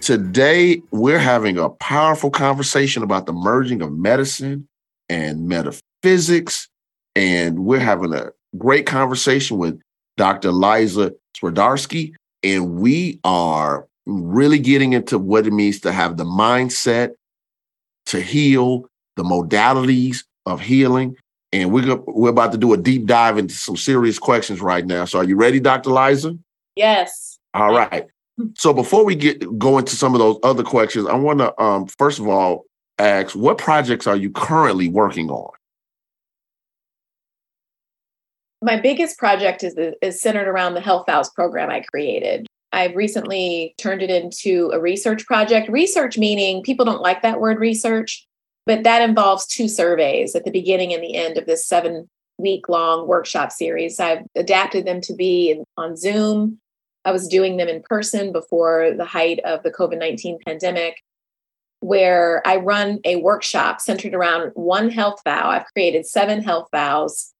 Today, 0.00 0.80
we're 0.90 1.18
having 1.18 1.58
a 1.58 1.68
powerful 1.68 2.30
conversation 2.30 3.02
about 3.02 3.26
the 3.26 3.34
merging 3.34 3.82
of 3.82 3.92
medicine 3.92 4.66
and 5.10 5.46
metaphysics. 5.46 6.70
And 7.14 7.66
we're 7.66 7.78
having 7.78 8.14
a 8.14 8.30
great 8.56 8.86
conversation 8.86 9.58
with 9.58 9.78
Dr. 10.16 10.50
Liza 10.50 11.12
Swiderski. 11.36 12.14
And 12.42 12.76
we 12.76 13.20
are 13.22 13.86
really 14.06 14.58
getting 14.58 14.94
into 14.94 15.18
what 15.18 15.46
it 15.46 15.52
means 15.52 15.78
to 15.80 15.92
have 15.92 16.16
the 16.16 16.24
mindset 16.24 17.10
to 18.06 18.22
heal, 18.22 18.86
the 19.16 19.24
modalities 19.24 20.24
of 20.46 20.62
healing. 20.62 21.18
And 21.52 21.70
we're, 21.70 21.96
we're 22.06 22.30
about 22.30 22.52
to 22.52 22.58
do 22.58 22.72
a 22.72 22.78
deep 22.78 23.04
dive 23.04 23.36
into 23.36 23.54
some 23.54 23.76
serious 23.76 24.18
questions 24.18 24.62
right 24.62 24.86
now. 24.86 25.04
So, 25.04 25.18
are 25.18 25.24
you 25.24 25.36
ready, 25.36 25.60
Dr. 25.60 25.90
Liza? 25.90 26.38
Yes. 26.76 27.21
All 27.54 27.72
right. 27.72 28.06
So 28.56 28.72
before 28.72 29.04
we 29.04 29.14
get 29.14 29.58
go 29.58 29.78
into 29.78 29.94
some 29.94 30.14
of 30.14 30.18
those 30.18 30.38
other 30.42 30.62
questions, 30.62 31.06
I 31.06 31.14
want 31.14 31.40
to 31.40 31.60
um, 31.62 31.86
first 31.86 32.18
of 32.18 32.28
all 32.28 32.64
ask 32.98 33.36
what 33.36 33.58
projects 33.58 34.06
are 34.06 34.16
you 34.16 34.30
currently 34.30 34.88
working 34.88 35.30
on? 35.30 35.50
My 38.62 38.80
biggest 38.80 39.18
project 39.18 39.62
is 39.62 39.76
is 40.00 40.20
centered 40.20 40.48
around 40.48 40.74
the 40.74 40.80
Health 40.80 41.04
Vows 41.06 41.30
program 41.30 41.70
I 41.70 41.80
created. 41.80 42.46
I've 42.72 42.96
recently 42.96 43.74
turned 43.76 44.00
it 44.00 44.10
into 44.10 44.70
a 44.72 44.80
research 44.80 45.26
project. 45.26 45.68
Research 45.68 46.16
meaning 46.16 46.62
people 46.62 46.86
don't 46.86 47.02
like 47.02 47.20
that 47.20 47.38
word 47.38 47.58
research, 47.58 48.26
but 48.64 48.82
that 48.84 49.02
involves 49.02 49.46
two 49.46 49.68
surveys 49.68 50.34
at 50.34 50.44
the 50.44 50.50
beginning 50.50 50.94
and 50.94 51.02
the 51.02 51.14
end 51.14 51.36
of 51.36 51.44
this 51.44 51.66
seven 51.66 52.08
week 52.38 52.70
long 52.70 53.06
workshop 53.06 53.52
series. 53.52 54.00
I've 54.00 54.24
adapted 54.34 54.86
them 54.86 55.02
to 55.02 55.14
be 55.14 55.62
on 55.76 55.98
Zoom 55.98 56.61
I 57.04 57.12
was 57.12 57.28
doing 57.28 57.56
them 57.56 57.68
in 57.68 57.82
person 57.82 58.32
before 58.32 58.92
the 58.96 59.04
height 59.04 59.40
of 59.44 59.62
the 59.62 59.70
COVID 59.70 59.98
19 59.98 60.38
pandemic, 60.46 61.02
where 61.80 62.42
I 62.46 62.56
run 62.56 63.00
a 63.04 63.16
workshop 63.16 63.80
centered 63.80 64.14
around 64.14 64.52
one 64.54 64.90
health 64.90 65.20
vow. 65.24 65.50
I've 65.50 65.66
created 65.72 66.06
seven 66.06 66.42
health 66.42 66.68
vows. 66.72 67.32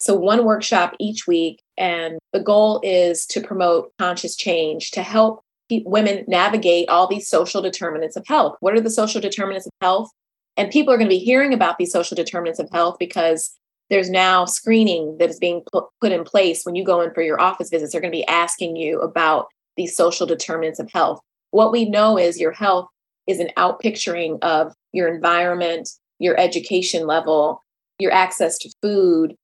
So, 0.00 0.14
one 0.14 0.44
workshop 0.44 0.94
each 0.98 1.26
week. 1.26 1.62
And 1.78 2.18
the 2.32 2.40
goal 2.40 2.80
is 2.82 3.26
to 3.26 3.40
promote 3.40 3.92
conscious 3.98 4.36
change 4.36 4.90
to 4.92 5.02
help 5.02 5.42
women 5.70 6.24
navigate 6.28 6.88
all 6.88 7.06
these 7.06 7.28
social 7.28 7.62
determinants 7.62 8.16
of 8.16 8.26
health. 8.26 8.56
What 8.60 8.74
are 8.74 8.80
the 8.80 8.90
social 8.90 9.20
determinants 9.20 9.66
of 9.66 9.72
health? 9.80 10.10
And 10.56 10.70
people 10.70 10.92
are 10.92 10.98
going 10.98 11.08
to 11.08 11.16
be 11.16 11.18
hearing 11.18 11.52
about 11.52 11.78
these 11.78 11.90
social 11.90 12.14
determinants 12.14 12.60
of 12.60 12.68
health 12.70 12.96
because 12.98 13.56
there's 13.90 14.10
now 14.10 14.44
screening 14.44 15.16
that 15.18 15.30
is 15.30 15.38
being 15.38 15.62
put, 15.72 15.84
put 16.00 16.12
in 16.12 16.24
place 16.24 16.64
when 16.64 16.74
you 16.74 16.84
go 16.84 17.00
in 17.00 17.12
for 17.12 17.22
your 17.22 17.40
office 17.40 17.70
visits. 17.70 17.92
They're 17.92 18.00
going 18.00 18.12
to 18.12 18.16
be 18.16 18.26
asking 18.26 18.76
you 18.76 19.00
about 19.00 19.46
these 19.76 19.96
social 19.96 20.26
determinants 20.26 20.78
of 20.78 20.90
health. 20.92 21.20
What 21.50 21.72
we 21.72 21.88
know 21.88 22.18
is 22.18 22.40
your 22.40 22.52
health 22.52 22.88
is 23.26 23.40
an 23.40 23.50
outpicturing 23.56 24.38
of 24.42 24.72
your 24.92 25.12
environment, 25.12 25.88
your 26.18 26.38
education 26.38 27.06
level, 27.06 27.62
your 27.98 28.12
access 28.12 28.58
to 28.58 28.72
food, 28.82 29.34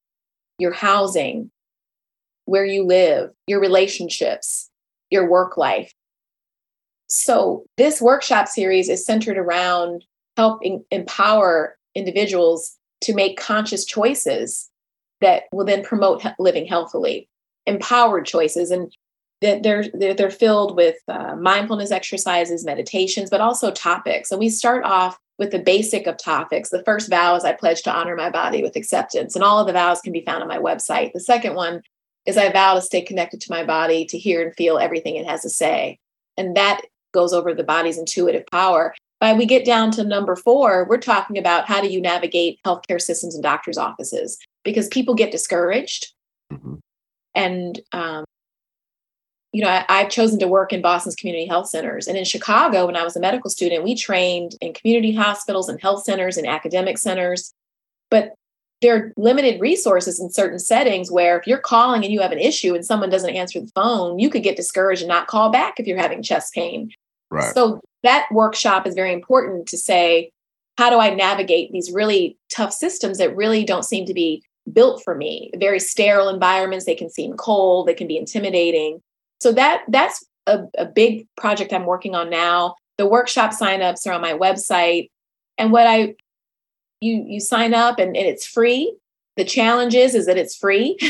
your 0.59 0.73
housing, 0.73 1.51
where 2.45 2.65
you 2.65 2.85
live, 2.85 3.31
your 3.47 3.61
relationships, 3.61 4.71
your 5.11 5.29
work 5.29 5.57
life. 5.57 5.93
So, 7.07 7.65
this 7.77 8.01
workshop 8.01 8.49
series 8.49 8.89
is 8.89 9.05
centered 9.05 9.37
around 9.37 10.05
helping 10.37 10.85
empower 10.91 11.77
individuals 11.95 12.77
to 13.03 13.15
make 13.15 13.39
conscious 13.39 13.85
choices 13.85 14.69
that 15.21 15.45
will 15.53 15.65
then 15.65 15.83
promote 15.83 16.25
living 16.39 16.67
healthily, 16.67 17.29
empowered 17.67 18.27
choices. 18.27 18.71
And 18.71 18.93
they're, 19.41 19.85
they're, 19.95 20.15
they're 20.15 20.31
filled 20.31 20.77
with 20.77 20.97
uh, 21.09 21.35
mindfulness 21.37 21.91
exercises, 21.91 22.65
meditations, 22.65 23.31
but 23.31 23.41
also 23.41 23.71
topics. 23.71 24.31
And 24.31 24.39
we 24.39 24.49
start 24.49 24.85
off 24.85 25.19
with 25.39 25.51
the 25.51 25.59
basic 25.59 26.07
of 26.07 26.19
topics. 26.19 26.69
The 26.69 26.85
first 26.85 27.09
vow 27.09 27.35
is 27.35 27.45
I 27.45 27.55
pledge 27.55 27.83
to 27.83 27.93
honor 27.93 28.15
my 28.15 28.29
body 28.29 28.63
with 28.63 28.77
acceptance, 28.77 29.35
and 29.35 29.43
all 29.43 29.59
of 29.59 29.67
the 29.67 29.73
vows 29.73 30.03
can 30.03 30.13
be 30.13 30.21
found 30.21 30.43
on 30.43 30.49
my 30.49 30.59
website. 30.59 31.15
The 31.15 31.21
second 31.21 31.55
one 31.55 31.81
is 32.27 32.37
I 32.37 32.53
vow 32.53 32.75
to 32.75 32.83
stay 32.83 33.01
connected 33.01 33.41
to 33.41 33.51
my 33.51 33.65
body, 33.65 34.05
to 34.05 34.19
hear 34.19 34.43
and 34.43 34.55
feel 34.55 34.79
everything 34.79 35.17
it 35.17 35.27
has 35.27 35.41
to 35.43 35.49
say. 35.49 35.99
And 36.37 36.55
that 36.59 36.83
goes 37.13 37.33
over 37.33 37.55
the 37.55 37.65
body's 37.65 37.97
intuitive 37.97 38.45
power. 38.53 38.95
By 39.21 39.35
we 39.35 39.45
get 39.45 39.67
down 39.67 39.91
to 39.93 40.05
number 40.05 40.35
four, 40.35 40.87
we're 40.89 40.99
talking 40.99 41.37
about 41.37 41.67
how 41.67 41.81
do 41.81 41.89
you 41.89 42.01
navigate 42.01 42.59
healthcare 42.65 43.01
systems 43.01 43.35
and 43.35 43.43
doctors' 43.43 43.77
offices 43.77 44.39
because 44.65 44.89
people 44.89 45.15
get 45.15 45.31
discouraged. 45.31 46.13
Mm-hmm. 46.51 46.77
And, 47.35 47.81
um, 47.93 48.25
you 49.53 49.63
know, 49.63 49.69
I, 49.69 49.85
I've 49.89 50.11
chosen 50.11 50.39
to 50.39 50.49
work 50.49 50.73
in 50.73 50.81
Boston's 50.81 51.17
community 51.17 51.47
health 51.47 51.69
centers. 51.69 52.09
And 52.09 52.17
in 52.17 52.25
Chicago, 52.25 52.87
when 52.87 52.97
I 52.97 53.05
was 53.05 53.15
a 53.15 53.21
medical 53.21 53.51
student, 53.51 53.85
we 53.85 53.95
trained 53.95 54.55
in 54.61 54.73
community 54.73 55.13
hospitals 55.13 55.69
and 55.69 55.81
health 55.81 56.05
centers 56.05 56.37
and 56.37 56.47
academic 56.47 56.97
centers. 56.97 57.53
But 58.11 58.35
there 58.81 58.97
are 58.97 59.13
limited 59.17 59.61
resources 59.61 60.19
in 60.19 60.31
certain 60.31 60.59
settings 60.59 61.11
where 61.11 61.39
if 61.39 61.47
you're 61.47 61.59
calling 61.59 62.03
and 62.03 62.13
you 62.13 62.21
have 62.21 62.33
an 62.33 62.39
issue 62.39 62.75
and 62.75 62.87
someone 62.87 63.11
doesn't 63.11 63.37
answer 63.37 63.61
the 63.61 63.71
phone, 63.75 64.19
you 64.19 64.31
could 64.31 64.43
get 64.43 64.57
discouraged 64.57 65.03
and 65.03 65.09
not 65.09 65.27
call 65.27 65.51
back 65.51 65.79
if 65.79 65.87
you're 65.87 65.99
having 65.99 66.23
chest 66.23 66.55
pain. 66.55 66.91
Right. 67.31 67.55
So 67.55 67.81
that 68.03 68.27
workshop 68.33 68.87
is 68.87 68.95
very 68.95 69.13
important 69.13 69.67
to 69.69 69.79
say, 69.79 70.31
how 70.79 70.91
do 70.91 70.99
I 70.99 71.15
navigate 71.15 71.73
these 71.73 71.93
really 71.93 72.39
tough 72.55 72.73
systems 72.73 73.19
that 73.19 73.37
really 73.37 73.65
don't 73.65 73.85
seem 73.85 74.07
to 74.07 74.15
be 74.15 74.43
built 74.73 75.03
for 75.05 75.15
me? 75.15 75.51
Very 75.57 75.81
sterile 75.81 76.29
environments, 76.29 76.87
they 76.87 76.95
can 76.95 77.11
seem 77.11 77.37
cold, 77.37 77.87
they 77.87 77.95
can 77.95 78.07
be 78.07 78.17
intimidating. 78.17 79.01
So 79.41 79.53
that 79.53 79.83
that's 79.89 80.25
a, 80.47 80.61
a 80.79 80.87
big 80.87 81.27
project 81.37 81.73
I'm 81.73 81.87
working 81.87 82.15
on 82.15 82.31
now. 82.31 82.75
The 82.99 83.07
workshop 83.07 83.53
signups 83.53 84.07
are 84.07 84.13
on 84.13 84.21
my 84.21 84.33
website. 84.33 85.11
And 85.59 85.73
what 85.73 85.87
I 85.87 86.15
you 87.01 87.25
you 87.27 87.41
sign 87.41 87.75
up 87.75 87.99
and, 87.99 88.17
and 88.17 88.27
it's 88.27 88.47
free. 88.47 88.95
The 89.37 89.45
challenge 89.45 89.95
is 89.95 90.15
is 90.15 90.27
that 90.27 90.39
it's 90.39 90.57
free. 90.57 90.97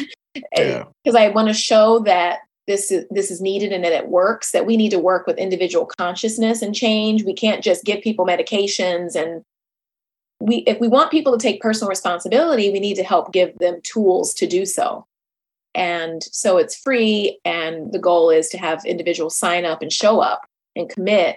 Because 0.55 0.85
yeah. 1.07 1.17
I 1.17 1.29
want 1.31 1.49
to 1.49 1.55
show 1.55 1.99
that 2.01 2.39
this 2.71 2.91
is 2.91 3.05
this 3.11 3.31
is 3.31 3.41
needed 3.41 3.73
and 3.73 3.85
that 3.85 3.93
it 3.93 4.09
works 4.09 4.53
that 4.53 4.67
we 4.67 4.77
need 4.77 4.91
to 4.91 4.99
work 4.99 5.27
with 5.27 5.39
individual 5.39 5.87
consciousness 5.99 6.63
and 6.63 6.75
change 6.75 7.25
we 7.25 7.35
can't 7.35 7.65
just 7.65 7.85
give 7.85 8.01
people 8.01 8.25
medications 8.25 9.15
and 9.15 9.43
we 10.41 10.59
if 10.67 10.81
we 10.81 10.89
want 10.89 11.11
people 11.11 11.37
to 11.37 11.43
take 11.43 11.61
personal 11.61 11.89
responsibility 11.89 12.71
we 12.71 12.81
need 12.81 12.95
to 12.95 13.03
help 13.05 13.33
give 13.33 13.57
them 13.59 13.81
tools 13.83 14.33
to 14.33 14.47
do 14.47 14.65
so 14.65 15.05
And 15.75 16.23
so 16.25 16.59
it's 16.59 16.77
free. 16.77 17.39
And 17.45 17.93
the 17.93 17.99
goal 17.99 18.31
is 18.31 18.49
to 18.51 18.59
have 18.59 18.85
individuals 18.85 19.37
sign 19.37 19.65
up 19.65 19.83
and 19.83 19.93
show 19.93 20.21
up 20.21 20.47
and 20.75 20.89
commit 20.89 21.37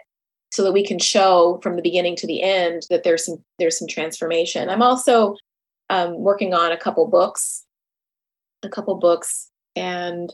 so 0.52 0.64
that 0.64 0.74
we 0.74 0.86
can 0.86 1.00
show 1.00 1.60
from 1.64 1.76
the 1.76 1.82
beginning 1.82 2.16
to 2.18 2.28
the 2.28 2.42
end 2.42 2.84
that 2.90 3.04
there's 3.04 3.26
some 3.26 3.44
there's 3.60 3.78
some 3.78 3.88
transformation. 3.88 4.70
I'm 4.70 4.82
also 4.82 5.36
um, 5.90 6.18
working 6.20 6.54
on 6.54 6.72
a 6.72 6.78
couple 6.78 7.06
books, 7.08 7.64
a 8.64 8.70
couple 8.70 8.96
books, 8.96 9.50
and 9.76 10.34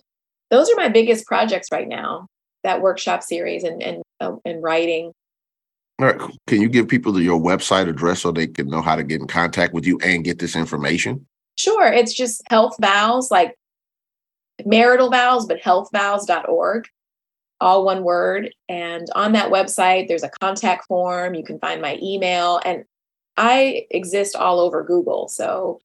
those 0.50 0.70
are 0.70 0.76
my 0.76 0.90
biggest 0.90 1.26
projects 1.26 1.70
right 1.72 1.88
now. 1.88 2.28
That 2.64 2.82
workshop 2.82 3.24
series 3.24 3.64
and 3.64 3.82
and 3.82 4.04
uh, 4.20 4.36
and 4.46 4.62
writing. 4.62 5.14
All 6.00 6.08
right. 6.08 6.20
Can 6.48 6.62
you 6.62 6.70
give 6.70 6.88
people 6.88 7.20
your 7.20 7.40
website 7.40 7.90
address 7.90 8.22
so 8.22 8.32
they 8.32 8.48
can 8.48 8.70
know 8.70 8.82
how 8.82 8.96
to 8.96 9.04
get 9.04 9.20
in 9.20 9.28
contact 9.28 9.74
with 9.74 9.86
you 9.86 10.00
and 10.02 10.24
get 10.24 10.40
this 10.40 10.56
information? 10.56 11.26
Sure. 11.56 11.92
It's 11.92 12.14
just 12.14 12.42
health 12.50 12.78
vows, 12.80 13.30
like 13.30 13.56
marital 14.66 15.10
vows, 15.10 15.46
but 15.46 15.62
healthvows.org, 15.62 16.88
all 17.60 17.84
one 17.84 18.04
word. 18.04 18.54
And 18.70 19.08
on 19.14 19.34
that 19.34 19.52
website, 19.52 20.08
there's 20.08 20.24
a 20.24 20.32
contact 20.40 20.86
form. 20.88 21.34
You 21.34 21.44
can 21.44 21.60
find 21.60 21.82
my 21.82 22.00
email. 22.02 22.62
And 22.64 22.86
I 23.36 23.86
exist 23.92 24.38
all 24.38 24.62
over 24.62 24.84
Google. 24.84 25.28
So 25.28 25.82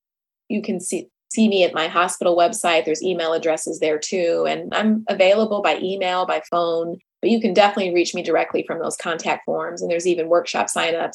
you 0.49 0.63
can 0.63 0.79
see 0.79 1.09
see 1.35 1.49
me 1.49 1.65
at 1.65 1.75
my 1.75 1.89
hospital 1.89 2.37
website. 2.37 2.85
There's 2.85 3.03
email 3.03 3.33
addresses 3.33 3.81
there 3.81 3.99
too. 3.99 4.47
And 4.49 4.73
I'm 4.73 5.05
available 5.09 5.63
by 5.63 5.79
email, 5.79 6.27
by 6.27 6.43
phone, 6.51 6.99
but 7.21 7.31
you 7.31 7.41
can 7.41 7.53
definitely 7.53 7.93
reach 7.93 8.15
me 8.15 8.23
directly 8.23 8.65
from 8.67 8.79
those 8.79 8.97
contact 8.97 9.45
forms. 9.45 9.83
And 9.83 9.91
there's 9.91 10.07
even 10.07 10.29
workshop 10.29 10.69
signups 10.75 11.15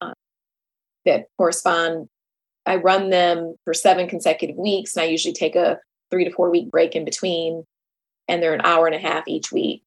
uh, 0.00 0.14
that 1.04 1.26
correspond. 1.36 2.08
I 2.64 2.76
run 2.76 3.10
them 3.10 3.56
for 3.64 3.74
seven 3.74 4.08
consecutive 4.08 4.56
weeks, 4.56 4.96
and 4.96 5.02
I 5.02 5.06
usually 5.06 5.34
take 5.34 5.56
a 5.56 5.78
three 6.10 6.24
to 6.24 6.30
four 6.30 6.50
week 6.50 6.70
break 6.70 6.94
in 6.94 7.04
between, 7.04 7.64
and 8.28 8.42
they're 8.42 8.54
an 8.54 8.60
hour 8.62 8.86
and 8.86 8.94
a 8.94 9.00
half 9.00 9.26
each 9.26 9.50
week. 9.50 9.82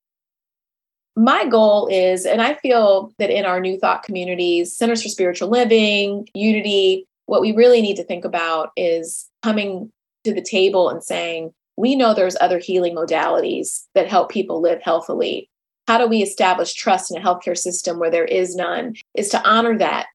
My 1.15 1.45
goal 1.45 1.87
is, 1.87 2.25
and 2.25 2.41
I 2.41 2.55
feel 2.55 3.13
that 3.19 3.29
in 3.29 3.45
our 3.45 3.61
New 3.61 3.79
Thought 3.79 4.03
communities, 4.03 4.75
Centers 4.75 5.01
for 5.01 5.07
Spiritual 5.07 5.47
Living, 5.47 6.27
Unity, 6.33 7.07
what 7.25 7.41
we 7.41 7.51
really 7.51 7.81
need 7.81 7.95
to 7.95 8.03
think 8.03 8.25
about 8.25 8.69
is 8.75 9.27
coming 9.43 9.91
to 10.23 10.33
the 10.33 10.41
table 10.41 10.89
and 10.89 11.03
saying, 11.03 11.51
we 11.77 11.95
know 11.95 12.13
there's 12.13 12.37
other 12.39 12.59
healing 12.59 12.95
modalities 12.95 13.85
that 13.95 14.07
help 14.07 14.29
people 14.29 14.61
live 14.61 14.81
healthily. 14.81 15.49
How 15.87 15.97
do 15.97 16.07
we 16.07 16.21
establish 16.21 16.73
trust 16.73 17.11
in 17.11 17.21
a 17.21 17.25
healthcare 17.25 17.57
system 17.57 17.99
where 17.99 18.11
there 18.11 18.25
is 18.25 18.55
none? 18.55 18.95
Is 19.13 19.29
to 19.29 19.43
honor 19.43 19.77
that 19.77 20.07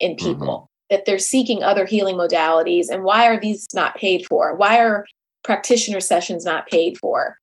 in 0.00 0.12
mm-hmm. 0.12 0.26
people, 0.26 0.46
mm-hmm. 0.90 0.94
that 0.96 1.06
they're 1.06 1.18
seeking 1.18 1.62
other 1.62 1.84
healing 1.86 2.16
modalities. 2.16 2.88
And 2.88 3.02
why 3.02 3.26
are 3.26 3.38
these 3.38 3.66
not 3.74 3.96
paid 3.96 4.26
for? 4.26 4.54
Why 4.54 4.78
are 4.78 5.04
practitioner 5.44 6.00
sessions 6.00 6.44
not 6.44 6.68
paid 6.68 6.96
for? 6.98 7.36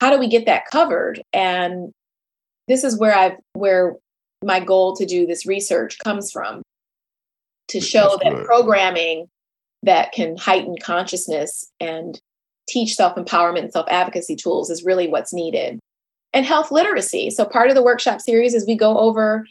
How 0.00 0.10
do 0.10 0.18
we 0.18 0.26
get 0.26 0.46
that 0.46 0.66
covered? 0.70 1.22
And 1.32 1.92
this 2.66 2.82
is 2.82 2.98
where 2.98 3.14
I've 3.14 3.36
where 3.52 3.96
my 4.42 4.58
goal 4.58 4.96
to 4.96 5.06
do 5.06 5.26
this 5.26 5.46
research 5.46 5.98
comes 6.00 6.32
from 6.32 6.62
to 7.72 7.80
show 7.80 8.18
that 8.22 8.44
programming 8.44 9.28
that 9.82 10.12
can 10.12 10.36
heighten 10.36 10.76
consciousness 10.80 11.70
and 11.80 12.20
teach 12.68 12.94
self 12.94 13.16
empowerment 13.16 13.60
and 13.60 13.72
self 13.72 13.86
advocacy 13.88 14.36
tools 14.36 14.70
is 14.70 14.84
really 14.84 15.08
what's 15.08 15.32
needed. 15.32 15.80
And 16.34 16.46
health 16.46 16.70
literacy. 16.70 17.30
So 17.30 17.44
part 17.44 17.68
of 17.68 17.74
the 17.74 17.82
workshop 17.82 18.20
series 18.20 18.54
is 18.54 18.66
we 18.66 18.76
go 18.76 18.98
over 18.98 19.46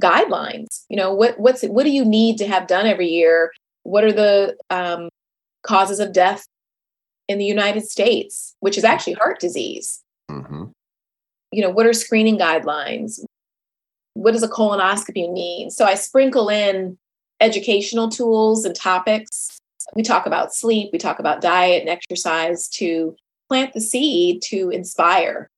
guidelines. 0.00 0.84
You 0.88 0.96
know, 0.96 1.12
what 1.14 1.38
what's 1.38 1.62
what 1.62 1.84
do 1.84 1.90
you 1.90 2.04
need 2.04 2.38
to 2.38 2.46
have 2.46 2.66
done 2.66 2.86
every 2.86 3.08
year? 3.08 3.52
What 3.84 4.04
are 4.04 4.12
the 4.12 4.56
um, 4.68 5.08
causes 5.62 6.00
of 6.00 6.12
death 6.12 6.46
in 7.28 7.38
the 7.38 7.44
United 7.44 7.84
States, 7.86 8.54
which 8.60 8.76
is 8.76 8.84
actually 8.84 9.14
heart 9.14 9.40
disease? 9.40 10.02
Mm-hmm. 10.30 10.64
You 11.52 11.62
know, 11.62 11.70
what 11.70 11.86
are 11.86 11.92
screening 11.92 12.38
guidelines? 12.38 13.20
What 14.14 14.32
does 14.32 14.42
a 14.42 14.48
colonoscopy 14.48 15.32
mean? 15.32 15.70
So 15.70 15.84
I 15.84 15.94
sprinkle 15.94 16.48
in 16.48 16.98
educational 17.40 18.08
tools 18.08 18.64
and 18.64 18.74
topics 18.74 19.60
we 19.94 20.02
talk 20.02 20.26
about 20.26 20.54
sleep, 20.54 20.90
we 20.92 20.98
talk 20.98 21.18
about 21.18 21.40
diet 21.40 21.80
and 21.80 21.88
exercise 21.88 22.68
to 22.68 23.16
plant 23.48 23.72
the 23.72 23.80
seed 23.80 24.42
to 24.42 24.70
inspire. 24.70 25.50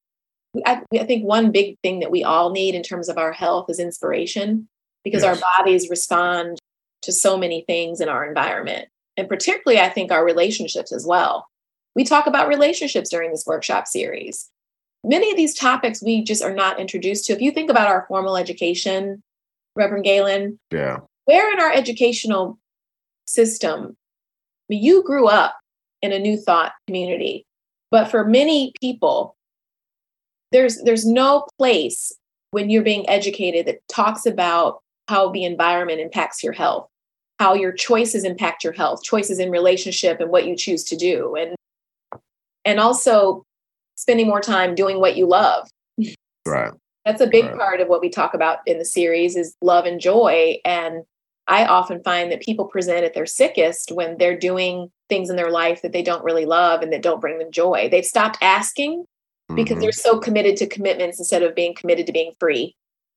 I, 0.66 0.82
I, 0.92 1.04
think 1.04 1.24
one 1.24 1.50
big 1.50 1.78
thing 1.82 2.00
that 2.00 2.10
we 2.10 2.24
all 2.24 2.50
need 2.50 2.74
in 2.74 2.82
terms 2.82 3.08
of 3.08 3.18
our 3.18 3.32
health 3.32 3.70
is 3.70 3.78
inspiration 3.78 4.68
because 5.02 5.22
yes. 5.22 5.42
our 5.42 5.58
bodies 5.58 5.88
respond 5.88 6.58
to 7.02 7.12
so 7.12 7.38
many 7.38 7.64
things 7.66 8.00
in 8.00 8.08
our 8.08 8.26
environment. 8.26 8.88
And 9.16 9.28
particularly, 9.28 9.80
I 9.80 9.88
think 9.88 10.12
our 10.12 10.24
relationships 10.24 10.92
as 10.92 11.06
well. 11.06 11.46
We 11.94 12.04
talk 12.04 12.26
about 12.26 12.48
relationships 12.48 13.10
during 13.10 13.30
this 13.30 13.44
workshop 13.46 13.86
series. 13.86 14.50
Many 15.04 15.30
of 15.30 15.36
these 15.36 15.54
topics 15.54 16.02
we 16.02 16.22
just 16.22 16.42
are 16.42 16.54
not 16.54 16.78
introduced 16.78 17.26
to. 17.26 17.32
If 17.32 17.40
you 17.40 17.50
think 17.50 17.70
about 17.70 17.88
our 17.88 18.04
formal 18.06 18.36
education, 18.36 19.22
Reverend 19.74 20.04
Galen, 20.04 20.58
yeah. 20.70 20.98
Where 21.24 21.52
in 21.52 21.60
our 21.60 21.72
educational 21.72 22.58
system 23.26 23.96
you 24.68 25.02
grew 25.02 25.26
up 25.26 25.54
in 26.00 26.12
a 26.12 26.18
new 26.18 26.36
thought 26.36 26.72
community, 26.86 27.46
but 27.90 28.10
for 28.10 28.24
many 28.24 28.72
people, 28.80 29.36
there's 30.50 30.82
there's 30.82 31.06
no 31.06 31.46
place 31.58 32.12
when 32.50 32.70
you're 32.70 32.82
being 32.82 33.08
educated 33.08 33.66
that 33.66 33.86
talks 33.88 34.26
about 34.26 34.80
how 35.08 35.30
the 35.30 35.44
environment 35.44 36.00
impacts 36.00 36.42
your 36.42 36.52
health, 36.52 36.88
how 37.38 37.54
your 37.54 37.72
choices 37.72 38.24
impact 38.24 38.64
your 38.64 38.72
health, 38.72 39.02
choices 39.02 39.38
in 39.38 39.50
relationship 39.50 40.20
and 40.20 40.30
what 40.30 40.46
you 40.46 40.56
choose 40.56 40.84
to 40.84 40.96
do, 40.96 41.34
and 41.36 41.54
and 42.64 42.80
also 42.80 43.44
spending 43.96 44.26
more 44.26 44.40
time 44.40 44.74
doing 44.74 45.00
what 45.00 45.16
you 45.16 45.26
love. 45.26 45.68
Right. 46.46 46.72
That's 47.04 47.20
a 47.20 47.26
big 47.26 47.46
right. 47.46 47.56
part 47.56 47.80
of 47.80 47.88
what 47.88 48.00
we 48.00 48.08
talk 48.08 48.34
about 48.34 48.58
in 48.66 48.78
the 48.78 48.84
series 48.84 49.36
is 49.36 49.54
love 49.60 49.86
and 49.86 50.00
joy 50.00 50.58
and 50.64 51.04
I 51.48 51.66
often 51.66 52.02
find 52.02 52.30
that 52.30 52.40
people 52.40 52.66
present 52.66 53.04
at 53.04 53.14
their 53.14 53.26
sickest 53.26 53.90
when 53.92 54.16
they're 54.18 54.38
doing 54.38 54.90
things 55.08 55.28
in 55.28 55.36
their 55.36 55.50
life 55.50 55.82
that 55.82 55.92
they 55.92 56.02
don't 56.02 56.24
really 56.24 56.46
love 56.46 56.82
and 56.82 56.92
that 56.92 57.02
don't 57.02 57.20
bring 57.20 57.38
them 57.38 57.50
joy. 57.50 57.88
They've 57.90 58.04
stopped 58.04 58.38
asking 58.40 59.04
because 59.54 59.74
mm-hmm. 59.74 59.80
they're 59.80 59.92
so 59.92 60.18
committed 60.18 60.56
to 60.58 60.66
commitments 60.66 61.18
instead 61.18 61.42
of 61.42 61.54
being 61.54 61.74
committed 61.74 62.06
to 62.06 62.12
being 62.12 62.32
free. 62.38 62.74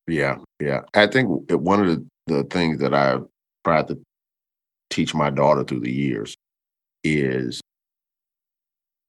Yeah, 0.07 0.37
yeah. 0.59 0.81
I 0.93 1.07
think 1.07 1.51
one 1.51 1.81
of 1.81 1.87
the, 1.87 2.05
the 2.27 2.43
things 2.45 2.79
that 2.79 2.93
I've 2.93 3.25
tried 3.63 3.87
to 3.89 3.99
teach 4.89 5.13
my 5.13 5.29
daughter 5.29 5.63
through 5.63 5.81
the 5.81 5.91
years 5.91 6.35
is 7.03 7.61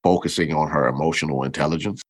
focusing 0.03 0.53
on 0.53 0.69
her 0.71 0.89
emotional 0.89 1.43
intelligence. 1.43 2.03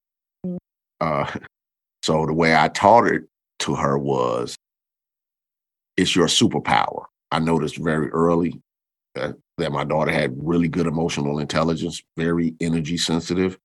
Mm-hmm. 0.44 0.56
Uh, 1.00 1.30
so 2.02 2.26
the 2.26 2.34
way 2.34 2.56
I 2.56 2.68
taught 2.68 3.06
it 3.06 3.22
to 3.60 3.74
her 3.74 3.96
was 3.96 4.56
it's 5.96 6.14
your 6.14 6.26
superpower. 6.26 7.04
I 7.30 7.38
noticed 7.38 7.76
very 7.78 8.10
early 8.10 8.60
that, 9.14 9.36
that 9.58 9.72
my 9.72 9.84
daughter 9.84 10.12
had 10.12 10.34
really 10.36 10.68
good 10.68 10.86
emotional 10.86 11.38
intelligence, 11.38 12.02
very 12.16 12.54
energy 12.60 12.96
sensitive, 12.96 13.58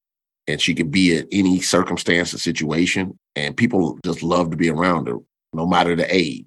and 0.47 0.59
she 0.59 0.73
could 0.73 0.91
be 0.91 1.17
at 1.17 1.27
any 1.31 1.61
circumstance 1.61 2.33
or 2.33 2.37
situation, 2.37 3.17
and 3.35 3.55
people 3.55 3.99
just 4.03 4.23
love 4.23 4.49
to 4.51 4.57
be 4.57 4.69
around 4.69 5.07
her, 5.07 5.17
no 5.53 5.67
matter 5.67 5.95
the 5.95 6.13
age. 6.13 6.45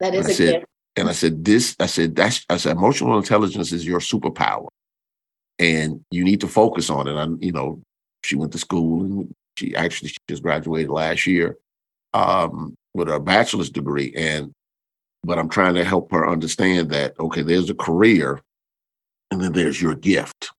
That 0.00 0.14
is 0.14 0.26
and 0.26 0.30
a 0.30 0.34
said, 0.34 0.52
gift. 0.52 0.66
And 0.96 1.08
I 1.08 1.12
said, 1.12 1.44
this, 1.44 1.76
I 1.80 1.86
said, 1.86 2.16
that's, 2.16 2.44
I 2.50 2.56
said, 2.56 2.76
emotional 2.76 3.16
intelligence 3.16 3.72
is 3.72 3.86
your 3.86 4.00
superpower. 4.00 4.68
And 5.58 6.04
you 6.10 6.24
need 6.24 6.40
to 6.40 6.48
focus 6.48 6.90
on 6.90 7.06
it. 7.06 7.14
And, 7.14 7.42
you 7.42 7.52
know, 7.52 7.80
she 8.24 8.34
went 8.36 8.52
to 8.52 8.58
school 8.58 9.04
and 9.04 9.34
she 9.56 9.74
actually 9.76 10.08
she 10.08 10.16
just 10.28 10.42
graduated 10.42 10.90
last 10.90 11.26
year 11.26 11.58
um, 12.12 12.74
with 12.94 13.08
a 13.08 13.20
bachelor's 13.20 13.70
degree. 13.70 14.12
And 14.16 14.52
but 15.22 15.38
I'm 15.38 15.48
trying 15.48 15.74
to 15.74 15.84
help 15.84 16.10
her 16.12 16.28
understand 16.28 16.90
that, 16.90 17.18
okay, 17.18 17.42
there's 17.42 17.70
a 17.70 17.74
career 17.74 18.40
and 19.30 19.40
then 19.40 19.52
there's 19.52 19.80
your 19.80 19.94
gift. 19.94 20.50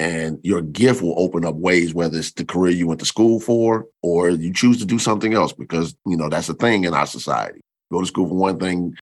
And 0.00 0.38
your 0.44 0.62
gift 0.62 1.02
will 1.02 1.18
open 1.18 1.44
up 1.44 1.56
ways, 1.56 1.92
whether 1.92 2.18
it's 2.18 2.32
the 2.32 2.44
career 2.44 2.72
you 2.72 2.86
went 2.86 3.00
to 3.00 3.06
school 3.06 3.40
for 3.40 3.86
or 4.00 4.30
you 4.30 4.52
choose 4.52 4.78
to 4.78 4.86
do 4.86 4.98
something 4.98 5.34
else, 5.34 5.52
because, 5.52 5.96
you 6.06 6.16
know, 6.16 6.28
that's 6.28 6.48
a 6.48 6.54
thing 6.54 6.84
in 6.84 6.94
our 6.94 7.06
society. 7.06 7.60
Go 7.90 8.00
to 8.00 8.06
school 8.06 8.28
for 8.28 8.34
one 8.34 8.60
thing, 8.60 8.94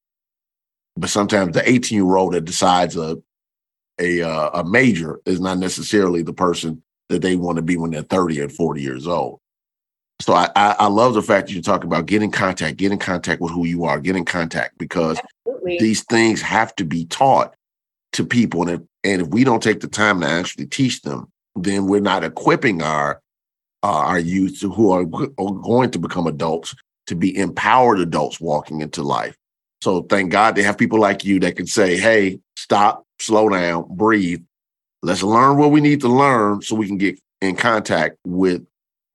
but 0.97 1.11
sometimes 1.11 1.53
the 1.53 1.68
18 1.68 1.97
year 1.97 2.16
old 2.16 2.32
that 2.32 2.47
decides 2.47 2.97
a, 2.97 3.18
a, 4.01 4.22
uh, 4.22 4.61
a 4.61 4.64
major 4.64 5.20
is 5.26 5.40
not 5.40 5.59
necessarily 5.59 6.22
the 6.22 6.32
person 6.32 6.82
that 7.09 7.20
they 7.20 7.36
want 7.36 7.57
to 7.57 7.62
be 7.62 7.76
when 7.76 7.90
they're 7.90 8.03
30 8.03 8.40
and 8.40 8.53
40 8.53 8.80
years 8.80 9.07
old. 9.07 9.40
So 10.20 10.32
I, 10.32 10.48
I, 10.56 10.76
I 10.80 10.86
love 10.86 11.14
the 11.14 11.22
fact 11.22 11.48
that 11.48 11.54
you 11.54 11.62
talk 11.62 11.84
about 11.84 12.06
get 12.06 12.22
in 12.22 12.30
contact, 12.30 12.78
get 12.78 12.92
in 12.92 12.98
contact 12.98 13.40
with 13.40 13.52
who 13.52 13.66
you 13.66 13.84
are, 13.84 14.00
get 14.00 14.16
in 14.16 14.24
contact 14.24 14.78
because 14.78 15.20
Absolutely. 15.46 15.78
these 15.78 16.02
things 16.04 16.40
have 16.40 16.74
to 16.76 16.84
be 16.84 17.04
taught 17.06 17.54
to 18.12 18.24
people. 18.24 18.62
And 18.62 18.70
if, 18.70 18.80
and 19.04 19.22
if 19.22 19.28
we 19.28 19.44
don't 19.44 19.62
take 19.62 19.80
the 19.80 19.88
time 19.88 20.20
to 20.20 20.26
actually 20.26 20.66
teach 20.66 21.02
them, 21.02 21.30
then 21.54 21.86
we're 21.86 22.00
not 22.00 22.24
equipping 22.24 22.82
our 22.82 23.20
uh, 23.82 23.88
our 23.88 24.18
youth 24.18 24.60
who 24.62 24.90
are, 24.90 25.02
are 25.02 25.52
going 25.62 25.90
to 25.90 25.98
become 25.98 26.26
adults 26.26 26.74
to 27.06 27.14
be 27.14 27.36
empowered 27.36 28.00
adults 28.00 28.40
walking 28.40 28.80
into 28.80 29.02
life. 29.02 29.36
So 29.80 30.02
thank 30.02 30.32
God 30.32 30.56
they 30.56 30.62
have 30.62 30.78
people 30.78 30.98
like 30.98 31.24
you 31.24 31.38
that 31.40 31.56
can 31.56 31.66
say, 31.66 31.96
"Hey, 31.96 32.40
stop, 32.56 33.04
slow 33.20 33.48
down, 33.48 33.86
breathe, 33.88 34.42
let's 35.02 35.22
learn 35.22 35.56
what 35.56 35.70
we 35.70 35.80
need 35.80 36.00
to 36.00 36.08
learn 36.08 36.62
so 36.62 36.74
we 36.74 36.86
can 36.86 36.98
get 36.98 37.18
in 37.40 37.54
contact 37.54 38.16
with 38.24 38.66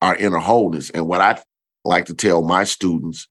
our 0.02 0.16
inner 0.16 0.38
wholeness. 0.38 0.90
And 0.90 1.06
what 1.06 1.22
I 1.22 1.40
like 1.84 2.06
to 2.06 2.14
tell 2.14 2.42
my 2.42 2.64
students 2.64 3.28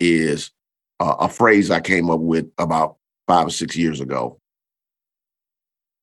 is 0.00 0.50
uh, 0.98 1.16
a 1.20 1.28
phrase 1.28 1.70
I 1.70 1.80
came 1.80 2.10
up 2.10 2.20
with 2.20 2.50
about 2.58 2.96
five 3.28 3.46
or 3.46 3.50
six 3.50 3.76
years 3.76 4.00
ago. 4.00 4.38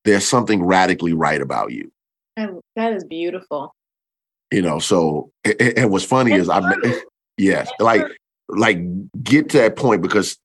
There's 0.04 0.26
something 0.26 0.62
radically 0.64 1.12
right 1.12 1.40
about 1.40 1.72
you. 1.72 1.92
that 2.36 2.92
is 2.92 3.04
beautiful. 3.04 3.74
You 4.50 4.62
know, 4.62 4.78
so 4.78 5.30
and 5.60 5.90
what's 5.90 6.04
funny 6.04 6.32
is 6.32 6.48
I, 6.48 6.60
yes, 7.38 7.70
like 7.78 8.02
like 8.48 8.78
get 9.22 9.50
to 9.50 9.58
that 9.58 9.76
point 9.76 10.02
because 10.02 10.36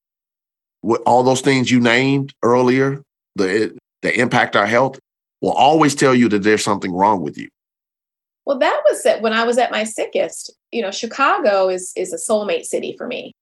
with 0.81 1.01
all 1.05 1.23
those 1.23 1.41
things 1.41 1.69
you 1.69 1.79
named 1.79 2.33
earlier, 2.43 3.01
the 3.35 3.77
that 4.03 4.19
impact 4.19 4.55
our 4.55 4.65
health, 4.65 4.99
will 5.41 5.51
always 5.51 5.93
tell 5.95 6.15
you 6.15 6.29
that 6.29 6.43
there's 6.43 6.63
something 6.63 6.93
wrong 6.93 7.21
with 7.21 7.37
you. 7.37 7.49
Well, 8.47 8.59
that 8.59 8.81
was 8.89 9.05
it 9.05 9.21
when 9.21 9.33
I 9.33 9.43
was 9.43 9.57
at 9.57 9.71
my 9.71 9.83
sickest. 9.83 10.55
You 10.71 10.81
know, 10.81 10.89
Chicago 10.89 11.67
is 11.67 11.91
is 11.97 12.13
a 12.13 12.31
soulmate 12.31 12.63
city 12.63 12.95
for 12.97 13.05
me. 13.05 13.33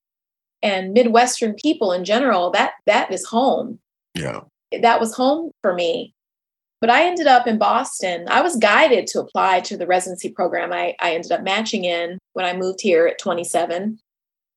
And 0.64 0.94
Midwestern 0.94 1.54
people 1.54 1.92
in 1.92 2.04
general, 2.04 2.50
that 2.52 2.74
that 2.88 3.14
is 3.14 3.24
home. 3.24 3.78
Yeah. 4.16 4.42
That 4.82 5.00
was 5.00 5.16
home 5.16 5.52
for 5.62 5.76
me. 5.76 6.16
But 6.82 6.90
I 6.90 7.06
ended 7.06 7.28
up 7.28 7.46
in 7.46 7.60
Boston. 7.60 8.26
I 8.30 8.42
was 8.42 8.56
guided 8.56 9.06
to 9.08 9.20
apply 9.20 9.60
to 9.62 9.78
the 9.78 9.86
residency 9.86 10.30
program 10.30 10.74
I, 10.74 10.96
I 11.00 11.14
ended 11.14 11.32
up 11.32 11.44
matching 11.44 11.86
in 11.86 12.18
when 12.34 12.46
I 12.46 12.58
moved 12.58 12.82
here 12.82 13.06
at 13.06 13.20
27. 13.20 14.00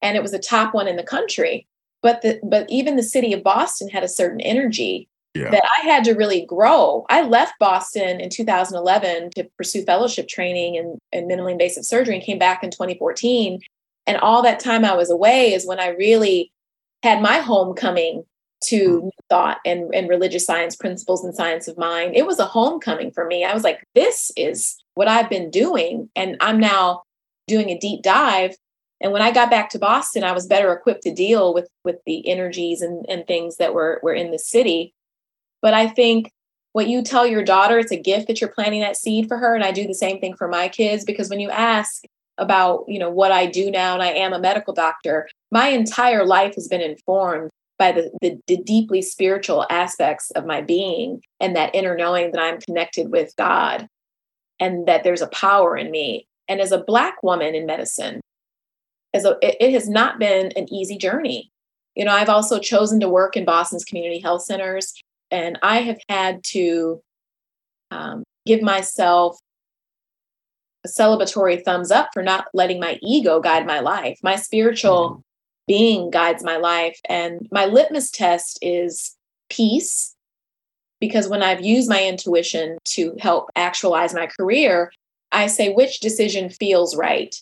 And 0.01 0.17
it 0.17 0.23
was 0.23 0.33
the 0.33 0.39
top 0.39 0.73
one 0.73 0.89
in 0.89 0.97
the 0.97 1.03
country. 1.03 1.67
But 2.01 2.23
the 2.23 2.41
but 2.43 2.65
even 2.71 2.97
the 2.97 3.03
city 3.03 3.35
of 3.35 3.43
Boston 3.43 3.91
had 3.91 4.03
a 4.03 4.09
certain 4.09 4.41
energy 4.41 5.09
yeah. 5.35 5.51
that 5.51 5.64
I 5.64 5.87
had 5.87 6.05
to 6.05 6.12
really 6.12 6.45
grow. 6.45 7.05
I 7.09 7.22
left 7.22 7.55
Boston 7.59 8.20
in 8.20 8.31
2011 8.31 9.31
to 9.37 9.45
pursue 9.57 9.83
fellowship 9.85 10.29
training 10.29 10.76
in, 10.76 10.99
in 11.12 11.29
minimally 11.29 11.53
invasive 11.53 11.85
surgery 11.85 12.16
and 12.16 12.24
came 12.24 12.39
back 12.39 12.62
in 12.62 12.70
2014. 12.70 13.61
And 14.07 14.16
all 14.18 14.43
that 14.43 14.61
time 14.61 14.85
I 14.85 14.95
was 14.95 15.11
away 15.11 15.53
is 15.53 15.66
when 15.66 15.81
I 15.81 15.89
really 15.89 16.53
had 17.03 17.22
my 17.22 17.39
homecoming 17.39 18.24
to 18.61 19.03
mm. 19.03 19.11
thought 19.29 19.59
and, 19.64 19.95
and 19.95 20.09
religious 20.09 20.45
science 20.45 20.74
principles 20.74 21.24
and 21.24 21.35
science 21.35 21.68
of 21.68 21.79
mind. 21.79 22.16
It 22.16 22.26
was 22.26 22.39
a 22.39 22.45
homecoming 22.45 23.11
for 23.12 23.24
me. 23.26 23.45
I 23.45 23.55
was 23.55 23.64
like, 23.64 23.85
this 23.95 24.33
is 24.37 24.76
what 24.95 25.09
I've 25.09 25.31
been 25.31 25.51
doing. 25.51 26.11
And 26.16 26.37
I'm 26.41 26.59
now 26.59 27.03
doing 27.47 27.70
a 27.70 27.79
deep 27.79 28.03
dive. 28.03 28.57
And 29.01 29.12
when 29.12 29.22
I 29.22 29.31
got 29.31 29.51
back 29.51 29.70
to 29.70 29.79
Boston, 29.79 30.24
I 30.24 30.33
was 30.33 30.47
better 30.47 30.72
equipped 30.72 31.03
to 31.05 31.14
deal 31.14 31.55
with 31.55 31.68
with 31.85 31.97
the 32.05 32.29
energies 32.29 32.83
and, 32.83 33.07
and 33.09 33.26
things 33.26 33.57
that 33.57 33.74
were 33.74 34.01
were 34.03 34.14
in 34.14 34.33
the 34.33 34.39
city. 34.39 34.93
But 35.61 35.75
I 35.75 35.89
think 35.89 36.31
what 36.73 36.89
you 36.89 37.03
tell 37.03 37.27
your 37.27 37.43
daughter, 37.43 37.79
it's 37.79 37.93
a 37.93 38.01
gift 38.01 38.29
that 38.29 38.41
you're 38.41 38.51
planting 38.51 38.81
that 38.81 38.97
seed 38.97 39.29
for 39.29 39.37
her. 39.37 39.55
And 39.55 39.65
I 39.65 39.73
do 39.73 39.87
the 39.87 39.95
same 39.95 40.21
thing 40.21 40.37
for 40.37 40.49
my 40.49 40.69
kids 40.69 41.05
because 41.05 41.29
when 41.29 41.41
you 41.41 41.51
ask 41.51 42.05
about, 42.37 42.85
you 42.87 42.99
know, 42.99 43.11
what 43.11 43.33
I 43.33 43.47
do 43.47 43.71
now, 43.71 43.95
and 43.95 44.03
I 44.03 44.09
am 44.09 44.33
a 44.33 44.39
medical 44.39 44.73
doctor, 44.73 45.29
my 45.51 45.69
entire 45.69 46.25
life 46.25 46.55
has 46.55 46.69
been 46.69 46.81
informed 46.81 47.51
by 47.79 47.93
the, 47.93 48.11
the, 48.21 48.39
the 48.47 48.57
deeply 48.59 49.03
spiritual 49.03 49.67
aspects 49.71 50.31
of 50.33 50.47
my 50.47 50.61
being 50.61 51.23
and 51.41 51.57
that 51.57 51.75
inner 51.75 51.97
knowing 51.97 52.33
that 52.33 52.41
I'm 52.41 52.61
connected 52.61 53.11
with 53.11 53.35
God 53.37 53.89
and 54.61 54.87
that 54.87 55.05
there's 55.05 55.23
a 55.23 55.29
power 55.29 55.77
in 55.77 55.91
me. 55.91 56.27
And 56.49 56.61
as 56.61 56.73
a 56.73 56.83
Black 56.83 57.23
woman 57.23 57.55
in 57.55 57.67
medicine, 57.67 58.21
as 59.15 59.25
a, 59.25 59.37
it, 59.43 59.57
it 59.61 59.73
has 59.73 59.89
not 59.89 60.19
been 60.19 60.53
an 60.57 60.73
easy 60.73 60.99
journey. 60.99 61.51
You 61.95 62.05
know, 62.05 62.13
I've 62.13 62.29
also 62.29 62.59
chosen 62.59 63.01
to 63.01 63.09
work 63.09 63.37
in 63.37 63.45
Boston's 63.45 63.85
community 63.85 64.21
health 64.21 64.43
centers 64.43 64.95
and 65.31 65.59
I 65.62 65.83
have 65.83 66.01
had 66.09 66.43
to 66.49 67.01
um, 67.91 68.24
give 68.47 68.62
myself 68.62 69.39
a 70.85 70.89
celebratory 70.89 71.62
thumbs 71.64 71.91
up 71.91 72.11
for 72.12 72.22
not 72.22 72.47
letting 72.55 72.81
my 72.81 72.99
ego 73.03 73.41
guide 73.41 73.66
my 73.66 73.81
life. 73.81 74.18
My 74.22 74.37
spiritual 74.37 75.11
mm-hmm. 75.11 75.20
being 75.66 76.11
guides 76.11 76.45
my 76.45 76.57
life. 76.57 76.99
And 77.09 77.49
my 77.51 77.66
litmus 77.66 78.11
test 78.11 78.59
is 78.62 79.16
peace, 79.51 80.14
because 81.01 81.29
when 81.29 81.43
I've 81.43 81.64
used 81.64 81.89
my 81.89 82.05
intuition 82.05 82.79
to 82.87 83.16
help 83.18 83.51
actualize 83.57 84.14
my 84.14 84.26
career, 84.26 84.93
I 85.33 85.47
say, 85.47 85.72
which 85.72 86.01
decision 86.01 86.51
feels 86.51 86.97
right? 86.97 87.35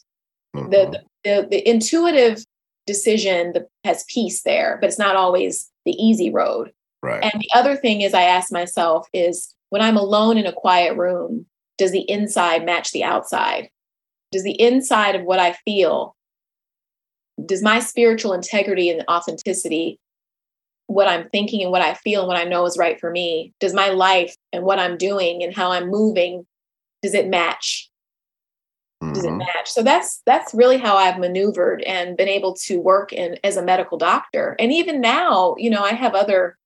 Mm-hmm. 0.55 0.71
The, 0.71 1.03
the, 1.25 1.47
the 1.51 1.69
intuitive 1.69 2.45
decision 2.87 3.53
has 3.85 4.05
peace 4.09 4.43
there, 4.43 4.79
but 4.81 4.89
it's 4.89 4.99
not 4.99 5.17
always 5.17 5.71
the 5.85 5.93
easy 5.93 6.31
road. 6.31 6.73
Right. 7.07 7.23
And 7.23 7.41
the 7.41 7.51
other 7.55 7.77
thing 7.77 8.01
is 8.01 8.15
I 8.15 8.23
ask 8.23 8.53
myself 8.53 9.09
is 9.13 9.55
when 9.71 9.81
I'm 9.81 9.97
alone 9.97 10.39
in 10.39 10.47
a 10.47 10.53
quiet 10.53 10.97
room, 10.97 11.47
does 11.79 11.93
the 11.93 12.09
inside 12.11 12.65
match 12.65 12.91
the 12.91 13.05
outside? 13.05 13.71
Does 14.33 14.43
the 14.43 14.61
inside 14.61 15.15
of 15.15 15.23
what 15.23 15.39
I 15.39 15.53
feel, 15.65 16.17
does 17.45 17.63
my 17.63 17.79
spiritual 17.79 18.33
integrity 18.33 18.91
and 18.91 19.05
authenticity, 19.09 20.01
what 20.89 21.09
I'm 21.09 21.29
thinking 21.29 21.63
and 21.63 21.71
what 21.71 21.83
I 21.83 21.95
feel 21.95 22.23
and 22.23 22.29
what 22.29 22.39
I 22.39 22.45
know 22.45 22.67
is 22.67 22.79
right 22.79 22.99
for 22.99 23.11
me, 23.11 23.53
does 23.61 23.73
my 23.73 23.91
life 23.91 24.35
and 24.53 24.65
what 24.65 24.79
I'm 24.79 24.97
doing 24.97 25.43
and 25.43 25.55
how 25.55 25.71
I'm 25.71 25.89
moving, 25.89 26.47
does 27.03 27.15
it 27.15 27.29
match? 27.29 27.89
Mm-hmm. 29.03 29.13
Does 29.13 29.25
it 29.25 29.29
mm-hmm. 29.29 29.39
match? 29.39 29.71
So 29.71 29.83
that's 29.83 30.23
that's 30.27 30.55
really 30.55 30.79
how 30.79 30.97
I've 30.97 31.19
maneuvered 31.19 31.83
and 31.83 32.17
been 32.17 32.29
able 32.29 32.55
to 32.55 32.81
work 32.81 33.13
in 33.13 33.39
as 33.45 33.57
a 33.57 33.63
medical 33.63 33.99
doctor. 33.99 34.57
And 34.59 34.73
even 34.73 35.01
now, 35.01 35.55
you 35.59 35.71
know, 35.71 35.83
I 35.83 35.93
have 35.93 36.15
other 36.15 36.57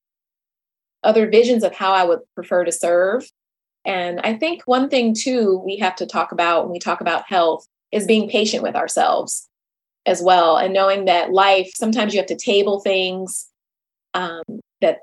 other 1.03 1.29
visions 1.29 1.63
of 1.63 1.73
how 1.73 1.93
I 1.93 2.03
would 2.03 2.19
prefer 2.35 2.63
to 2.63 2.71
serve. 2.71 3.29
And 3.85 4.19
I 4.21 4.35
think 4.35 4.63
one 4.65 4.89
thing 4.89 5.15
too 5.15 5.61
we 5.65 5.77
have 5.77 5.95
to 5.97 6.05
talk 6.05 6.31
about 6.31 6.63
when 6.63 6.71
we 6.71 6.79
talk 6.79 7.01
about 7.01 7.27
health 7.27 7.67
is 7.91 8.05
being 8.05 8.29
patient 8.29 8.63
with 8.63 8.75
ourselves 8.75 9.47
as 10.05 10.21
well 10.21 10.57
and 10.57 10.73
knowing 10.73 11.05
that 11.05 11.31
life 11.31 11.71
sometimes 11.75 12.13
you 12.13 12.19
have 12.19 12.27
to 12.27 12.35
table 12.35 12.79
things 12.79 13.47
um, 14.13 14.41
that 14.81 14.99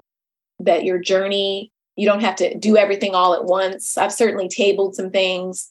that 0.59 0.85
your 0.85 0.99
journey 0.99 1.71
you 1.97 2.07
don't 2.07 2.21
have 2.21 2.37
to 2.37 2.57
do 2.59 2.77
everything 2.77 3.15
all 3.15 3.35
at 3.35 3.45
once 3.45 3.97
i've 3.97 4.13
certainly 4.13 4.49
tabled 4.49 4.97
some 4.97 5.11
things 5.11 5.71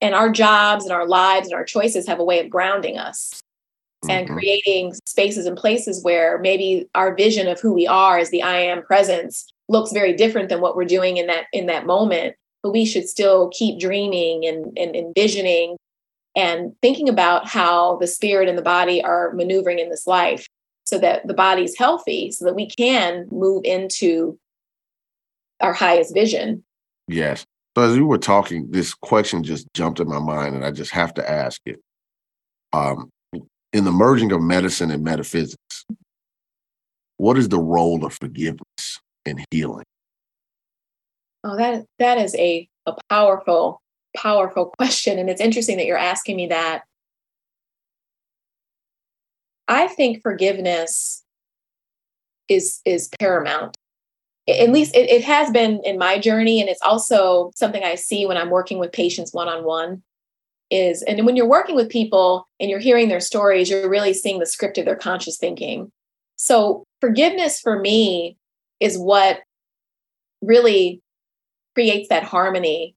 and 0.00 0.14
our 0.14 0.30
jobs 0.30 0.84
and 0.84 0.92
our 0.92 1.06
lives 1.06 1.48
and 1.48 1.54
our 1.54 1.64
choices 1.64 2.06
have 2.06 2.20
a 2.20 2.24
way 2.24 2.38
of 2.38 2.48
grounding 2.48 2.96
us 2.96 3.40
and 4.08 4.26
mm-hmm. 4.26 4.34
creating 4.34 4.94
spaces 5.06 5.46
and 5.46 5.56
places 5.56 6.02
where 6.04 6.38
maybe 6.38 6.88
our 6.94 7.14
vision 7.14 7.48
of 7.48 7.60
who 7.60 7.72
we 7.72 7.86
are 7.86 8.18
as 8.18 8.30
the 8.30 8.42
I 8.42 8.60
am 8.60 8.82
presence 8.82 9.52
looks 9.68 9.92
very 9.92 10.12
different 10.12 10.48
than 10.48 10.60
what 10.60 10.76
we're 10.76 10.84
doing 10.84 11.16
in 11.16 11.26
that 11.26 11.46
in 11.52 11.66
that 11.66 11.86
moment. 11.86 12.36
But 12.62 12.72
we 12.72 12.84
should 12.84 13.08
still 13.08 13.50
keep 13.50 13.78
dreaming 13.78 14.44
and, 14.44 14.76
and 14.76 14.96
envisioning 14.96 15.76
and 16.36 16.72
thinking 16.82 17.08
about 17.08 17.48
how 17.48 17.96
the 17.96 18.06
spirit 18.06 18.48
and 18.48 18.58
the 18.58 18.62
body 18.62 19.02
are 19.02 19.32
maneuvering 19.32 19.78
in 19.78 19.90
this 19.90 20.06
life 20.06 20.46
so 20.84 20.98
that 20.98 21.26
the 21.26 21.34
body's 21.34 21.76
healthy 21.76 22.30
so 22.30 22.44
that 22.44 22.54
we 22.54 22.68
can 22.68 23.26
move 23.30 23.62
into 23.64 24.38
our 25.60 25.72
highest 25.72 26.14
vision. 26.14 26.64
Yes. 27.08 27.44
So 27.76 27.84
as 27.84 27.96
you 27.96 28.06
were 28.06 28.18
talking, 28.18 28.70
this 28.70 28.94
question 28.94 29.44
just 29.44 29.66
jumped 29.74 30.00
in 30.00 30.08
my 30.08 30.18
mind 30.18 30.54
and 30.54 30.64
I 30.64 30.70
just 30.70 30.90
have 30.92 31.14
to 31.14 31.30
ask 31.30 31.60
it. 31.66 31.80
Um, 32.72 33.10
in 33.72 33.84
the 33.84 33.92
merging 33.92 34.32
of 34.32 34.40
medicine 34.40 34.90
and 34.90 35.04
metaphysics, 35.04 35.84
what 37.16 37.36
is 37.36 37.48
the 37.48 37.58
role 37.58 38.04
of 38.04 38.14
forgiveness 38.14 39.00
in 39.26 39.44
healing? 39.50 39.84
Oh, 41.44 41.56
that 41.56 41.84
that 41.98 42.18
is 42.18 42.34
a, 42.36 42.68
a 42.86 42.94
powerful, 43.08 43.80
powerful 44.16 44.66
question. 44.78 45.18
And 45.18 45.28
it's 45.28 45.40
interesting 45.40 45.76
that 45.76 45.86
you're 45.86 45.96
asking 45.96 46.36
me 46.36 46.48
that. 46.48 46.82
I 49.70 49.86
think 49.88 50.22
forgiveness 50.22 51.22
is 52.48 52.80
is 52.84 53.08
paramount. 53.20 53.76
At 54.48 54.70
least 54.70 54.96
it, 54.96 55.10
it 55.10 55.24
has 55.24 55.50
been 55.50 55.82
in 55.84 55.98
my 55.98 56.18
journey, 56.18 56.60
and 56.60 56.70
it's 56.70 56.80
also 56.80 57.50
something 57.54 57.84
I 57.84 57.96
see 57.96 58.24
when 58.24 58.38
I'm 58.38 58.48
working 58.48 58.78
with 58.78 58.92
patients 58.92 59.34
one 59.34 59.48
on 59.48 59.64
one 59.64 60.02
is 60.70 61.02
and 61.02 61.24
when 61.24 61.36
you're 61.36 61.48
working 61.48 61.74
with 61.74 61.88
people 61.88 62.46
and 62.60 62.68
you're 62.68 62.78
hearing 62.78 63.08
their 63.08 63.20
stories 63.20 63.70
you're 63.70 63.88
really 63.88 64.12
seeing 64.12 64.38
the 64.38 64.46
script 64.46 64.78
of 64.78 64.84
their 64.84 64.96
conscious 64.96 65.36
thinking. 65.38 65.90
So 66.36 66.84
forgiveness 67.00 67.60
for 67.60 67.78
me 67.78 68.36
is 68.80 68.98
what 68.98 69.40
really 70.42 71.02
creates 71.74 72.08
that 72.08 72.22
harmony 72.22 72.94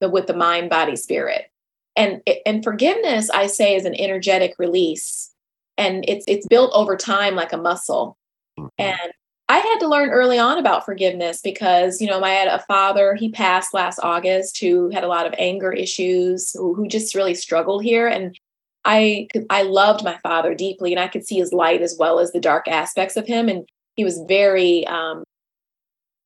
with 0.00 0.26
the 0.26 0.34
mind 0.34 0.70
body 0.70 0.96
spirit. 0.96 1.50
And 1.96 2.22
and 2.44 2.64
forgiveness 2.64 3.30
i 3.30 3.46
say 3.46 3.76
is 3.76 3.84
an 3.84 3.94
energetic 3.94 4.54
release 4.58 5.30
and 5.78 6.04
it's 6.08 6.24
it's 6.28 6.46
built 6.46 6.72
over 6.74 6.96
time 6.96 7.34
like 7.34 7.52
a 7.52 7.56
muscle. 7.56 8.16
Mm-hmm. 8.58 8.68
and 8.78 9.12
I 9.48 9.58
had 9.58 9.78
to 9.80 9.88
learn 9.88 10.10
early 10.10 10.38
on 10.38 10.58
about 10.58 10.86
forgiveness 10.86 11.40
because, 11.42 12.00
you 12.00 12.06
know, 12.06 12.22
I 12.22 12.30
had 12.30 12.48
a 12.48 12.64
father, 12.66 13.14
he 13.14 13.30
passed 13.30 13.74
last 13.74 14.00
August, 14.02 14.58
who 14.58 14.88
had 14.90 15.04
a 15.04 15.08
lot 15.08 15.26
of 15.26 15.34
anger 15.36 15.70
issues, 15.70 16.52
who, 16.52 16.74
who 16.74 16.88
just 16.88 17.14
really 17.14 17.34
struggled 17.34 17.84
here. 17.84 18.08
And 18.08 18.38
I 18.86 19.28
I 19.50 19.62
loved 19.62 20.04
my 20.04 20.18
father 20.22 20.54
deeply 20.54 20.92
and 20.92 21.00
I 21.00 21.08
could 21.08 21.26
see 21.26 21.36
his 21.36 21.52
light 21.52 21.82
as 21.82 21.96
well 21.98 22.18
as 22.20 22.32
the 22.32 22.40
dark 22.40 22.68
aspects 22.68 23.16
of 23.16 23.26
him. 23.26 23.48
And 23.48 23.66
he 23.96 24.04
was 24.04 24.22
very 24.26 24.86
um, 24.86 25.24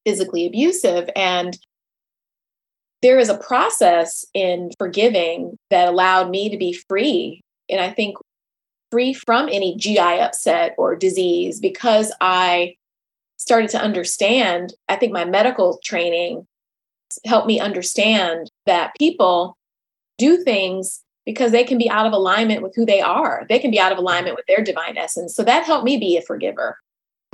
physically 0.07 0.47
abusive. 0.47 1.11
And 1.17 1.59
there 3.03 3.19
is 3.19 3.29
a 3.29 3.39
process 3.39 4.25
in 4.35 4.71
forgiving 4.79 5.57
that 5.71 5.89
allowed 5.89 6.31
me 6.31 6.49
to 6.51 6.57
be 6.57 6.73
free. 6.73 7.41
And 7.69 7.81
I 7.81 7.91
think 7.91 8.17
free 8.91 9.13
from 9.13 9.49
any 9.49 9.77
GI 9.77 9.99
upset 9.99 10.75
or 10.79 10.97
disease 10.97 11.61
because 11.61 12.13
I 12.21 12.75
started 13.49 13.71
to 13.71 13.81
understand. 13.81 14.75
I 14.91 14.97
think 14.97 15.11
my 15.11 15.25
medical 15.25 15.81
training 15.83 16.47
helped 17.25 17.47
me 17.47 17.59
understand 17.59 18.51
that 18.67 18.93
people 18.99 19.57
do 20.19 20.45
things 20.45 21.03
because 21.25 21.51
they 21.51 21.65
can 21.65 21.79
be 21.79 21.89
out 21.89 22.05
of 22.05 22.13
alignment 22.13 22.61
with 22.63 22.75
who 22.77 22.85
they 22.85 23.01
are. 23.01 23.47
They 23.49 23.59
can 23.59 23.71
be 23.71 23.81
out 23.81 23.91
of 23.91 23.97
alignment 23.97 24.37
with 24.37 24.45
their 24.47 24.63
divine 24.63 24.99
essence. 24.99 25.35
So 25.35 25.43
that 25.45 25.65
helped 25.65 25.87
me 25.87 25.97
be 25.97 26.19
a 26.19 26.21
forgiver. 26.21 26.77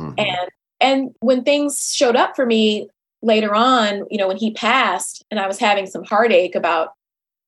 Mm-hmm. 0.00 0.14
And 0.18 0.50
and 0.80 1.14
when 1.18 1.42
things 1.42 1.92
showed 1.92 2.14
up 2.14 2.36
for 2.36 2.46
me 2.46 2.88
later 3.20 3.52
on, 3.52 4.04
you 4.08 4.18
know, 4.18 4.28
when 4.28 4.36
he 4.36 4.52
passed 4.52 5.24
and 5.32 5.40
I 5.40 5.48
was 5.48 5.58
having 5.58 5.86
some 5.86 6.04
heartache 6.04 6.54
about 6.54 6.90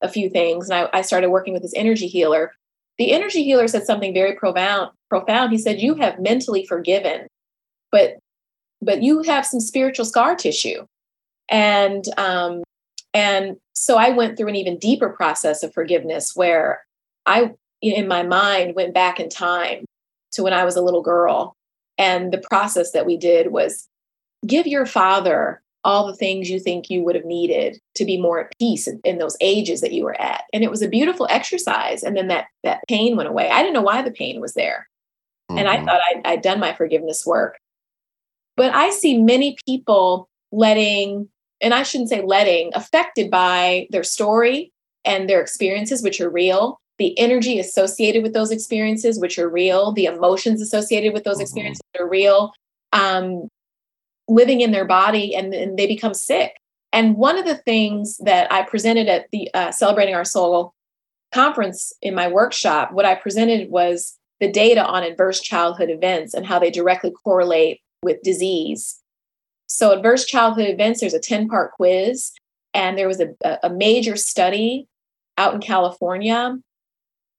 a 0.02 0.08
few 0.08 0.28
things, 0.28 0.68
and 0.68 0.88
I, 0.92 0.98
I 0.98 1.02
started 1.02 1.30
working 1.30 1.52
with 1.52 1.62
this 1.62 1.74
energy 1.76 2.08
healer. 2.08 2.52
The 2.98 3.12
energy 3.12 3.44
healer 3.44 3.68
said 3.68 3.86
something 3.86 4.12
very 4.12 4.34
profound. 4.34 4.90
Profound. 5.08 5.52
He 5.52 5.58
said, 5.58 5.80
"You 5.80 5.94
have 5.94 6.18
mentally 6.18 6.66
forgiven, 6.66 7.28
but 7.92 8.16
but 8.82 9.02
you 9.02 9.22
have 9.22 9.46
some 9.46 9.60
spiritual 9.60 10.04
scar 10.04 10.34
tissue." 10.34 10.86
And 11.48 12.04
um, 12.18 12.62
and 13.14 13.56
so 13.72 13.96
I 13.96 14.10
went 14.10 14.36
through 14.36 14.48
an 14.48 14.56
even 14.56 14.78
deeper 14.78 15.08
process 15.08 15.62
of 15.62 15.72
forgiveness 15.72 16.32
where 16.34 16.84
I, 17.24 17.52
in 17.80 18.08
my 18.08 18.22
mind, 18.22 18.74
went 18.74 18.94
back 18.94 19.20
in 19.20 19.28
time 19.28 19.84
to 20.32 20.42
when 20.42 20.52
I 20.52 20.64
was 20.64 20.76
a 20.76 20.82
little 20.82 21.02
girl. 21.02 21.54
And 21.98 22.32
the 22.32 22.42
process 22.50 22.92
that 22.92 23.06
we 23.06 23.16
did 23.16 23.52
was 23.52 23.88
give 24.46 24.66
your 24.66 24.86
father 24.86 25.62
all 25.82 26.06
the 26.06 26.16
things 26.16 26.50
you 26.50 26.58
think 26.58 26.90
you 26.90 27.02
would 27.02 27.14
have 27.14 27.24
needed 27.24 27.78
to 27.94 28.04
be 28.04 28.20
more 28.20 28.40
at 28.40 28.52
peace 28.58 28.86
in, 28.86 29.00
in, 29.04 29.18
those 29.18 29.36
ages 29.40 29.80
that 29.80 29.92
you 29.92 30.02
were 30.02 30.20
at 30.20 30.42
and 30.52 30.64
it 30.64 30.70
was 30.70 30.82
a 30.82 30.88
beautiful 30.88 31.28
exercise 31.30 32.02
and 32.02 32.16
then 32.16 32.26
that 32.26 32.46
that 32.64 32.80
pain 32.88 33.16
went 33.16 33.28
away 33.28 33.48
i 33.50 33.60
didn't 33.60 33.72
know 33.72 33.82
why 33.82 34.02
the 34.02 34.10
pain 34.10 34.40
was 34.40 34.54
there 34.54 34.88
mm-hmm. 35.48 35.58
and 35.58 35.68
i 35.68 35.76
mm-hmm. 35.76 35.86
thought 35.86 36.00
I'd, 36.10 36.26
I'd 36.26 36.42
done 36.42 36.58
my 36.58 36.74
forgiveness 36.74 37.24
work 37.24 37.56
but 38.56 38.74
i 38.74 38.90
see 38.90 39.20
many 39.20 39.56
people 39.66 40.28
letting 40.52 41.28
and 41.60 41.74
i 41.74 41.82
shouldn't 41.82 42.10
say 42.10 42.22
letting 42.22 42.70
affected 42.74 43.30
by 43.30 43.86
their 43.90 44.04
story 44.04 44.72
and 45.04 45.28
their 45.28 45.40
experiences 45.40 46.02
which 46.02 46.20
are 46.20 46.30
real 46.30 46.80
the 46.98 47.18
energy 47.18 47.58
associated 47.58 48.22
with 48.22 48.32
those 48.32 48.50
experiences 48.50 49.18
which 49.18 49.38
are 49.38 49.48
real 49.48 49.92
the 49.92 50.06
emotions 50.06 50.60
associated 50.60 51.12
with 51.12 51.24
those 51.24 51.36
mm-hmm. 51.36 51.42
experiences 51.42 51.82
are 51.98 52.08
real 52.08 52.52
um, 52.92 53.48
living 54.28 54.60
in 54.60 54.72
their 54.72 54.84
body 54.84 55.34
and, 55.34 55.54
and 55.54 55.78
they 55.78 55.86
become 55.86 56.14
sick. 56.14 56.54
And 56.92 57.16
one 57.16 57.38
of 57.38 57.44
the 57.44 57.56
things 57.56 58.16
that 58.18 58.50
I 58.52 58.62
presented 58.62 59.08
at 59.08 59.26
the 59.30 59.50
uh, 59.54 59.70
Celebrating 59.70 60.14
Our 60.14 60.24
Soul 60.24 60.74
conference 61.32 61.92
in 62.00 62.14
my 62.14 62.28
workshop, 62.28 62.92
what 62.92 63.04
I 63.04 63.14
presented 63.14 63.70
was 63.70 64.16
the 64.40 64.50
data 64.50 64.84
on 64.84 65.02
adverse 65.02 65.40
childhood 65.40 65.90
events 65.90 66.34
and 66.34 66.46
how 66.46 66.58
they 66.58 66.70
directly 66.70 67.10
correlate 67.10 67.80
with 68.02 68.22
disease. 68.22 69.00
So, 69.66 69.92
adverse 69.92 70.24
childhood 70.24 70.68
events, 70.68 71.00
there's 71.00 71.14
a 71.14 71.20
10 71.20 71.48
part 71.48 71.72
quiz, 71.72 72.32
and 72.72 72.96
there 72.96 73.08
was 73.08 73.20
a, 73.20 73.58
a 73.62 73.70
major 73.70 74.16
study 74.16 74.86
out 75.38 75.54
in 75.54 75.60
California 75.60 76.56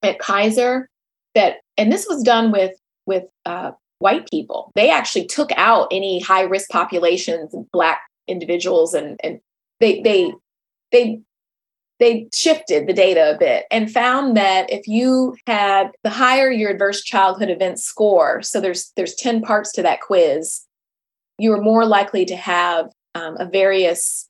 at 0.04 0.20
Kaiser 0.20 0.90
that, 1.36 1.58
and 1.78 1.92
this 1.92 2.06
was 2.08 2.24
done 2.24 2.52
with 2.52 2.74
with 3.06 3.26
uh, 3.46 3.72
white 4.00 4.30
people. 4.30 4.72
They 4.76 4.90
actually 4.90 5.26
took 5.26 5.52
out 5.56 5.88
any 5.92 6.20
high 6.20 6.44
risk 6.44 6.70
populations, 6.70 7.56
black 7.72 8.02
individuals, 8.28 8.94
and 8.94 9.20
and 9.24 9.40
they 9.80 10.02
they 10.02 10.34
they 10.92 11.22
they 12.00 12.28
shifted 12.34 12.88
the 12.88 12.94
data 12.94 13.34
a 13.34 13.38
bit 13.38 13.66
and 13.72 13.92
found 13.92 14.38
that 14.38 14.72
if 14.72 14.88
you 14.88 15.36
had 15.48 15.92
the 16.04 16.10
higher 16.10 16.52
your 16.52 16.72
adverse 16.72 17.02
childhood 17.02 17.50
event 17.50 17.80
score, 17.80 18.42
so 18.42 18.62
there's 18.62 18.92
there's 18.96 19.16
10 19.16 19.42
parts 19.42 19.72
to 19.74 19.82
that 19.82 20.02
quiz, 20.02 20.62
you 21.38 21.54
are 21.54 21.62
more 21.62 21.86
likely 21.86 22.26
to 22.26 22.36
have 22.36 22.92
um, 23.16 23.36
a 23.40 23.46
various 23.46 24.30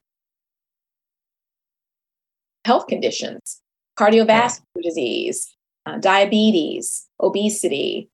health 2.66 2.88
conditions, 2.88 3.62
cardiovascular 3.98 4.62
disease, 4.84 5.56
uh, 5.86 5.98
diabetes, 5.98 7.08
obesity, 7.22 8.10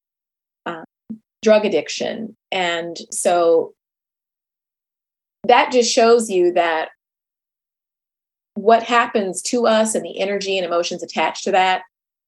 drug 1.43 1.66
addiction. 1.66 2.36
And 2.51 2.97
so 3.12 3.74
that 5.43 5.72
just 5.72 5.93
shows 5.93 6.30
you 6.30 6.54
that 6.54 6.89
what 8.56 8.84
happens 8.84 9.41
to 9.41 9.66
us 9.66 9.95
and 9.95 10.06
the 10.06 10.20
energy 10.20 10.58
and 10.58 10.66
emotions 10.66 11.04
attached 11.04 11.43
to 11.45 11.51
that 11.51 11.84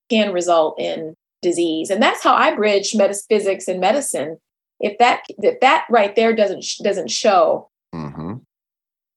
can 0.09 0.34
result 0.34 0.80
in 0.80 1.15
disease. 1.41 1.89
And 1.89 2.01
that's 2.01 2.23
how 2.23 2.34
I 2.34 2.55
bridge 2.55 2.95
metaphysics 2.95 3.67
and 3.67 3.80
medicine. 3.80 4.38
If 4.80 4.97
that 4.97 5.23
if 5.30 5.59
that 5.61 5.86
right 5.89 6.15
there 6.15 6.36
doesn't 6.36 6.65
doesn't 6.84 7.09
show 7.09 7.69
mm-hmm. 7.93 8.36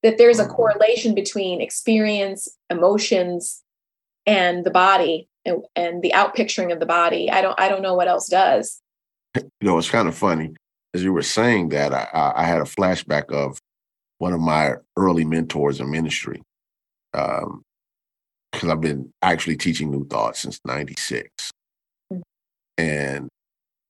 that 0.02 0.18
there's 0.18 0.38
a 0.38 0.44
mm-hmm. 0.44 0.52
correlation 0.52 1.14
between 1.14 1.61
experience, 1.61 2.48
emotions, 2.70 3.62
and 4.24 4.64
the 4.64 4.70
body 4.70 5.28
and, 5.44 5.64
and 5.74 6.02
the 6.02 6.12
outpicturing 6.14 6.72
of 6.72 6.78
the 6.78 6.86
body, 6.86 7.30
I 7.30 7.40
don't 7.40 7.59
I 7.59 7.68
don't 7.68 7.82
know 7.82 7.94
what 7.94 8.09
else 8.09 8.28
does 8.28 8.80
you 9.34 9.50
know, 9.62 9.78
it's 9.78 9.90
kind 9.90 10.09
of 10.09 10.16
funny. 10.16 10.54
As 10.94 11.02
you 11.02 11.12
were 11.12 11.22
saying 11.22 11.70
that, 11.70 11.92
I, 11.92 12.32
I 12.36 12.44
had 12.44 12.61
a 12.61 12.64
flashback 12.64 13.30
of 13.30 13.59
one 14.18 14.32
of 14.32 14.40
my 14.40 14.74
early 14.96 15.24
mentors 15.24 15.80
in 15.80 15.90
ministry. 15.90 16.42
Um, 17.14 17.62
because 18.52 18.70
I've 18.70 18.80
been 18.80 19.12
actually 19.22 19.56
teaching 19.56 19.90
New 19.90 20.06
Thought 20.06 20.36
since 20.36 20.59
96. 20.64 21.50
Mm-hmm. 22.12 22.22
And 22.78 23.28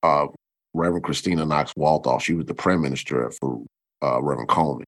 uh, 0.03 0.27
Reverend 0.75 1.05
Christina 1.05 1.45
Knox 1.45 1.73
Walthoff, 1.75 2.23
she 2.23 2.35
was 2.35 2.47
the 2.47 2.55
prime 2.55 2.83
minister 2.83 3.31
for 3.41 3.63
uh, 4.03 4.21
Reverend 4.23 4.49
Colemon. 4.49 4.85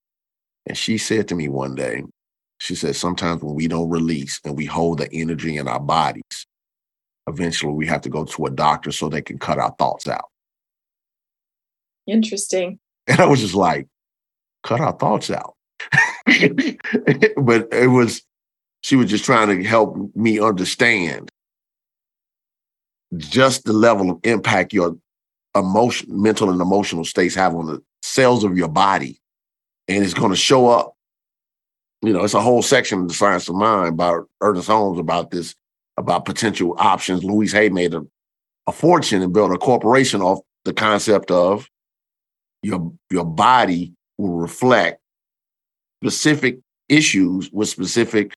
And 0.67 0.77
she 0.77 0.99
said 0.99 1.29
to 1.29 1.35
me 1.35 1.49
one 1.49 1.75
day, 1.75 2.03
she 2.59 2.75
said, 2.75 2.95
sometimes 2.97 3.43
when 3.43 3.55
we 3.55 3.69
don't 3.69 3.89
release 3.89 4.41
and 4.45 4.57
we 4.57 4.67
hold 4.67 4.99
the 4.99 5.11
energy 5.13 5.57
in 5.57 5.67
our 5.67 5.81
bodies, 5.81 6.47
eventually 7.27 7.73
we 7.73 7.87
have 7.87 8.03
to 8.03 8.11
go 8.11 8.25
to 8.25 8.47
a 8.47 8.51
doctor 8.51 8.93
so 8.93 9.09
they 9.09 9.23
can 9.23 9.39
cut 9.39 9.59
our 9.59 9.75
thoughts 9.79 10.07
out. 10.07 10.29
Interesting. 12.07 12.79
And 13.07 13.19
I 13.19 13.27
was 13.27 13.41
just 13.41 13.55
like, 13.55 13.89
cut 14.63 14.81
our 14.81 14.93
thoughts 14.93 15.31
out. 15.31 15.55
but 17.37 17.69
it 17.73 17.91
was, 17.91 18.23
she 18.83 18.97
was 18.97 19.11
just 19.11 19.25
trying 19.25 19.49
to 19.49 19.63
help 19.67 19.97
me 20.15 20.41
understand 20.41 21.31
just 23.17 23.65
the 23.65 23.73
level 23.73 24.11
of 24.11 24.21
impact 24.23 24.73
your 24.73 24.97
emotion, 25.57 26.09
mental 26.11 26.51
and 26.51 26.61
emotional 26.61 27.05
states 27.05 27.35
have 27.35 27.55
on 27.55 27.67
the 27.67 27.83
cells 28.03 28.45
of 28.45 28.57
your 28.57 28.69
body. 28.69 29.21
And 29.89 30.05
it's 30.05 30.15
going 30.15 30.31
to 30.31 30.37
show 30.37 30.69
up. 30.69 30.95
You 32.03 32.13
know, 32.13 32.25
it's 32.25 32.35
a 32.35 32.41
whole 32.41 32.63
section 32.63 33.01
of 33.01 33.09
the 33.09 33.15
science 33.15 33.49
of 33.49 33.57
mind 33.57 33.97
by 33.97 34.21
Ernest 34.41 34.69
Holmes 34.69 34.99
about 34.99 35.31
this, 35.31 35.55
about 35.97 36.25
potential 36.25 36.75
options. 36.79 37.25
Louise 37.25 37.53
Hay 37.53 37.69
made 37.69 37.93
a, 37.93 38.07
a 38.67 38.73
fortune 38.73 39.23
and 39.23 39.33
built 39.33 39.53
a 39.53 39.59
corporation 39.59 40.23
off 40.23 40.39
the 40.65 40.73
concept 40.73 41.31
of 41.31 41.69
your 42.63 42.93
your 43.11 43.25
body 43.25 43.93
will 44.19 44.37
reflect 44.37 45.00
specific 46.03 46.59
issues 46.89 47.51
with 47.53 47.69
specific 47.69 48.33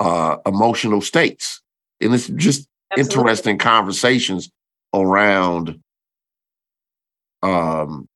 uh, 0.00 0.36
emotional 0.46 1.00
states, 1.00 1.62
and 2.00 2.14
it's 2.14 2.28
just 2.28 2.68
Absolutely. 2.92 3.14
interesting 3.14 3.58
conversations 3.58 4.50
around. 4.94 5.80
Um, 7.42 8.06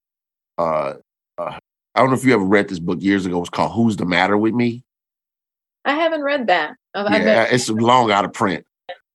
uh, 0.59 0.95
uh, 1.39 1.59
I 1.95 2.01
don't 2.01 2.11
know 2.11 2.17
if 2.17 2.25
you 2.25 2.35
ever 2.35 2.45
read 2.45 2.69
this 2.69 2.79
book 2.79 3.01
years 3.01 3.27
ago. 3.27 3.41
It's 3.41 3.51
called 3.51 3.73
"Who's 3.73 3.97
the 3.97 4.07
Matter 4.07 4.37
with 4.37 4.55
Me." 4.55 4.83
I 5.85 5.95
haven't 5.95 6.23
read 6.23 6.47
that. 6.49 6.75
I've 6.95 7.11
yeah, 7.23 7.47
it's 7.51 7.71
long 7.71 8.11
out 8.11 8.25
of 8.25 8.33
print. 8.33 8.67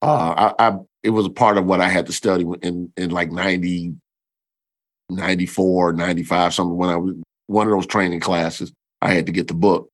Uh, 0.02 0.52
I, 0.60 0.68
I, 0.68 0.78
it 1.04 1.12
was 1.12 1.26
a 1.26 1.32
part 1.32 1.58
of 1.58 1.66
what 1.66 1.82
I 1.82 1.90
had 1.90 2.08
to 2.08 2.14
study 2.14 2.46
in 2.62 2.92
in 2.98 3.12
like 3.12 3.32
ninety 3.32 3.96
94, 5.10 5.94
95, 5.94 6.54
something 6.54 6.78
when 6.78 6.90
I 6.90 6.96
was 6.96 7.16
one 7.48 7.68
of 7.68 7.72
those 7.72 7.86
training 7.86 8.20
classes, 8.20 8.72
I 9.02 9.14
had 9.14 9.26
to 9.26 9.32
get 9.32 9.48
the 9.48 9.54
book. 9.54 9.89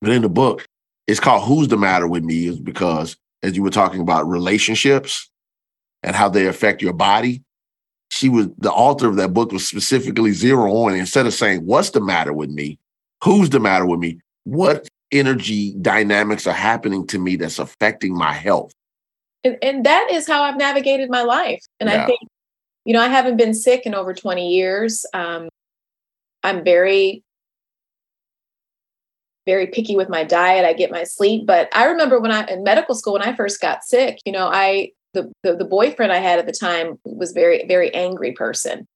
But 0.00 0.10
in 0.10 0.22
the 0.22 0.28
book, 0.28 0.66
it's 1.06 1.20
called 1.20 1.44
Who's 1.44 1.68
the 1.68 1.76
Matter 1.76 2.06
with 2.06 2.24
Me, 2.24 2.46
is 2.46 2.60
because 2.60 3.16
as 3.42 3.56
you 3.56 3.62
were 3.62 3.70
talking 3.70 4.00
about 4.00 4.28
relationships 4.28 5.30
and 6.02 6.14
how 6.16 6.28
they 6.28 6.46
affect 6.46 6.82
your 6.82 6.92
body, 6.92 7.42
she 8.10 8.28
was 8.28 8.48
the 8.58 8.72
author 8.72 9.08
of 9.08 9.16
that 9.16 9.34
book 9.34 9.52
was 9.52 9.66
specifically 9.66 10.32
zero 10.32 10.72
on 10.72 10.94
instead 10.94 11.26
of 11.26 11.34
saying, 11.34 11.64
What's 11.64 11.90
the 11.90 12.00
matter 12.00 12.32
with 12.32 12.50
me? 12.50 12.78
Who's 13.22 13.50
the 13.50 13.60
matter 13.60 13.86
with 13.86 14.00
me? 14.00 14.20
What 14.44 14.88
energy 15.10 15.74
dynamics 15.80 16.46
are 16.46 16.52
happening 16.52 17.06
to 17.08 17.18
me 17.18 17.36
that's 17.36 17.58
affecting 17.58 18.14
my 18.16 18.32
health? 18.32 18.72
And, 19.42 19.58
and 19.62 19.84
that 19.84 20.10
is 20.10 20.26
how 20.26 20.42
I've 20.42 20.56
navigated 20.56 21.10
my 21.10 21.22
life. 21.22 21.60
And 21.80 21.90
yeah. 21.90 22.04
I 22.04 22.06
think 22.06 22.20
you 22.84 22.92
know, 22.92 23.00
I 23.00 23.08
haven't 23.08 23.36
been 23.36 23.54
sick 23.54 23.86
in 23.86 23.94
over 23.94 24.12
20 24.12 24.54
years. 24.54 25.06
Um, 25.14 25.48
I'm 26.42 26.62
very 26.62 27.23
very 29.46 29.66
picky 29.66 29.96
with 29.96 30.08
my 30.08 30.24
diet. 30.24 30.64
I 30.64 30.72
get 30.72 30.90
my 30.90 31.04
sleep. 31.04 31.46
But 31.46 31.68
I 31.74 31.86
remember 31.86 32.20
when 32.20 32.30
I 32.30 32.44
in 32.46 32.62
medical 32.62 32.94
school 32.94 33.14
when 33.14 33.22
I 33.22 33.34
first 33.34 33.60
got 33.60 33.84
sick, 33.84 34.18
you 34.24 34.32
know, 34.32 34.48
I 34.52 34.92
the 35.12 35.32
the, 35.42 35.56
the 35.56 35.64
boyfriend 35.64 36.12
I 36.12 36.18
had 36.18 36.38
at 36.38 36.46
the 36.46 36.52
time 36.52 36.98
was 37.04 37.32
very 37.32 37.66
very 37.66 37.92
angry 37.94 38.32
person. 38.32 38.86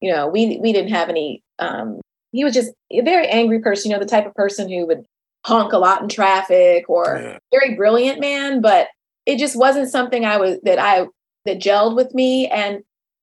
You 0.00 0.12
know, 0.12 0.28
we 0.28 0.58
we 0.58 0.72
didn't 0.72 0.92
have 0.92 1.08
any. 1.08 1.42
Um, 1.58 2.00
he 2.32 2.44
was 2.44 2.54
just 2.54 2.72
a 2.90 3.00
very 3.00 3.28
angry 3.28 3.60
person. 3.60 3.90
You 3.90 3.96
know, 3.96 4.02
the 4.02 4.10
type 4.10 4.26
of 4.26 4.34
person 4.34 4.68
who 4.68 4.86
would 4.86 5.04
honk 5.46 5.72
a 5.72 5.78
lot 5.78 6.02
in 6.02 6.08
traffic 6.08 6.88
or 6.88 7.20
yeah. 7.22 7.38
very 7.52 7.74
brilliant 7.74 8.18
man, 8.20 8.60
but 8.60 8.88
it 9.26 9.38
just 9.38 9.56
wasn't 9.56 9.90
something 9.90 10.24
I 10.24 10.38
was 10.38 10.58
that 10.62 10.78
I 10.78 11.06
that 11.44 11.60
gelled 11.60 11.96
with 11.96 12.14
me. 12.14 12.48
And 12.48 12.82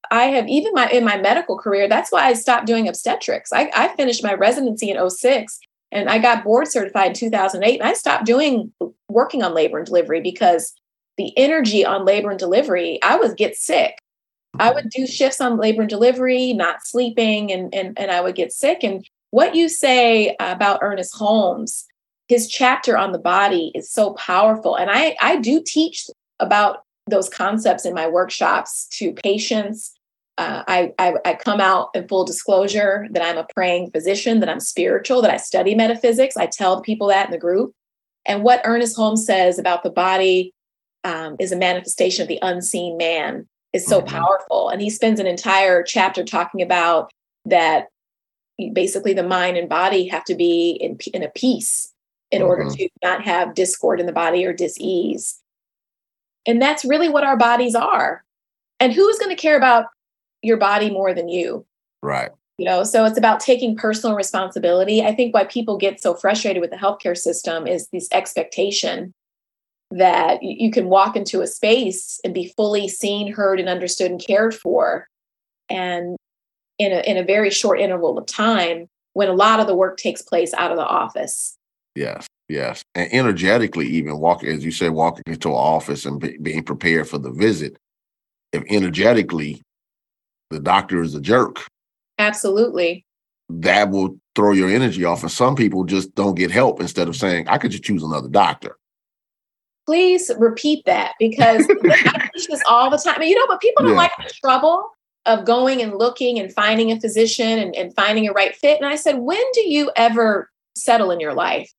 I 0.10 0.26
have 0.26 0.48
even 0.48 0.74
my 0.74 0.90
in 0.90 1.04
my 1.04 1.18
medical 1.18 1.58
career, 1.58 1.88
that's 1.88 2.12
why 2.12 2.26
I 2.26 2.34
stopped 2.34 2.68
doing 2.68 2.88
obstetrics. 2.88 3.52
I, 3.52 3.72
I 3.76 3.96
finished 3.96 4.24
my 4.24 4.34
residency 4.34 4.90
in 4.90 5.10
06 5.10 5.60
and 5.92 6.10
I 6.10 6.20
got 6.20 6.44
board 6.44 6.68
certified 6.68 7.08
in 7.08 7.14
2008. 7.14 7.80
And 7.80 7.90
I 7.90 7.94
stopped 7.94 8.26
doing 8.26 8.72
working 9.10 9.44
on 9.44 9.54
labor 9.54 9.78
and 9.78 9.86
delivery 9.86 10.22
because 10.22 10.74
the 11.18 11.38
energy 11.38 11.86
on 11.86 12.06
labor 12.06 12.30
and 12.30 12.40
delivery, 12.40 13.00
I 13.04 13.18
would 13.18 13.38
get 13.38 13.56
sick. 13.56 13.98
I 14.60 14.72
would 14.72 14.90
do 14.90 15.08
shifts 15.08 15.40
on 15.40 15.58
labor 15.58 15.82
and 15.82 15.90
delivery, 15.90 16.54
not 16.54 16.86
sleeping, 16.86 17.52
and, 17.52 17.74
and, 17.74 17.98
and 17.98 18.12
I 18.12 18.22
would 18.22 18.36
get 18.36 18.52
sick. 18.52 18.84
And 18.84 19.06
what 19.30 19.56
you 19.56 19.70
say 19.70 20.36
about 20.40 20.80
Ernest 20.82 21.16
Holmes, 21.16 21.86
his 22.28 22.50
chapter 22.50 22.98
on 22.98 23.12
the 23.12 23.20
body 23.20 23.72
is 23.74 23.90
so 23.90 24.14
powerful. 24.14 24.76
And 24.76 24.90
I, 24.92 25.16
I 25.22 25.38
do 25.38 25.64
teach 25.66 26.10
about 26.40 26.84
those 27.08 27.30
concepts 27.30 27.86
in 27.86 27.94
my 27.94 28.08
workshops 28.08 28.88
to 28.94 29.14
patients. 29.14 29.94
Uh, 30.42 30.64
I, 30.68 30.94
I, 30.98 31.14
I 31.24 31.34
come 31.36 31.62
out 31.62 31.90
in 31.94 32.08
full 32.08 32.26
disclosure 32.26 33.08
that 33.12 33.24
I'm 33.24 33.38
a 33.38 33.48
praying 33.54 33.92
physician, 33.92 34.40
that 34.40 34.50
I'm 34.50 34.60
spiritual, 34.60 35.22
that 35.22 35.32
I 35.32 35.38
study 35.38 35.76
metaphysics. 35.76 36.36
I 36.36 36.48
tell 36.48 36.82
people 36.82 37.08
that 37.08 37.28
in 37.28 37.32
the 37.32 37.38
group. 37.38 37.74
And 38.26 38.44
what 38.44 38.62
Ernest 38.64 38.96
Holmes 38.96 39.26
says 39.26 39.60
about 39.60 39.84
the 39.84 39.90
body 39.90 40.54
um, 41.04 41.36
is 41.40 41.52
a 41.52 41.56
manifestation 41.56 42.24
of 42.24 42.28
the 42.28 42.40
unseen 42.42 42.98
man 42.98 43.48
is 43.74 43.86
so 43.86 44.02
mm-hmm. 44.02 44.16
powerful. 44.16 44.70
And 44.70 44.82
he 44.82 44.90
spends 44.90 45.20
an 45.20 45.28
entire 45.28 45.84
chapter 45.84 46.24
talking 46.24 46.62
about 46.62 47.12
that 47.46 47.88
basically 48.74 49.14
the 49.14 49.24
mind 49.24 49.58
and 49.58 49.70
body 49.70 50.08
have 50.08 50.24
to 50.26 50.36
be 50.36 50.72
in, 50.82 50.98
in 51.14 51.24
a 51.24 51.30
peace 51.30 51.94
in 52.32 52.42
mm-hmm. 52.42 52.50
order 52.50 52.70
to 52.70 52.90
not 53.04 53.24
have 53.24 53.54
discord 53.54 54.00
in 54.00 54.06
the 54.06 54.12
body 54.12 54.46
or 54.46 54.54
dis-ease 54.54 55.42
and 56.48 56.62
that's 56.62 56.86
really 56.86 57.10
what 57.10 57.24
our 57.24 57.38
bodies 57.38 57.76
are. 57.76 58.24
And 58.80 58.94
who 58.94 59.08
is 59.10 59.20
going 59.20 59.30
to 59.30 59.42
care 59.42 59.58
about 59.58 59.86
your 60.42 60.58
body 60.58 60.90
more 60.90 61.14
than 61.14 61.30
you? 61.30 61.66
Right. 62.02 62.32
You 62.58 62.66
know, 62.66 62.84
so 62.84 63.06
it's 63.06 63.18
about 63.18 63.40
taking 63.40 63.76
personal 63.76 64.16
responsibility. 64.16 65.02
I 65.02 65.16
think 65.16 65.34
why 65.34 65.46
people 65.46 65.78
get 65.78 66.02
so 66.02 66.14
frustrated 66.14 66.62
with 66.62 66.70
the 66.70 66.78
healthcare 66.78 67.18
system 67.18 67.66
is 67.66 67.88
this 67.88 68.08
expectation 68.12 69.14
that 69.90 70.42
you 70.44 70.72
can 70.72 70.88
walk 70.88 71.16
into 71.16 71.42
a 71.42 71.48
space 71.48 72.20
and 72.24 72.34
be 72.34 72.54
fully 72.56 72.88
seen, 72.88 73.34
heard, 73.34 73.60
and 73.60 73.68
understood 73.68 74.12
and 74.12 74.24
cared 74.24 74.54
for. 74.54 75.08
And 75.70 76.18
in 76.78 76.92
a, 76.92 77.00
in 77.10 77.18
a 77.18 77.24
very 77.24 77.50
short 77.50 77.80
interval 77.80 78.18
of 78.18 78.26
time, 78.26 78.88
when 79.14 79.28
a 79.28 79.34
lot 79.34 79.60
of 79.60 79.68
the 79.68 79.76
work 79.76 79.98
takes 79.98 80.22
place 80.22 80.54
out 80.54 80.72
of 80.72 80.78
the 80.78 80.86
office. 80.86 81.58
Yes. 81.96 82.28
Yes, 82.52 82.84
and 82.96 83.08
energetically, 83.14 83.88
even 83.88 84.20
walking, 84.20 84.50
as 84.50 84.66
you 84.66 84.72
said, 84.72 84.92
walking 84.92 85.24
into 85.26 85.48
an 85.48 85.56
office 85.56 86.06
and 86.06 86.20
be, 86.20 86.38
being 86.38 86.64
prepared 86.64 87.08
for 87.08 87.18
the 87.18 87.32
visit. 87.32 87.78
If 88.52 88.66
energetically, 88.68 89.62
the 90.52 90.60
doctor 90.60 91.02
is 91.02 91.16
a 91.16 91.22
jerk, 91.22 91.66
absolutely, 92.20 93.06
that 93.50 93.90
will 93.90 94.18
throw 94.36 94.52
your 94.54 94.70
energy 94.70 95.04
off. 95.04 95.24
And 95.24 95.32
some 95.32 95.56
people 95.56 95.84
just 95.84 96.14
don't 96.16 96.36
get 96.36 96.52
help. 96.52 96.80
Instead 96.80 97.08
of 97.08 97.16
saying, 97.16 97.48
"I 97.48 97.58
could 97.58 97.72
just 97.72 97.84
choose 97.84 98.04
another 98.04 98.30
doctor." 98.30 98.78
Please 99.88 100.32
repeat 100.38 100.86
that 100.86 101.14
because 101.20 101.66
I 101.70 102.30
teach 102.34 102.48
this 102.48 102.62
all 102.70 102.90
the 102.90 102.98
time. 102.98 103.22
you 103.24 103.36
know, 103.36 103.48
but 103.48 103.60
people 103.60 103.84
don't 103.84 103.94
yeah. 103.94 103.98
like 103.98 104.12
the 104.18 104.32
trouble 104.44 104.92
of 105.26 105.46
going 105.46 105.82
and 105.82 105.96
looking 105.98 106.40
and 106.40 106.54
finding 106.54 106.92
a 106.92 107.00
physician 107.00 107.60
and, 107.60 107.76
and 107.76 107.94
finding 107.96 108.28
a 108.28 108.32
right 108.32 108.56
fit. 108.56 108.78
And 108.78 108.88
I 108.88 108.96
said, 108.96 109.20
when 109.20 109.42
do 109.54 109.62
you 109.62 109.92
ever 109.96 110.50
settle 110.76 111.12
in 111.12 111.20
your 111.20 111.34
life? 111.34 111.72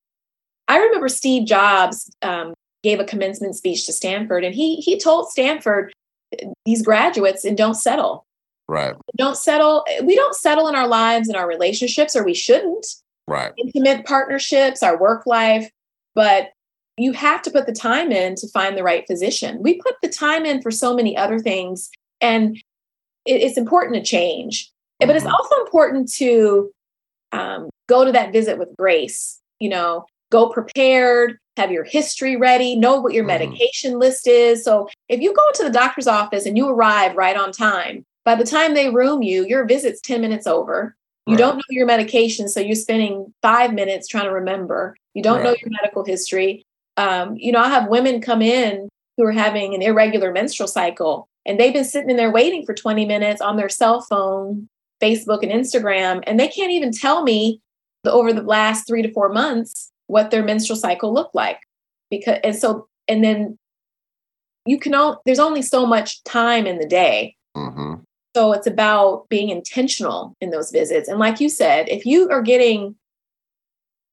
I 0.68 0.78
remember 0.78 1.08
Steve 1.08 1.46
Jobs 1.46 2.10
um, 2.22 2.54
gave 2.82 3.00
a 3.00 3.04
commencement 3.04 3.56
speech 3.56 3.86
to 3.86 3.92
Stanford, 3.92 4.44
and 4.44 4.54
he 4.54 4.76
he 4.76 4.98
told 4.98 5.30
Stanford 5.30 5.92
these 6.64 6.82
graduates 6.82 7.44
and 7.44 7.56
don't 7.56 7.74
settle. 7.74 8.24
Right. 8.72 8.96
Don't 9.18 9.36
settle. 9.36 9.84
We 10.02 10.16
don't 10.16 10.34
settle 10.34 10.66
in 10.66 10.74
our 10.74 10.88
lives 10.88 11.28
and 11.28 11.36
our 11.36 11.46
relationships, 11.46 12.16
or 12.16 12.24
we 12.24 12.32
shouldn't. 12.32 12.86
Right. 13.28 13.52
Intimate 13.58 14.06
partnerships, 14.06 14.82
our 14.82 14.98
work 14.98 15.26
life, 15.26 15.70
but 16.14 16.52
you 16.96 17.12
have 17.12 17.42
to 17.42 17.50
put 17.50 17.66
the 17.66 17.74
time 17.74 18.10
in 18.10 18.34
to 18.36 18.48
find 18.48 18.74
the 18.74 18.82
right 18.82 19.06
physician. 19.06 19.62
We 19.62 19.74
put 19.74 19.96
the 20.00 20.08
time 20.08 20.46
in 20.46 20.62
for 20.62 20.70
so 20.70 20.96
many 20.96 21.14
other 21.14 21.38
things, 21.38 21.90
and 22.22 22.56
it, 23.26 23.42
it's 23.42 23.58
important 23.58 23.96
to 23.96 24.02
change. 24.02 24.68
Mm-hmm. 25.02 25.06
But 25.06 25.16
it's 25.16 25.26
mm-hmm. 25.26 25.34
also 25.34 25.60
important 25.60 26.10
to 26.14 26.70
um, 27.32 27.68
go 27.90 28.06
to 28.06 28.12
that 28.12 28.32
visit 28.32 28.58
with 28.58 28.74
grace. 28.78 29.38
You 29.60 29.68
know, 29.68 30.06
go 30.30 30.48
prepared, 30.48 31.36
have 31.58 31.70
your 31.70 31.84
history 31.84 32.36
ready, 32.36 32.74
know 32.74 32.98
what 32.98 33.12
your 33.12 33.24
mm-hmm. 33.24 33.50
medication 33.50 33.98
list 33.98 34.26
is. 34.26 34.64
So 34.64 34.88
if 35.10 35.20
you 35.20 35.34
go 35.34 35.42
to 35.56 35.62
the 35.62 35.70
doctor's 35.70 36.06
office 36.06 36.46
and 36.46 36.56
you 36.56 36.70
arrive 36.70 37.14
right 37.16 37.36
on 37.36 37.52
time, 37.52 38.06
by 38.24 38.34
the 38.34 38.44
time 38.44 38.74
they 38.74 38.90
room 38.90 39.22
you, 39.22 39.46
your 39.46 39.66
visit's 39.66 40.00
10 40.00 40.20
minutes 40.20 40.46
over. 40.46 40.96
You 41.26 41.34
right. 41.34 41.38
don't 41.38 41.56
know 41.56 41.62
your 41.70 41.86
medication, 41.86 42.48
so 42.48 42.60
you're 42.60 42.74
spending 42.74 43.32
five 43.42 43.72
minutes 43.72 44.08
trying 44.08 44.24
to 44.24 44.32
remember. 44.32 44.96
You 45.14 45.22
don't 45.22 45.36
right. 45.36 45.44
know 45.44 45.56
your 45.60 45.70
medical 45.70 46.04
history. 46.04 46.64
Um, 46.96 47.36
you 47.36 47.52
know, 47.52 47.60
I 47.60 47.68
have 47.68 47.88
women 47.88 48.20
come 48.20 48.42
in 48.42 48.88
who 49.16 49.24
are 49.24 49.32
having 49.32 49.74
an 49.74 49.82
irregular 49.82 50.32
menstrual 50.32 50.68
cycle, 50.68 51.28
and 51.46 51.60
they've 51.60 51.72
been 51.72 51.84
sitting 51.84 52.10
in 52.10 52.16
there 52.16 52.32
waiting 52.32 52.66
for 52.66 52.74
20 52.74 53.06
minutes 53.06 53.40
on 53.40 53.56
their 53.56 53.68
cell 53.68 54.00
phone, 54.00 54.68
Facebook, 55.00 55.42
and 55.42 55.52
Instagram, 55.52 56.24
and 56.26 56.40
they 56.40 56.48
can't 56.48 56.72
even 56.72 56.90
tell 56.90 57.22
me 57.22 57.60
the, 58.04 58.12
over 58.12 58.32
the 58.32 58.42
last 58.42 58.86
three 58.86 59.02
to 59.02 59.12
four 59.12 59.28
months 59.28 59.90
what 60.06 60.30
their 60.30 60.42
menstrual 60.42 60.76
cycle 60.76 61.12
looked 61.12 61.34
like 61.34 61.60
because 62.10 62.38
and 62.44 62.54
so 62.56 62.86
and 63.08 63.24
then 63.24 63.58
you 64.66 64.78
can 64.78 64.94
all 64.94 65.22
there's 65.24 65.38
only 65.38 65.62
so 65.62 65.86
much 65.86 66.22
time 66.24 66.66
in 66.66 66.78
the 66.78 66.86
day 66.86 67.36
mm-hmm. 67.56 67.94
So 68.34 68.52
it's 68.52 68.66
about 68.66 69.28
being 69.28 69.50
intentional 69.50 70.34
in 70.40 70.50
those 70.50 70.70
visits 70.70 71.08
and 71.08 71.18
like 71.18 71.40
you 71.40 71.48
said 71.48 71.88
if 71.88 72.06
you 72.06 72.28
are 72.30 72.42
getting 72.42 72.94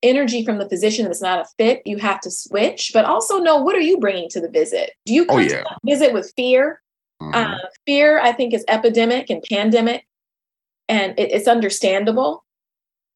energy 0.01 0.45
from 0.45 0.59
the 0.59 0.69
physician 0.69 1.05
that's 1.05 1.21
not 1.21 1.39
a 1.39 1.45
fit 1.57 1.81
you 1.85 1.97
have 1.97 2.21
to 2.21 2.31
switch 2.31 2.91
but 2.93 3.05
also 3.05 3.39
know 3.39 3.57
what 3.57 3.75
are 3.75 3.81
you 3.81 3.97
bringing 3.97 4.29
to 4.29 4.39
the 4.39 4.49
visit 4.49 4.91
do 5.05 5.13
you 5.13 5.23
oh, 5.23 5.27
come 5.27 5.37
oh, 5.37 5.41
yeah. 5.41 5.63
visit 5.85 6.13
with 6.13 6.31
fear 6.35 6.81
mm-hmm. 7.21 7.33
uh, 7.33 7.57
fear 7.85 8.19
i 8.21 8.31
think 8.31 8.53
is 8.53 8.63
epidemic 8.67 9.29
and 9.29 9.43
pandemic 9.49 10.05
and 10.87 11.17
it, 11.19 11.31
it's 11.31 11.47
understandable 11.47 12.43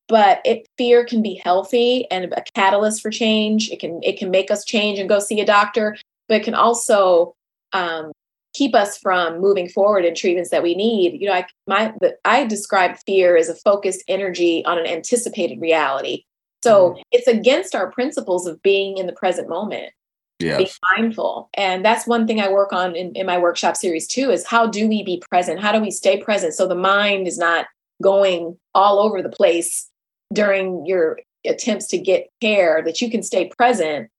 but 0.08 0.42
it, 0.46 0.68
fear 0.78 1.06
can 1.06 1.22
be 1.22 1.42
healthy 1.44 2.10
and 2.12 2.34
a 2.34 2.44
catalyst 2.54 3.02
for 3.02 3.10
change. 3.10 3.70
It 3.70 3.80
can 3.80 4.00
it 4.04 4.18
can 4.18 4.32
make 4.32 4.52
us 4.52 4.66
change 4.66 5.00
and 5.00 5.10
go 5.10 5.20
see 5.20 5.40
a 5.40 5.46
doctor, 5.46 5.98
but 6.28 6.42
it 6.42 6.44
can 6.44 6.54
also 6.54 7.36
um, 7.74 8.12
keep 8.54 8.76
us 8.76 8.98
from 8.98 9.40
moving 9.40 9.68
forward 9.68 10.06
in 10.06 10.16
treatments 10.16 10.52
that 10.52 10.64
we 10.64 10.76
need. 10.76 11.20
You 11.20 11.28
know, 11.28 11.34
I 11.34 11.46
my 11.68 11.94
the, 12.02 12.16
I 12.26 12.46
describe 12.46 12.98
fear 13.06 13.36
as 13.36 13.50
a 13.50 13.56
focused 13.56 14.04
energy 14.08 14.64
on 14.66 14.78
an 14.78 14.88
anticipated 14.88 15.60
reality. 15.60 16.24
So 16.64 16.92
mm. 16.92 17.02
it's 17.12 17.28
against 17.28 17.76
our 17.76 17.92
principles 17.92 18.48
of 18.48 18.62
being 18.62 18.98
in 18.98 19.08
the 19.08 19.14
present 19.14 19.50
moment. 19.50 19.92
Yes. 20.40 20.58
Being 20.58 20.70
mindful. 20.98 21.50
And 21.54 21.86
that's 21.86 22.08
one 22.08 22.28
thing 22.28 22.42
I 22.42 22.50
work 22.50 22.74
on 22.74 22.96
in, 22.96 23.14
in 23.14 23.26
my 23.26 23.38
workshop 23.38 23.78
series 23.78 24.08
too 24.08 24.30
is 24.30 24.46
how 24.46 24.68
do 24.68 24.88
we 24.88 25.04
be 25.04 25.22
present? 25.30 25.62
How 25.62 25.72
do 25.72 25.80
we 25.80 25.92
stay 25.92 26.22
present 26.22 26.54
so 26.54 26.68
the 26.68 26.76
mind 26.76 27.28
is 27.28 27.38
not 27.38 27.68
going 28.02 28.58
all 28.74 29.00
over 29.00 29.22
the 29.22 29.30
place 29.30 29.90
during 30.34 30.86
your 30.86 31.20
attempts 31.46 31.88
to 31.88 31.98
get 31.98 32.28
care 32.42 32.82
that 32.84 33.02
you 33.02 33.10
can 33.10 33.24
stay 33.24 33.50
present 33.58 34.10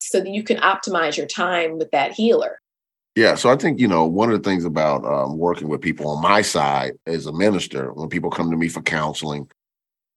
so 0.00 0.20
that 0.20 0.30
you 0.30 0.42
can 0.42 0.58
optimize 0.58 1.16
your 1.16 1.26
time 1.26 1.78
with 1.78 1.90
that 1.90 2.12
healer. 2.12 2.60
Yeah, 3.16 3.34
so 3.34 3.50
I 3.50 3.56
think 3.56 3.80
you 3.80 3.88
know 3.88 4.04
one 4.04 4.30
of 4.30 4.40
the 4.40 4.48
things 4.48 4.66
about 4.66 5.04
um, 5.06 5.38
working 5.38 5.68
with 5.68 5.80
people 5.80 6.08
on 6.10 6.22
my 6.22 6.42
side 6.42 6.92
as 7.06 7.24
a 7.24 7.32
minister, 7.32 7.92
when 7.94 8.10
people 8.10 8.30
come 8.30 8.50
to 8.50 8.56
me 8.58 8.68
for 8.68 8.82
counseling, 8.82 9.48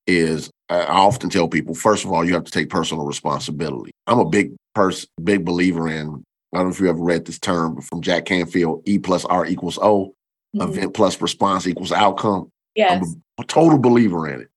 is 0.05 0.51
I 0.67 0.83
often 0.83 1.29
tell 1.29 1.47
people, 1.47 1.73
first 1.73 2.03
of 2.03 2.11
all, 2.11 2.25
you 2.25 2.33
have 2.33 2.43
to 2.43 2.51
take 2.51 2.69
personal 2.69 3.05
responsibility. 3.05 3.91
I'm 4.05 4.19
a 4.19 4.29
big 4.29 4.51
person, 4.75 5.07
big 5.23 5.45
believer 5.45 5.87
in. 5.87 6.23
I 6.53 6.57
don't 6.57 6.67
know 6.67 6.71
if 6.71 6.79
you 6.79 6.89
ever 6.89 6.99
read 6.99 7.25
this 7.25 7.39
term 7.39 7.81
from 7.81 8.01
Jack 8.01 8.25
Canfield: 8.25 8.83
E 8.85 8.99
plus 8.99 9.23
R 9.23 9.45
equals 9.45 9.79
O, 9.81 10.13
mm-hmm. 10.53 10.61
event 10.61 10.93
plus 10.93 11.21
response 11.21 11.67
equals 11.67 11.93
outcome. 11.93 12.51
Yes. 12.75 13.01
I'm 13.01 13.23
a 13.39 13.45
total 13.45 13.79
believer 13.79 14.27
in 14.27 14.41
it. 14.41 14.49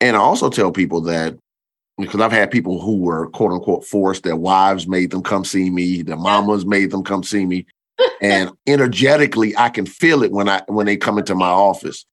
And 0.00 0.16
I 0.16 0.20
also 0.20 0.48
tell 0.48 0.72
people 0.72 1.02
that 1.02 1.36
because 1.98 2.20
I've 2.20 2.32
had 2.32 2.50
people 2.50 2.80
who 2.80 2.98
were 2.98 3.28
quote 3.30 3.52
unquote 3.52 3.84
forced, 3.84 4.22
their 4.22 4.36
wives 4.36 4.86
made 4.86 5.10
them 5.10 5.22
come 5.22 5.44
see 5.44 5.70
me, 5.70 6.02
their 6.02 6.16
mamas 6.16 6.66
made 6.66 6.90
them 6.90 7.02
come 7.02 7.22
see 7.22 7.46
me. 7.46 7.66
and 8.20 8.50
energetically, 8.66 9.56
I 9.56 9.70
can 9.70 9.86
feel 9.86 10.22
it 10.22 10.32
when 10.32 10.48
I 10.48 10.62
when 10.66 10.86
they 10.86 10.96
come 10.96 11.18
into 11.18 11.34
my 11.34 11.48
office. 11.48 12.04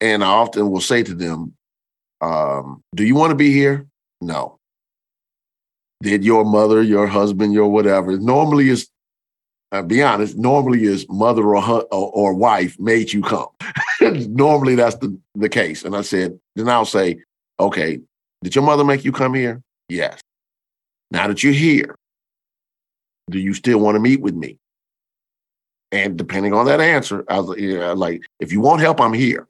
And 0.00 0.22
I 0.22 0.28
often 0.28 0.70
will 0.70 0.80
say 0.80 1.02
to 1.02 1.14
them, 1.14 1.54
um, 2.20 2.82
do 2.94 3.04
you 3.04 3.14
want 3.14 3.30
to 3.30 3.36
be 3.36 3.52
here? 3.52 3.86
No. 4.20 4.58
did 6.02 6.24
your 6.24 6.44
mother, 6.44 6.82
your 6.82 7.06
husband, 7.06 7.52
your 7.52 7.68
whatever. 7.68 8.16
Normally 8.18 8.68
is, 8.68 8.88
I'll 9.70 9.84
be 9.84 10.02
honest, 10.02 10.36
normally 10.36 10.84
is 10.84 11.06
mother 11.08 11.44
or, 11.44 11.64
or, 11.66 11.86
or 11.90 12.34
wife 12.34 12.78
made 12.78 13.12
you 13.12 13.22
come. 13.22 13.48
normally 14.00 14.74
that's 14.74 14.96
the, 14.96 15.16
the 15.34 15.48
case. 15.48 15.84
And 15.84 15.96
I 15.96 16.02
said, 16.02 16.38
then 16.56 16.68
I'll 16.68 16.84
say, 16.84 17.22
okay, 17.60 18.00
did 18.42 18.54
your 18.54 18.64
mother 18.64 18.84
make 18.84 19.04
you 19.04 19.12
come 19.12 19.34
here? 19.34 19.62
Yes. 19.88 20.20
Now 21.10 21.28
that 21.28 21.42
you're 21.42 21.52
here, 21.52 21.96
do 23.30 23.38
you 23.38 23.54
still 23.54 23.78
want 23.78 23.96
to 23.96 24.00
meet 24.00 24.20
with 24.20 24.34
me? 24.34 24.58
And 25.90 26.16
depending 26.16 26.52
on 26.52 26.66
that 26.66 26.80
answer, 26.80 27.24
I 27.28 27.40
was 27.40 27.58
like, 27.98 28.22
if 28.40 28.52
you 28.52 28.60
want 28.60 28.80
help, 28.80 29.00
I'm 29.00 29.14
here. 29.14 29.48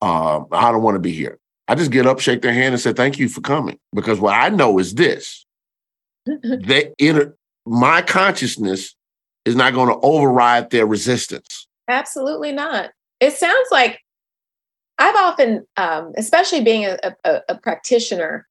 Uh, 0.00 0.40
I 0.52 0.72
don't 0.72 0.82
want 0.82 0.94
to 0.94 1.00
be 1.00 1.12
here. 1.12 1.38
I 1.66 1.74
just 1.74 1.90
get 1.90 2.06
up, 2.06 2.20
shake 2.20 2.40
their 2.40 2.54
hand, 2.54 2.72
and 2.72 2.80
say 2.80 2.92
thank 2.94 3.18
you 3.18 3.28
for 3.28 3.42
coming. 3.42 3.78
Because 3.92 4.20
what 4.20 4.34
I 4.34 4.48
know 4.48 4.78
is 4.78 4.94
this: 4.94 5.44
that 6.26 6.94
inner 6.98 7.36
my 7.66 8.00
consciousness 8.00 8.94
is 9.44 9.54
not 9.54 9.74
going 9.74 9.88
to 9.88 10.00
override 10.00 10.70
their 10.70 10.86
resistance. 10.86 11.68
Absolutely 11.88 12.52
not. 12.52 12.90
It 13.20 13.32
sounds 13.32 13.68
like 13.70 14.00
I've 14.98 15.16
often, 15.16 15.66
um, 15.76 16.12
especially 16.16 16.62
being 16.62 16.84
a, 16.84 16.98
a, 17.24 17.40
a 17.48 17.58
practitioner 17.58 18.46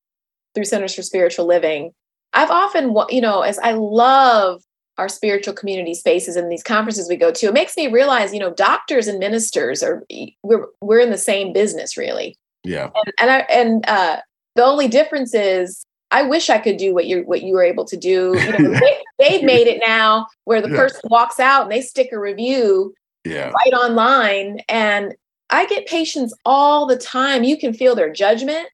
through 0.56 0.66
Centers 0.66 0.96
for 0.96 1.02
Spiritual 1.02 1.46
Living, 1.46 1.92
I've 2.34 2.52
often, 2.52 2.96
you 3.10 3.22
know, 3.22 3.42
as 3.42 3.60
I 3.60 3.72
love 3.74 4.62
our 4.98 5.10
spiritual 5.10 5.54
community 5.54 5.94
spaces 5.94 6.36
and 6.36 6.52
these 6.52 6.64
conferences 6.64 7.08
we 7.08 7.16
go 7.16 7.32
to, 7.32 7.48
it 7.48 7.54
makes 7.54 7.78
me 7.78 7.88
realize, 7.88 8.34
you 8.34 8.40
know, 8.40 8.54
doctors 8.54 9.08
and 9.08 9.20
ministers 9.20 9.84
are 9.84 10.04
we're 10.44 10.66
we're 10.82 11.00
in 11.00 11.12
the 11.12 11.18
same 11.18 11.54
business, 11.54 11.98
really. 11.98 12.36
Yeah. 12.64 12.90
And 12.96 13.14
and, 13.20 13.32
I, 13.32 13.38
and 13.50 13.86
uh, 13.88 14.18
the 14.56 14.64
only 14.64 14.88
difference 14.88 15.34
is 15.34 15.86
I 16.12 16.24
wish 16.24 16.50
I 16.50 16.58
could 16.58 16.78
do 16.78 16.94
what 16.94 17.06
you 17.06 17.24
what 17.24 17.44
you 17.44 17.54
were 17.54 17.64
able 17.64 17.86
to 17.86 17.98
do. 17.98 18.36
You 18.38 18.58
know, 18.58 18.80
they, 19.20 19.34
have 19.34 19.44
made 19.44 19.68
it 19.68 19.82
now 19.86 20.28
where 20.46 20.62
the 20.62 20.70
yeah. 20.70 20.78
person 20.78 21.02
walks 21.06 21.40
out 21.40 21.64
and 21.64 21.72
they 21.72 21.82
stick 21.82 22.10
a 22.12 22.20
review 22.20 22.94
yeah. 23.26 23.50
right 23.50 23.74
online. 23.74 24.60
And 24.70 25.14
I 25.50 25.66
get 25.66 25.88
patients 25.88 26.34
all 26.46 26.86
the 26.86 26.98
time. 26.98 27.44
You 27.44 27.58
can 27.58 27.74
feel 27.74 27.96
their 27.96 28.12
judgment. 28.12 28.68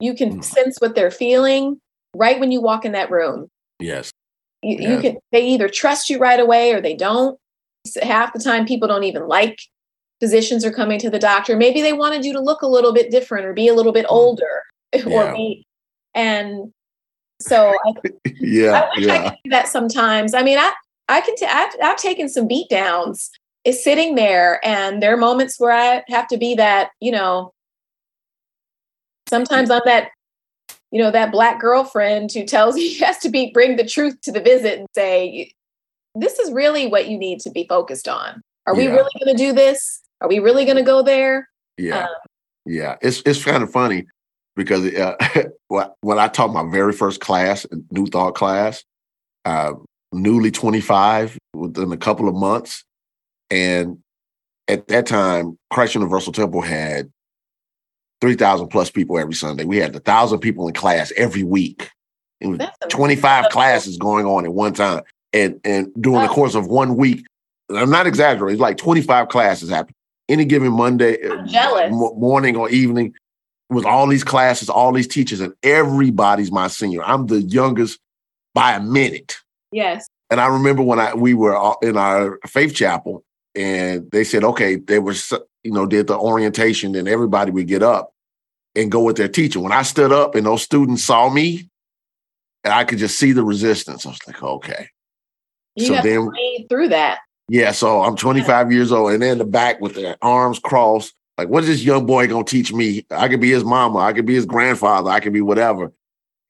You 0.00 0.14
can 0.14 0.38
mm. 0.38 0.44
sense 0.44 0.78
what 0.78 0.94
they're 0.94 1.10
feeling 1.10 1.80
right 2.14 2.40
when 2.40 2.52
you 2.52 2.60
walk 2.60 2.84
in 2.84 2.92
that 2.92 3.10
room. 3.10 3.48
Yes. 3.78 4.10
You, 4.62 4.76
yes. 4.78 4.90
you 4.90 5.00
can 5.00 5.18
they 5.32 5.46
either 5.46 5.68
trust 5.68 6.10
you 6.10 6.18
right 6.18 6.40
away 6.40 6.72
or 6.72 6.80
they 6.80 6.94
don't. 6.94 7.38
Half 8.02 8.32
the 8.32 8.40
time 8.40 8.66
people 8.66 8.88
don't 8.88 9.04
even 9.04 9.28
like 9.28 9.58
physicians 10.20 10.64
are 10.64 10.72
coming 10.72 10.98
to 10.98 11.10
the 11.10 11.18
doctor. 11.18 11.56
Maybe 11.56 11.80
they 11.80 11.92
wanted 11.92 12.24
you 12.24 12.32
to 12.32 12.40
look 12.40 12.62
a 12.62 12.66
little 12.66 12.92
bit 12.92 13.10
different 13.10 13.46
or 13.46 13.52
be 13.52 13.68
a 13.68 13.74
little 13.74 13.92
bit 13.92 14.06
mm. 14.06 14.12
older 14.12 14.62
yeah. 14.94 15.04
or 15.06 15.32
be 15.34 15.64
and 16.14 16.72
so 17.40 17.72
I, 17.86 17.92
yeah, 18.40 18.72
I 18.72 18.88
wish 18.96 19.06
yeah. 19.06 19.14
I 19.14 19.28
could 19.28 19.38
do 19.44 19.50
that 19.50 19.68
sometimes. 19.68 20.34
I 20.34 20.42
mean, 20.42 20.58
I 20.58 20.72
I 21.08 21.20
can 21.20 21.36
t- 21.36 21.46
I've, 21.46 21.72
I've 21.82 21.96
taken 21.96 22.28
some 22.28 22.48
beat 22.48 22.68
downs 22.68 23.30
is 23.68 23.84
sitting 23.84 24.14
there 24.14 24.64
and 24.64 25.02
there 25.02 25.12
are 25.12 25.18
moments 25.18 25.60
where 25.60 25.72
I 25.72 26.02
have 26.08 26.26
to 26.28 26.38
be 26.38 26.54
that, 26.54 26.90
you 27.00 27.12
know, 27.12 27.52
sometimes 29.28 29.70
I'm 29.70 29.82
that, 29.84 30.08
you 30.90 31.02
know, 31.02 31.10
that 31.10 31.30
black 31.30 31.60
girlfriend 31.60 32.32
who 32.32 32.44
tells 32.44 32.76
you 32.78 32.88
he 32.88 32.98
has 33.00 33.18
to 33.18 33.28
be 33.28 33.50
bring 33.52 33.76
the 33.76 33.84
truth 33.84 34.20
to 34.22 34.32
the 34.32 34.40
visit 34.40 34.78
and 34.78 34.88
say, 34.94 35.52
this 36.14 36.38
is 36.38 36.50
really 36.50 36.86
what 36.86 37.08
you 37.08 37.18
need 37.18 37.40
to 37.40 37.50
be 37.50 37.66
focused 37.68 38.08
on. 38.08 38.42
Are 38.66 38.74
we 38.74 38.86
really 38.86 39.10
going 39.22 39.36
to 39.36 39.42
do 39.42 39.52
this? 39.52 40.02
Are 40.20 40.28
we 40.28 40.40
really 40.40 40.64
going 40.64 40.76
to 40.76 40.82
go 40.82 41.02
there? 41.02 41.48
Yeah. 41.76 42.04
Um, 42.04 42.08
yeah. 42.66 42.96
It's, 43.00 43.22
it's 43.24 43.44
kind 43.44 43.62
of 43.62 43.70
funny 43.70 44.06
because 44.56 44.92
uh, 44.94 45.16
when 46.00 46.18
I 46.18 46.28
taught 46.28 46.52
my 46.52 46.68
very 46.70 46.92
first 46.92 47.20
class, 47.20 47.66
New 47.90 48.06
Thought 48.06 48.34
class, 48.34 48.82
uh, 49.44 49.74
newly 50.12 50.50
25 50.50 51.38
within 51.54 51.92
a 51.92 51.96
couple 51.96 52.28
of 52.28 52.34
months, 52.34 52.84
and 53.50 53.98
at 54.68 54.88
that 54.88 55.06
time, 55.06 55.58
Christ 55.70 55.94
Universal 55.94 56.34
Temple 56.34 56.60
had 56.60 57.10
3,000 58.20 58.68
plus 58.68 58.90
people 58.90 59.18
every 59.18 59.34
Sunday. 59.34 59.64
We 59.64 59.78
had 59.78 59.94
a 59.94 60.00
thousand 60.00 60.40
people 60.40 60.68
in 60.68 60.74
class 60.74 61.12
every 61.16 61.42
week. 61.42 61.90
It 62.40 62.48
was 62.48 62.60
25 62.88 63.48
classes 63.50 63.96
going 63.96 64.26
on 64.26 64.44
at 64.44 64.52
one 64.52 64.74
time. 64.74 65.02
And 65.32 65.60
and 65.64 65.92
during 66.00 66.22
the 66.22 66.28
course 66.28 66.54
of 66.54 66.68
one 66.68 66.96
week, 66.96 67.26
I'm 67.70 67.90
not 67.90 68.06
exaggerating, 68.06 68.54
it's 68.54 68.60
like 68.60 68.78
25 68.78 69.28
classes 69.28 69.68
happened. 69.68 69.94
Any 70.28 70.44
given 70.44 70.72
Monday, 70.72 71.22
uh, 71.22 71.90
morning 71.90 72.56
or 72.56 72.68
evening, 72.70 73.14
with 73.70 73.84
all 73.84 74.06
these 74.06 74.24
classes, 74.24 74.68
all 74.70 74.92
these 74.92 75.08
teachers, 75.08 75.40
and 75.40 75.52
everybody's 75.62 76.50
my 76.50 76.68
senior. 76.68 77.02
I'm 77.04 77.26
the 77.26 77.42
youngest 77.42 77.98
by 78.54 78.72
a 78.72 78.80
minute. 78.80 79.36
Yes. 79.72 80.06
And 80.30 80.40
I 80.40 80.46
remember 80.46 80.82
when 80.82 80.98
I 80.98 81.14
we 81.14 81.34
were 81.34 81.74
in 81.82 81.96
our 81.96 82.38
faith 82.46 82.74
chapel, 82.74 83.24
and 83.58 84.08
they 84.12 84.22
said, 84.22 84.44
okay, 84.44 84.76
they 84.76 85.00
were, 85.00 85.14
you 85.64 85.72
know, 85.72 85.84
did 85.84 86.06
the 86.06 86.16
orientation, 86.16 86.94
and 86.94 87.08
everybody 87.08 87.50
would 87.50 87.66
get 87.66 87.82
up 87.82 88.14
and 88.76 88.92
go 88.92 89.02
with 89.02 89.16
their 89.16 89.28
teacher. 89.28 89.58
When 89.58 89.72
I 89.72 89.82
stood 89.82 90.12
up 90.12 90.36
and 90.36 90.46
those 90.46 90.62
students 90.62 91.02
saw 91.02 91.28
me, 91.28 91.68
and 92.62 92.72
I 92.72 92.84
could 92.84 92.98
just 92.98 93.18
see 93.18 93.32
the 93.32 93.42
resistance. 93.42 94.06
I 94.06 94.10
was 94.10 94.20
like, 94.28 94.40
okay. 94.40 94.88
You 95.74 95.86
so 95.86 96.00
then 96.02 96.30
through 96.68 96.88
that. 96.90 97.18
Yeah, 97.48 97.72
so 97.72 98.02
I'm 98.02 98.14
25 98.14 98.70
years 98.70 98.92
old, 98.92 99.12
and 99.12 99.24
in 99.24 99.38
the 99.38 99.44
back 99.44 99.80
with 99.80 99.94
their 99.94 100.16
arms 100.22 100.60
crossed. 100.60 101.14
Like, 101.36 101.48
what 101.48 101.64
is 101.64 101.68
this 101.68 101.84
young 101.84 102.06
boy 102.06 102.28
gonna 102.28 102.44
teach 102.44 102.72
me? 102.72 103.06
I 103.10 103.26
could 103.26 103.40
be 103.40 103.50
his 103.50 103.64
mama, 103.64 103.98
I 103.98 104.12
could 104.12 104.26
be 104.26 104.34
his 104.34 104.46
grandfather, 104.46 105.10
I 105.10 105.18
could 105.18 105.32
be 105.32 105.40
whatever. 105.40 105.92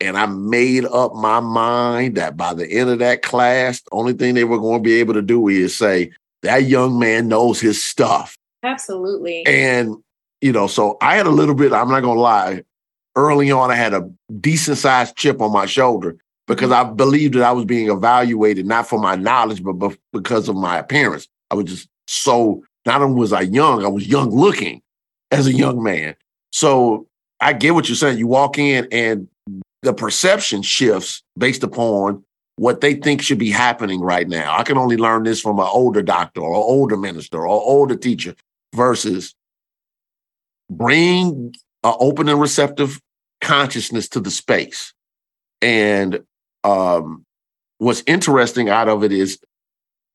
And 0.00 0.16
I 0.16 0.26
made 0.26 0.84
up 0.84 1.14
my 1.14 1.40
mind 1.40 2.16
that 2.16 2.36
by 2.36 2.54
the 2.54 2.66
end 2.66 2.90
of 2.90 2.98
that 2.98 3.22
class, 3.22 3.80
the 3.80 3.90
only 3.92 4.12
thing 4.12 4.34
they 4.34 4.44
were 4.44 4.58
going 4.58 4.78
to 4.78 4.82
be 4.82 5.00
able 5.00 5.14
to 5.14 5.22
do 5.22 5.48
is 5.48 5.74
say, 5.74 6.12
that 6.42 6.64
young 6.64 6.98
man 6.98 7.28
knows 7.28 7.60
his 7.60 7.84
stuff. 7.84 8.36
Absolutely. 8.62 9.46
And, 9.46 9.96
you 10.40 10.52
know, 10.52 10.66
so 10.66 10.96
I 11.00 11.16
had 11.16 11.26
a 11.26 11.30
little 11.30 11.54
bit, 11.54 11.72
I'm 11.72 11.88
not 11.88 12.00
going 12.00 12.16
to 12.16 12.22
lie, 12.22 12.62
early 13.16 13.50
on, 13.50 13.70
I 13.70 13.74
had 13.74 13.94
a 13.94 14.08
decent 14.40 14.78
sized 14.78 15.16
chip 15.16 15.40
on 15.40 15.52
my 15.52 15.66
shoulder 15.66 16.16
because 16.46 16.70
I 16.70 16.84
believed 16.84 17.34
that 17.34 17.42
I 17.42 17.52
was 17.52 17.64
being 17.64 17.90
evaluated 17.90 18.66
not 18.66 18.88
for 18.88 18.98
my 18.98 19.16
knowledge, 19.16 19.62
but 19.62 19.96
because 20.12 20.48
of 20.48 20.56
my 20.56 20.78
appearance. 20.78 21.28
I 21.50 21.54
was 21.54 21.66
just 21.66 21.88
so, 22.06 22.62
not 22.86 23.02
only 23.02 23.18
was 23.18 23.32
I 23.32 23.42
young, 23.42 23.84
I 23.84 23.88
was 23.88 24.06
young 24.06 24.30
looking 24.30 24.82
as 25.30 25.46
a 25.46 25.52
young 25.52 25.82
man. 25.82 26.14
So 26.52 27.06
I 27.40 27.52
get 27.52 27.74
what 27.74 27.88
you're 27.88 27.96
saying. 27.96 28.18
You 28.18 28.26
walk 28.26 28.58
in 28.58 28.88
and 28.90 29.28
the 29.82 29.92
perception 29.92 30.62
shifts 30.62 31.22
based 31.36 31.62
upon 31.62 32.24
what 32.58 32.80
they 32.80 32.94
think 32.94 33.22
should 33.22 33.38
be 33.38 33.50
happening 33.50 34.00
right 34.00 34.28
now. 34.28 34.56
I 34.58 34.64
can 34.64 34.78
only 34.78 34.96
learn 34.96 35.22
this 35.22 35.40
from 35.40 35.60
an 35.60 35.68
older 35.70 36.02
doctor 36.02 36.40
or 36.40 36.56
older 36.56 36.96
minister 36.96 37.38
or 37.38 37.46
older 37.46 37.94
teacher 37.94 38.34
versus 38.74 39.36
bring 40.68 41.54
an 41.84 41.94
open 42.00 42.28
and 42.28 42.40
receptive 42.40 43.00
consciousness 43.40 44.08
to 44.08 44.20
the 44.20 44.30
space. 44.30 44.92
And 45.62 46.24
um, 46.64 47.24
what's 47.78 48.02
interesting 48.08 48.68
out 48.68 48.88
of 48.88 49.04
it 49.04 49.12
is, 49.12 49.38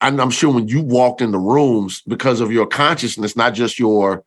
I'm 0.01 0.29
sure 0.29 0.53
when 0.53 0.67
you 0.67 0.81
walked 0.81 1.21
in 1.21 1.31
the 1.31 1.39
rooms 1.39 2.01
because 2.05 2.41
of 2.41 2.51
your 2.51 2.67
consciousness, 2.67 3.37
not 3.37 3.53
just 3.53 3.79
your 3.79 4.25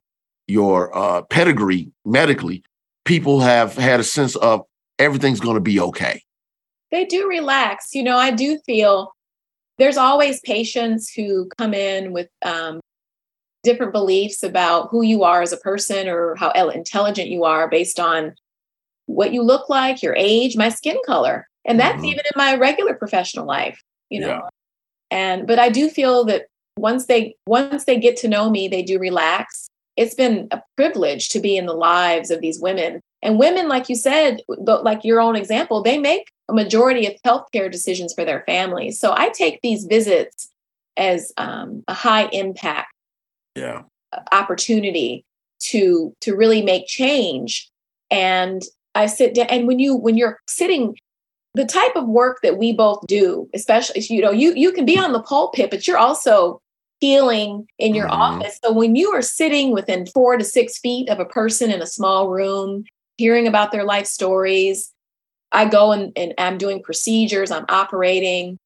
your 0.48 0.96
uh, 0.96 1.20
pedigree 1.22 1.90
medically, 2.06 2.62
people 3.04 3.40
have 3.40 3.74
had 3.74 4.00
a 4.00 4.04
sense 4.04 4.36
of 4.36 4.62
everything's 4.98 5.40
going 5.40 5.56
to 5.56 5.60
be 5.60 5.80
okay 5.80 6.22
they 6.97 7.05
do 7.05 7.28
relax. 7.28 7.94
You 7.94 8.03
know, 8.03 8.16
I 8.16 8.30
do 8.30 8.59
feel 8.64 9.12
there's 9.78 9.99
always 9.99 10.40
patients 10.40 11.12
who 11.12 11.49
come 11.59 11.74
in 11.74 12.12
with 12.12 12.28
um, 12.42 12.80
different 13.62 13.92
beliefs 13.92 14.42
about 14.42 14.88
who 14.90 15.03
you 15.03 15.22
are 15.22 15.42
as 15.42 15.53
a 15.53 15.59
person 15.59 16.09
or 16.09 16.34
how 16.36 16.51
intelligent 16.70 17.28
you 17.28 17.44
are 17.44 17.68
based 17.68 18.01
on 18.01 18.34
what 19.05 19.32
you 19.34 19.42
look 19.42 19.68
like, 19.68 20.03
your 20.03 20.14
age, 20.16 20.57
my 20.57 20.70
skin 20.70 20.97
color. 21.05 21.47
And 21.66 21.78
that's 21.78 21.97
mm-hmm. 21.97 22.07
even 22.07 22.20
in 22.20 22.32
my 22.36 22.57
regular 22.57 22.94
professional 22.94 23.47
life, 23.47 23.82
you 24.09 24.20
know. 24.20 24.28
Yeah. 24.28 24.40
And 25.11 25.47
but 25.47 25.59
I 25.59 25.68
do 25.68 25.90
feel 25.90 26.24
that 26.24 26.47
once 26.78 27.07
they 27.07 27.36
once 27.47 27.84
they 27.84 27.99
get 27.99 28.16
to 28.18 28.28
know 28.28 28.49
me, 28.49 28.68
they 28.68 28.82
do 28.82 28.99
relax. 28.99 29.68
It's 29.97 30.14
been 30.14 30.49
a 30.51 30.62
privilege 30.76 31.30
to 31.30 31.40
be 31.40 31.57
in 31.57 31.66
the 31.66 31.72
lives 31.72 32.30
of 32.30 32.40
these 32.40 32.61
women. 32.61 33.01
And 33.22 33.38
women, 33.38 33.68
like 33.68 33.88
you 33.88 33.97
said, 33.97 34.40
like 34.49 35.05
your 35.05 35.20
own 35.20 35.36
example, 35.36 35.82
they 35.82 35.99
make 35.99 36.30
a 36.49 36.53
majority 36.53 37.07
of 37.07 37.14
healthcare 37.24 37.70
decisions 37.70 38.12
for 38.14 38.24
their 38.24 38.44
families. 38.47 39.01
So 39.01 39.14
I 39.16 39.30
take 39.30 39.61
these 39.62 39.84
visits 39.84 40.49
as 40.97 41.32
um, 41.36 41.82
a 41.88 41.94
high 41.94 42.28
impact 42.32 42.92
yeah. 43.55 43.82
opportunity 44.32 45.24
to 45.59 46.14
to 46.20 46.36
really 46.36 46.62
make 46.62 46.86
change. 46.86 47.70
And 48.11 48.62
I 48.94 49.07
sit 49.07 49.34
down, 49.34 49.47
and 49.47 49.66
when 49.66 49.78
you 49.78 49.94
when 49.94 50.16
you're 50.16 50.38
sitting, 50.47 50.97
the 51.55 51.64
type 51.64 51.97
of 51.97 52.07
work 52.07 52.40
that 52.42 52.59
we 52.59 52.72
both 52.72 53.07
do, 53.07 53.49
especially 53.55 54.03
you 54.09 54.20
know, 54.20 54.30
you 54.30 54.55
you 54.55 54.72
can 54.72 54.84
be 54.84 54.99
on 54.99 55.12
the 55.12 55.22
pulpit, 55.22 55.70
but 55.70 55.86
you're 55.86 55.99
also 55.99 56.61
healing 57.01 57.66
in 57.78 57.94
your 57.94 58.07
mm-hmm. 58.09 58.40
office. 58.40 58.59
So 58.64 58.72
when 58.72 58.97
you 58.97 59.11
are 59.11 59.22
sitting 59.22 59.72
within 59.72 60.07
four 60.07 60.36
to 60.36 60.44
six 60.44 60.78
feet 60.78 61.09
of 61.09 61.20
a 61.20 61.24
person 61.24 61.70
in 61.70 61.82
a 61.82 61.86
small 61.86 62.28
room, 62.28 62.84
hearing 63.16 63.47
about 63.47 63.72
their 63.72 63.84
life 63.84 64.07
stories, 64.07 64.92
I 65.53 65.66
go 65.66 65.92
and, 65.92 66.12
and 66.16 66.34
I'm 66.38 66.59
doing 66.59 66.82
procedures, 66.82 67.51
I'm 67.51 67.66
operating. 67.68 68.59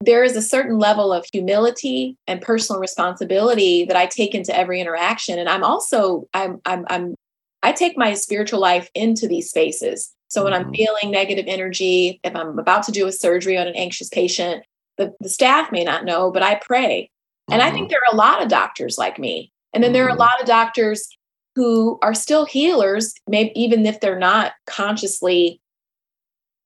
There 0.00 0.24
is 0.24 0.36
a 0.36 0.42
certain 0.42 0.78
level 0.78 1.12
of 1.12 1.24
humility 1.32 2.16
and 2.26 2.42
personal 2.42 2.80
responsibility 2.80 3.84
that 3.86 3.96
I 3.96 4.06
take 4.06 4.34
into 4.34 4.56
every 4.56 4.80
interaction. 4.80 5.38
And 5.38 5.48
I'm 5.48 5.64
also, 5.64 6.28
I'm, 6.34 6.60
I'm, 6.66 6.84
I'm 6.90 7.14
I 7.62 7.72
take 7.72 7.96
my 7.96 8.14
spiritual 8.14 8.60
life 8.60 8.90
into 8.94 9.26
these 9.26 9.48
spaces. 9.48 10.12
So 10.28 10.44
when 10.44 10.52
I'm 10.52 10.64
mm-hmm. 10.64 10.74
feeling 10.74 11.10
negative 11.10 11.46
energy, 11.48 12.20
if 12.22 12.36
I'm 12.36 12.58
about 12.58 12.82
to 12.84 12.92
do 12.92 13.06
a 13.06 13.12
surgery 13.12 13.56
on 13.56 13.66
an 13.66 13.74
anxious 13.74 14.08
patient, 14.08 14.64
the, 14.98 15.14
the 15.20 15.28
staff 15.28 15.72
may 15.72 15.82
not 15.82 16.04
know, 16.04 16.30
but 16.30 16.42
I 16.42 16.56
pray. 16.56 17.10
And 17.50 17.62
I 17.62 17.70
think 17.70 17.86
mm-hmm. 17.86 17.90
there 17.90 18.00
are 18.00 18.14
a 18.14 18.16
lot 18.16 18.42
of 18.42 18.48
doctors 18.48 18.98
like 18.98 19.18
me. 19.18 19.52
And 19.72 19.82
then 19.82 19.92
there 19.92 20.04
are 20.04 20.08
a 20.08 20.12
mm-hmm. 20.12 20.20
lot 20.20 20.40
of 20.40 20.46
doctors 20.46 21.08
who 21.54 21.98
are 22.02 22.14
still 22.14 22.44
healers, 22.44 23.14
maybe 23.28 23.52
even 23.54 23.86
if 23.86 24.00
they're 24.00 24.18
not 24.18 24.52
consciously 24.66 25.60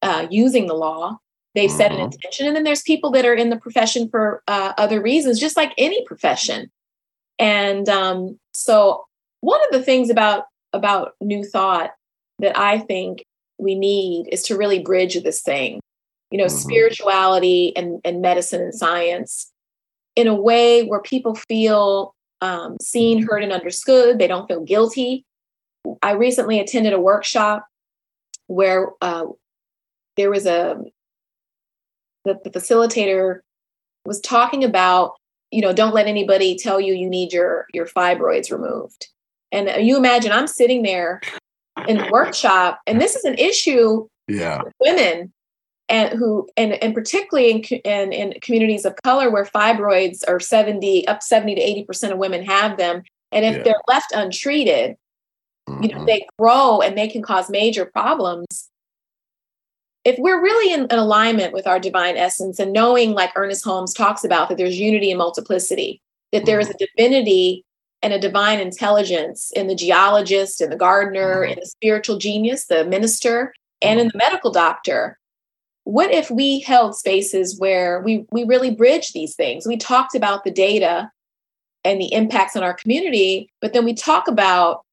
uh, 0.02 0.26
using 0.30 0.66
the 0.66 0.74
law. 0.74 1.18
They've 1.54 1.70
set 1.70 1.90
an 1.90 2.00
intention. 2.00 2.46
And 2.46 2.54
then 2.54 2.62
there's 2.62 2.82
people 2.82 3.10
that 3.10 3.26
are 3.26 3.34
in 3.34 3.50
the 3.50 3.56
profession 3.56 4.08
for 4.08 4.42
uh, 4.46 4.72
other 4.78 5.02
reasons, 5.02 5.40
just 5.40 5.56
like 5.56 5.72
any 5.76 6.04
profession. 6.06 6.70
And 7.40 7.88
um, 7.88 8.38
so, 8.52 9.04
one 9.40 9.60
of 9.64 9.72
the 9.72 9.82
things 9.82 10.10
about 10.10 10.44
about 10.72 11.14
new 11.20 11.42
thought 11.42 11.90
that 12.38 12.56
I 12.56 12.78
think 12.78 13.24
we 13.58 13.74
need 13.74 14.28
is 14.30 14.42
to 14.44 14.56
really 14.56 14.78
bridge 14.78 15.20
this 15.22 15.42
thing, 15.42 15.80
you 16.30 16.38
know, 16.38 16.44
mm-hmm. 16.44 16.56
spirituality 16.56 17.76
and, 17.76 18.00
and 18.04 18.22
medicine 18.22 18.62
and 18.62 18.74
science 18.74 19.50
in 20.16 20.26
a 20.26 20.34
way 20.34 20.84
where 20.84 21.00
people 21.00 21.34
feel 21.34 22.14
um, 22.40 22.76
seen, 22.80 23.22
heard, 23.22 23.42
and 23.42 23.52
understood. 23.52 24.18
They 24.18 24.26
don't 24.26 24.46
feel 24.46 24.64
guilty. 24.64 25.24
I 26.02 26.12
recently 26.12 26.60
attended 26.60 26.92
a 26.92 27.00
workshop 27.00 27.66
where 28.46 28.90
uh, 29.00 29.26
there 30.16 30.30
was 30.30 30.46
a 30.46 30.76
the, 32.24 32.38
the 32.44 32.50
facilitator 32.50 33.40
was 34.04 34.20
talking 34.20 34.64
about 34.64 35.14
you 35.50 35.62
know 35.62 35.72
don't 35.72 35.94
let 35.94 36.06
anybody 36.06 36.56
tell 36.56 36.80
you 36.80 36.94
you 36.94 37.08
need 37.08 37.32
your 37.32 37.66
your 37.72 37.86
fibroids 37.86 38.52
removed 38.52 39.08
and 39.52 39.84
you 39.84 39.96
imagine 39.96 40.32
I'm 40.32 40.46
sitting 40.46 40.82
there 40.82 41.20
in 41.88 41.96
the 41.96 42.08
workshop, 42.10 42.80
and 42.86 43.00
this 43.00 43.16
is 43.16 43.24
an 43.24 43.34
issue 43.34 44.06
yeah. 44.28 44.62
women 44.80 45.32
and 45.90 46.18
who 46.18 46.48
and 46.56 46.72
and 46.82 46.94
particularly 46.94 47.50
in, 47.50 47.62
in, 47.84 48.12
in 48.12 48.40
communities 48.40 48.84
of 48.84 48.94
color 49.04 49.30
where 49.30 49.44
fibroids 49.44 50.22
are 50.28 50.40
70 50.40 51.06
up 51.08 51.22
70 51.22 51.56
to 51.56 51.60
80 51.60 51.84
percent 51.84 52.12
of 52.12 52.18
women 52.18 52.44
have 52.44 52.78
them 52.78 53.02
and 53.32 53.44
if 53.44 53.56
yeah. 53.56 53.62
they're 53.62 53.82
left 53.88 54.12
untreated 54.14 54.96
mm-hmm. 55.68 55.82
you 55.82 55.88
know 55.90 55.96
mm-hmm. 55.96 56.06
they 56.06 56.26
grow 56.38 56.80
and 56.80 56.96
they 56.96 57.08
can 57.08 57.22
cause 57.22 57.50
major 57.50 57.84
problems 57.84 58.68
if 60.02 60.18
we're 60.18 60.42
really 60.42 60.72
in, 60.72 60.86
in 60.86 60.98
alignment 60.98 61.52
with 61.52 61.66
our 61.66 61.78
divine 61.78 62.16
essence 62.16 62.58
and 62.58 62.72
knowing 62.72 63.12
like 63.12 63.32
ernest 63.36 63.64
holmes 63.64 63.92
talks 63.92 64.24
about 64.24 64.48
that 64.48 64.56
there's 64.56 64.78
unity 64.78 65.10
and 65.10 65.18
multiplicity 65.18 66.00
that 66.32 66.46
there 66.46 66.60
is 66.60 66.68
mm-hmm. 66.68 66.84
a 66.84 66.86
divinity 66.96 67.64
and 68.02 68.12
a 68.12 68.18
divine 68.18 68.60
intelligence 68.60 69.52
in 69.54 69.66
the 69.66 69.74
geologist 69.74 70.60
and 70.60 70.72
the 70.72 70.76
gardener 70.76 71.42
and 71.42 71.52
mm-hmm. 71.52 71.60
the 71.60 71.66
spiritual 71.66 72.18
genius, 72.18 72.66
the 72.66 72.84
minister, 72.84 73.52
and 73.82 74.00
in 74.00 74.08
the 74.08 74.18
medical 74.18 74.50
doctor. 74.50 75.18
What 75.84 76.12
if 76.12 76.30
we 76.30 76.60
held 76.60 76.94
spaces 76.94 77.58
where 77.58 78.00
we, 78.02 78.26
we 78.30 78.44
really 78.44 78.70
bridge 78.70 79.12
these 79.12 79.34
things? 79.34 79.66
We 79.66 79.76
talked 79.76 80.14
about 80.14 80.44
the 80.44 80.50
data 80.50 81.10
and 81.84 82.00
the 82.00 82.12
impacts 82.12 82.56
on 82.56 82.62
our 82.62 82.74
community, 82.74 83.50
but 83.60 83.72
then 83.72 83.84
we 83.84 83.94
talk 83.94 84.28
about 84.28 84.84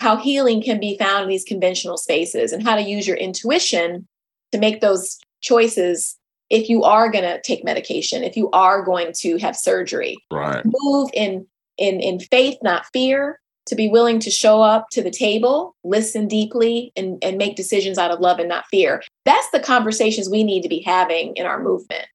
how 0.00 0.16
healing 0.16 0.62
can 0.62 0.80
be 0.80 0.98
found 0.98 1.22
in 1.24 1.28
these 1.28 1.44
conventional 1.44 1.96
spaces 1.96 2.52
and 2.52 2.62
how 2.62 2.74
to 2.74 2.82
use 2.82 3.06
your 3.06 3.16
intuition 3.16 4.06
to 4.50 4.58
make 4.58 4.80
those 4.80 5.18
choices 5.40 6.18
if 6.50 6.68
you 6.68 6.82
are 6.82 7.10
going 7.10 7.24
to 7.24 7.40
take 7.42 7.64
medication, 7.64 8.22
if 8.22 8.36
you 8.36 8.50
are 8.50 8.82
going 8.82 9.12
to 9.14 9.38
have 9.38 9.56
surgery. 9.56 10.16
Right. 10.30 10.62
Move 10.64 11.10
in 11.14 11.46
in 11.78 12.00
in 12.00 12.20
faith 12.20 12.58
not 12.62 12.84
fear 12.92 13.40
to 13.66 13.74
be 13.74 13.88
willing 13.88 14.18
to 14.20 14.30
show 14.30 14.62
up 14.62 14.86
to 14.90 15.02
the 15.02 15.10
table 15.10 15.74
listen 15.84 16.26
deeply 16.28 16.92
and, 16.96 17.22
and 17.22 17.38
make 17.38 17.56
decisions 17.56 17.98
out 17.98 18.10
of 18.10 18.20
love 18.20 18.38
and 18.38 18.48
not 18.48 18.64
fear. 18.70 19.02
That's 19.24 19.50
the 19.50 19.60
conversations 19.60 20.28
we 20.28 20.44
need 20.44 20.62
to 20.62 20.68
be 20.68 20.80
having 20.80 21.34
in 21.36 21.46
our 21.46 21.62
movement. 21.62 22.06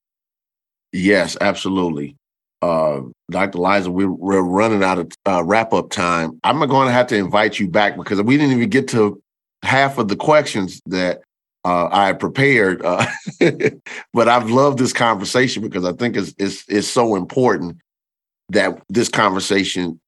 Yes 0.91 1.37
absolutely. 1.41 2.15
Uh, 2.61 3.01
dr 3.29 3.55
liza 3.55 3.91
we're, 3.91 4.11
we're 4.11 4.41
running 4.41 4.83
out 4.83 4.97
of 4.97 5.11
uh, 5.27 5.43
wrap 5.43 5.73
up 5.73 5.89
time. 5.89 6.39
I'm 6.43 6.59
going 6.59 6.87
to 6.87 6.93
have 6.93 7.07
to 7.07 7.15
invite 7.15 7.59
you 7.59 7.67
back 7.67 7.95
because 7.97 8.21
we 8.21 8.37
didn't 8.37 8.55
even 8.55 8.69
get 8.69 8.87
to 8.89 9.21
half 9.63 9.97
of 9.97 10.07
the 10.07 10.15
questions 10.15 10.81
that 10.87 11.21
uh, 11.65 11.89
I 11.91 12.13
prepared, 12.13 12.81
uh, 12.85 13.05
but 14.13 14.29
I've 14.29 14.49
loved 14.49 14.79
this 14.79 14.93
conversation 14.93 15.61
because 15.61 15.83
I 15.83 15.91
think 15.91 16.15
it's, 16.15 16.33
it's, 16.37 16.63
it's 16.69 16.87
so 16.87 17.15
important 17.15 17.77
that 18.49 18.81
this 18.89 19.09
conversation 19.09 19.99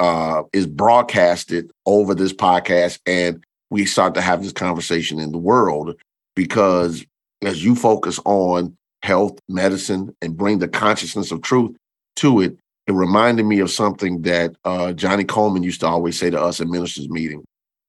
uh, 0.00 0.42
is 0.52 0.66
broadcasted 0.66 1.70
over 1.86 2.14
this 2.14 2.32
podcast 2.32 2.98
and 3.06 3.42
we 3.70 3.84
start 3.84 4.14
to 4.14 4.20
have 4.20 4.42
this 4.42 4.52
conversation 4.52 5.18
in 5.18 5.32
the 5.32 5.38
world 5.38 5.94
because 6.34 7.04
as 7.42 7.64
you 7.64 7.74
focus 7.74 8.20
on 8.24 8.76
health, 9.02 9.38
medicine, 9.48 10.14
and 10.22 10.36
bring 10.36 10.58
the 10.58 10.68
consciousness 10.68 11.30
of 11.30 11.42
truth 11.42 11.76
to 12.16 12.40
it, 12.40 12.56
it 12.86 12.92
reminded 12.92 13.44
me 13.44 13.60
of 13.60 13.70
something 13.70 14.22
that 14.22 14.54
uh, 14.64 14.92
Johnnie 14.92 15.24
Colemon 15.24 15.64
used 15.64 15.80
to 15.80 15.86
always 15.86 16.18
say 16.18 16.30
to 16.30 16.40
us 16.40 16.60
at 16.60 16.68
ministers' 16.68 17.08
meeting. 17.08 17.44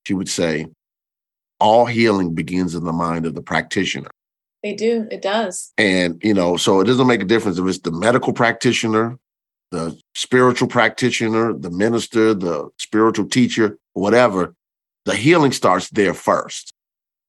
She 0.05 0.13
would 0.13 0.29
say, 0.29 0.67
all 1.59 1.85
healing 1.85 2.33
begins 2.33 2.75
in 2.75 2.83
the 2.83 2.93
mind 2.93 3.25
of 3.25 3.35
the 3.35 3.41
practitioner. 3.41 4.09
They 4.63 4.73
do. 4.73 5.07
It 5.11 5.21
does. 5.21 5.71
And, 5.77 6.19
you 6.23 6.33
know, 6.33 6.57
so 6.57 6.79
it 6.81 6.85
doesn't 6.85 7.07
make 7.07 7.21
a 7.21 7.25
difference 7.25 7.57
if 7.57 7.65
it's 7.65 7.79
the 7.79 7.91
medical 7.91 8.33
practitioner, 8.33 9.17
the 9.71 9.99
spiritual 10.15 10.67
practitioner, 10.67 11.53
the 11.53 11.69
minister, 11.69 12.33
the 12.33 12.69
spiritual 12.77 13.27
teacher, 13.27 13.77
whatever, 13.93 14.55
the 15.05 15.15
healing 15.15 15.51
starts 15.51 15.89
there 15.89 16.13
first. 16.13 16.73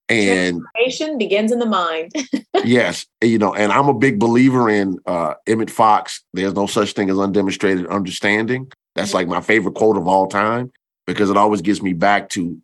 And 0.08 0.62
transformation 0.76 1.18
begins 1.18 1.52
in 1.52 1.58
the 1.58 1.66
mind. 1.66 2.12
yes, 2.64 3.06
you 3.22 3.38
know, 3.38 3.54
and 3.54 3.70
I'm 3.70 3.88
a 3.88 3.94
big 3.94 4.18
believer 4.18 4.70
in 4.70 4.98
uh, 5.04 5.34
Emmett 5.46 5.70
Fox. 5.70 6.24
There's 6.32 6.54
no 6.54 6.66
such 6.66 6.92
thing 6.92 7.10
as 7.10 7.16
undemonstrated 7.16 7.88
understanding. 7.90 8.72
That's 8.94 9.12
like 9.12 9.28
my 9.28 9.42
favorite 9.42 9.74
quote 9.74 9.98
of 9.98 10.08
all 10.08 10.26
time 10.26 10.72
because 11.06 11.28
it 11.28 11.36
always 11.36 11.60
gets 11.60 11.82
me 11.82 11.92
back 11.92 12.30
to, 12.30 12.58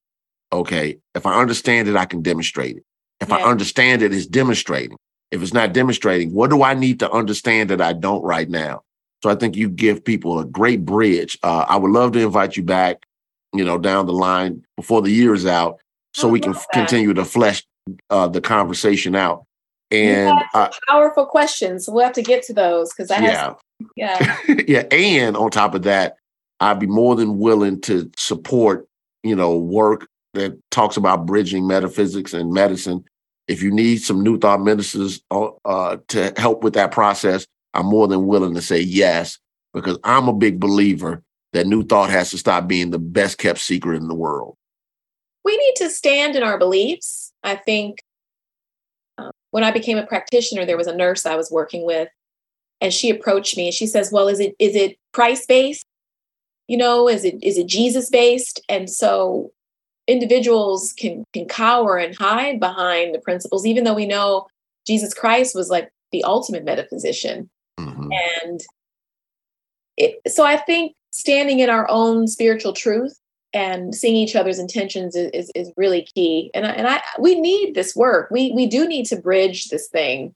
okay, 0.52 0.98
if 1.14 1.26
I 1.26 1.38
understand 1.38 1.86
it, 1.86 1.96
I 1.96 2.06
can 2.06 2.22
demonstrate 2.22 2.78
it. 2.78 2.84
If 3.20 3.28
yeah. 3.28 3.36
I 3.36 3.42
understand 3.42 4.02
it, 4.02 4.14
it's 4.14 4.26
demonstrating. 4.26 4.96
If 5.30 5.42
it's 5.42 5.52
not 5.52 5.74
demonstrating, 5.74 6.32
what 6.32 6.48
do 6.48 6.62
I 6.62 6.74
need 6.74 7.00
to 7.00 7.10
understand 7.10 7.70
that 7.70 7.80
I 7.82 7.92
don't 7.92 8.22
right 8.22 8.48
now? 8.48 8.83
So 9.24 9.30
I 9.30 9.36
think 9.36 9.56
you 9.56 9.70
give 9.70 10.04
people 10.04 10.38
a 10.38 10.44
great 10.44 10.84
bridge. 10.84 11.38
Uh, 11.42 11.64
I 11.66 11.78
would 11.78 11.92
love 11.92 12.12
to 12.12 12.20
invite 12.20 12.58
you 12.58 12.62
back, 12.62 13.06
you 13.54 13.64
know, 13.64 13.78
down 13.78 14.04
the 14.04 14.12
line 14.12 14.62
before 14.76 15.00
the 15.00 15.10
year 15.10 15.32
is 15.32 15.46
out, 15.46 15.80
so 16.12 16.28
we 16.28 16.40
can 16.40 16.52
that. 16.52 16.66
continue 16.74 17.14
to 17.14 17.24
flesh 17.24 17.64
uh, 18.10 18.28
the 18.28 18.42
conversation 18.42 19.16
out. 19.16 19.46
And 19.90 20.38
uh, 20.52 20.68
powerful 20.86 21.24
questions. 21.24 21.88
We'll 21.88 22.04
have 22.04 22.12
to 22.12 22.22
get 22.22 22.42
to 22.48 22.52
those 22.52 22.92
because 22.92 23.10
I 23.10 23.22
yeah, 23.22 23.30
have, 23.30 23.56
yeah, 23.96 24.38
yeah. 24.68 24.84
And 24.90 25.38
on 25.38 25.50
top 25.50 25.74
of 25.74 25.84
that, 25.84 26.18
I'd 26.60 26.78
be 26.78 26.86
more 26.86 27.16
than 27.16 27.38
willing 27.38 27.80
to 27.80 28.10
support, 28.18 28.86
you 29.22 29.34
know, 29.34 29.56
work 29.56 30.06
that 30.34 30.60
talks 30.70 30.98
about 30.98 31.24
bridging 31.24 31.66
metaphysics 31.66 32.34
and 32.34 32.52
medicine. 32.52 33.02
If 33.48 33.62
you 33.62 33.70
need 33.70 34.02
some 34.02 34.22
new 34.22 34.38
thought 34.38 34.60
ministers 34.60 35.22
uh, 35.30 35.48
uh 35.64 35.96
to 36.08 36.34
help 36.36 36.62
with 36.62 36.74
that 36.74 36.92
process, 36.92 37.46
I'm 37.74 37.86
more 37.86 38.08
than 38.08 38.26
willing 38.26 38.54
to 38.54 38.62
say 38.62 38.80
yes 38.80 39.38
because 39.72 39.98
I'm 40.04 40.28
a 40.28 40.32
big 40.32 40.60
believer 40.60 41.22
that 41.52 41.66
New 41.66 41.84
Thought 41.84 42.10
has 42.10 42.30
to 42.30 42.38
stop 42.38 42.66
being 42.66 42.90
the 42.90 42.98
best 42.98 43.38
kept 43.38 43.58
secret 43.58 43.96
in 43.96 44.08
the 44.08 44.14
world. 44.14 44.56
We 45.44 45.56
need 45.56 45.74
to 45.76 45.90
stand 45.90 46.36
in 46.36 46.42
our 46.42 46.58
beliefs. 46.58 47.32
I 47.42 47.56
think 47.56 48.02
um, 49.18 49.30
when 49.50 49.64
I 49.64 49.70
became 49.70 49.98
a 49.98 50.06
practitioner, 50.06 50.64
there 50.64 50.76
was 50.76 50.86
a 50.86 50.96
nurse 50.96 51.26
I 51.26 51.36
was 51.36 51.50
working 51.50 51.84
with, 51.84 52.08
and 52.80 52.92
she 52.92 53.10
approached 53.10 53.56
me 53.56 53.66
and 53.66 53.74
she 53.74 53.86
says, 53.86 54.10
"Well, 54.10 54.28
is 54.28 54.40
it 54.40 54.54
is 54.58 54.74
it 54.74 54.96
Christ 55.12 55.48
based? 55.48 55.84
You 56.66 56.76
know, 56.76 57.08
is 57.08 57.24
it 57.24 57.42
is 57.42 57.58
it 57.58 57.66
Jesus 57.66 58.08
based?" 58.08 58.60
And 58.68 58.88
so 58.88 59.52
individuals 60.06 60.92
can 60.96 61.24
can 61.32 61.46
cower 61.46 61.98
and 61.98 62.16
hide 62.16 62.58
behind 62.58 63.14
the 63.14 63.20
principles, 63.20 63.66
even 63.66 63.84
though 63.84 63.94
we 63.94 64.06
know 64.06 64.46
Jesus 64.86 65.14
Christ 65.14 65.54
was 65.54 65.70
like 65.70 65.90
the 66.10 66.24
ultimate 66.24 66.64
metaphysician. 66.64 67.50
And 68.44 68.60
it, 69.96 70.20
so 70.26 70.44
I 70.44 70.56
think 70.56 70.94
standing 71.12 71.60
in 71.60 71.70
our 71.70 71.88
own 71.90 72.26
spiritual 72.26 72.72
truth 72.72 73.18
and 73.52 73.94
seeing 73.94 74.16
each 74.16 74.34
other's 74.34 74.58
intentions 74.58 75.14
is, 75.14 75.30
is, 75.32 75.52
is 75.54 75.72
really 75.76 76.08
key. 76.14 76.50
And 76.54 76.66
I, 76.66 76.70
and 76.70 76.88
I, 76.88 77.02
we 77.18 77.40
need 77.40 77.74
this 77.74 77.94
work. 77.94 78.30
We, 78.30 78.50
we 78.52 78.66
do 78.66 78.86
need 78.88 79.06
to 79.06 79.16
bridge 79.16 79.68
this 79.68 79.88
thing, 79.88 80.34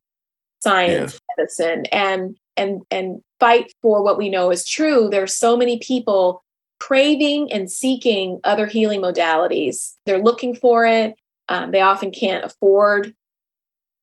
science, 0.60 1.14
yes. 1.14 1.20
medicine, 1.36 1.86
and, 1.90 2.36
and, 2.56 2.82
and 2.90 3.20
fight 3.40 3.72
for 3.82 4.02
what 4.02 4.18
we 4.18 4.28
know 4.28 4.50
is 4.50 4.64
true. 4.64 5.08
There 5.10 5.22
are 5.22 5.26
so 5.26 5.56
many 5.56 5.78
people 5.78 6.44
craving 6.78 7.52
and 7.52 7.68
seeking 7.68 8.38
other 8.44 8.66
healing 8.66 9.02
modalities. 9.02 9.94
They're 10.06 10.22
looking 10.22 10.54
for 10.54 10.86
it. 10.86 11.16
Um, 11.48 11.72
they 11.72 11.80
often 11.80 12.12
can't 12.12 12.44
afford 12.44 13.14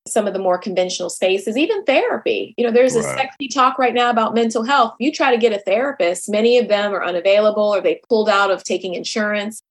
some 0.08 0.28
of 0.28 0.34
the 0.34 0.40
more 0.40 0.58
conventional 0.58 1.10
spaces, 1.10 1.58
even 1.58 1.84
therapy. 1.84 2.54
You 2.58 2.66
know, 2.66 2.72
there's 2.72 2.96
right. 2.96 3.06
a 3.06 3.18
sexy 3.18 3.48
talk 3.48 3.80
right 3.80 3.94
now 3.94 4.10
about 4.10 4.36
mental 4.36 4.64
health. 4.64 4.96
You 5.00 5.12
try 5.12 5.32
to 5.32 5.38
get 5.38 5.54
a 5.54 5.60
therapist, 5.60 6.30
many 6.30 6.58
of 6.58 6.68
them 6.68 6.94
are 6.94 7.04
unavailable 7.04 7.74
or 7.74 7.82
they 7.82 8.02
pulled 8.08 8.30
out 8.30 8.52
of 8.52 8.64
taking 8.64 8.94
insurance. 8.94 9.62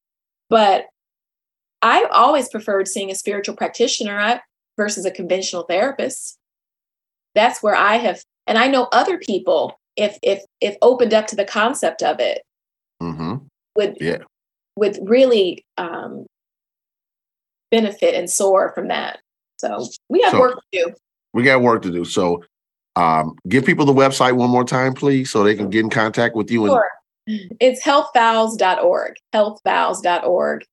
But 0.50 0.86
I 1.82 2.04
always 2.10 2.48
preferred 2.48 2.88
seeing 2.88 3.10
a 3.10 3.14
spiritual 3.14 3.56
practitioner 3.56 4.40
versus 4.76 5.04
a 5.04 5.10
conventional 5.10 5.64
therapist. 5.64 6.38
That's 7.34 7.62
where 7.62 7.76
I 7.76 7.96
have, 7.96 8.22
and 8.46 8.58
I 8.58 8.68
know 8.68 8.88
other 8.92 9.18
people, 9.18 9.78
if 9.96 10.18
if 10.22 10.42
if 10.60 10.76
opened 10.82 11.14
up 11.14 11.26
to 11.28 11.36
the 11.36 11.44
concept 11.44 12.02
of 12.02 12.20
it, 12.20 12.42
mm-hmm. 13.02 13.36
would 13.76 13.96
yeah. 14.00 14.18
would 14.76 14.98
really 15.02 15.64
um, 15.76 16.26
benefit 17.70 18.14
and 18.14 18.30
soar 18.30 18.72
from 18.74 18.88
that. 18.88 19.20
So 19.64 19.88
we 20.08 20.22
have 20.22 20.32
so 20.32 20.40
work 20.40 20.60
to 20.72 20.84
do. 20.84 20.94
We 21.32 21.42
got 21.42 21.62
work 21.62 21.82
to 21.82 21.90
do. 21.90 22.04
So 22.04 22.44
um, 22.96 23.34
give 23.48 23.64
people 23.64 23.86
the 23.86 23.92
website 23.92 24.34
one 24.34 24.50
more 24.50 24.64
time, 24.64 24.94
please, 24.94 25.30
so 25.30 25.42
they 25.42 25.54
can 25.54 25.70
get 25.70 25.80
in 25.80 25.90
contact 25.90 26.36
with 26.36 26.50
you. 26.50 26.66
Sure. 26.66 26.82
And- 26.82 26.90
it's 27.26 27.82
healthvows.org, 27.82 29.14
healthvows.org. 29.34 30.64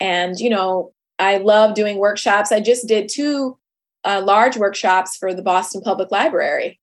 And, 0.00 0.38
you 0.38 0.50
know, 0.50 0.92
I 1.18 1.38
love 1.38 1.74
doing 1.74 1.98
workshops. 1.98 2.52
I 2.52 2.60
just 2.60 2.88
did 2.88 3.08
two 3.08 3.56
uh, 4.04 4.22
large 4.24 4.56
workshops 4.56 5.16
for 5.16 5.32
the 5.32 5.42
Boston 5.42 5.80
Public 5.80 6.10
Library, 6.10 6.78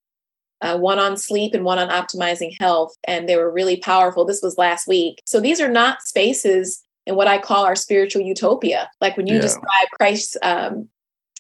uh, 0.62 0.78
one 0.78 1.00
on 1.00 1.18
sleep 1.18 1.54
and 1.54 1.66
one 1.66 1.80
on 1.80 1.90
optimizing 1.90 2.56
health. 2.60 2.96
And 3.04 3.28
they 3.28 3.36
were 3.36 3.52
really 3.52 3.78
powerful. 3.78 4.26
This 4.26 4.42
was 4.42 4.58
last 4.58 4.88
week. 4.88 5.22
So 5.26 5.40
these 5.40 5.60
are 5.62 5.70
not 5.70 6.02
spaces 6.02 6.82
in 7.06 7.16
what 7.16 7.28
I 7.28 7.38
call 7.38 7.66
our 7.66 7.76
spiritual 7.76 8.22
utopia. 8.22 8.90
Like 9.02 9.18
when 9.18 9.28
you 9.28 9.36
yeah. 9.36 9.42
describe 9.42 9.88
Christ's 10.00 10.38
um, 10.42 10.88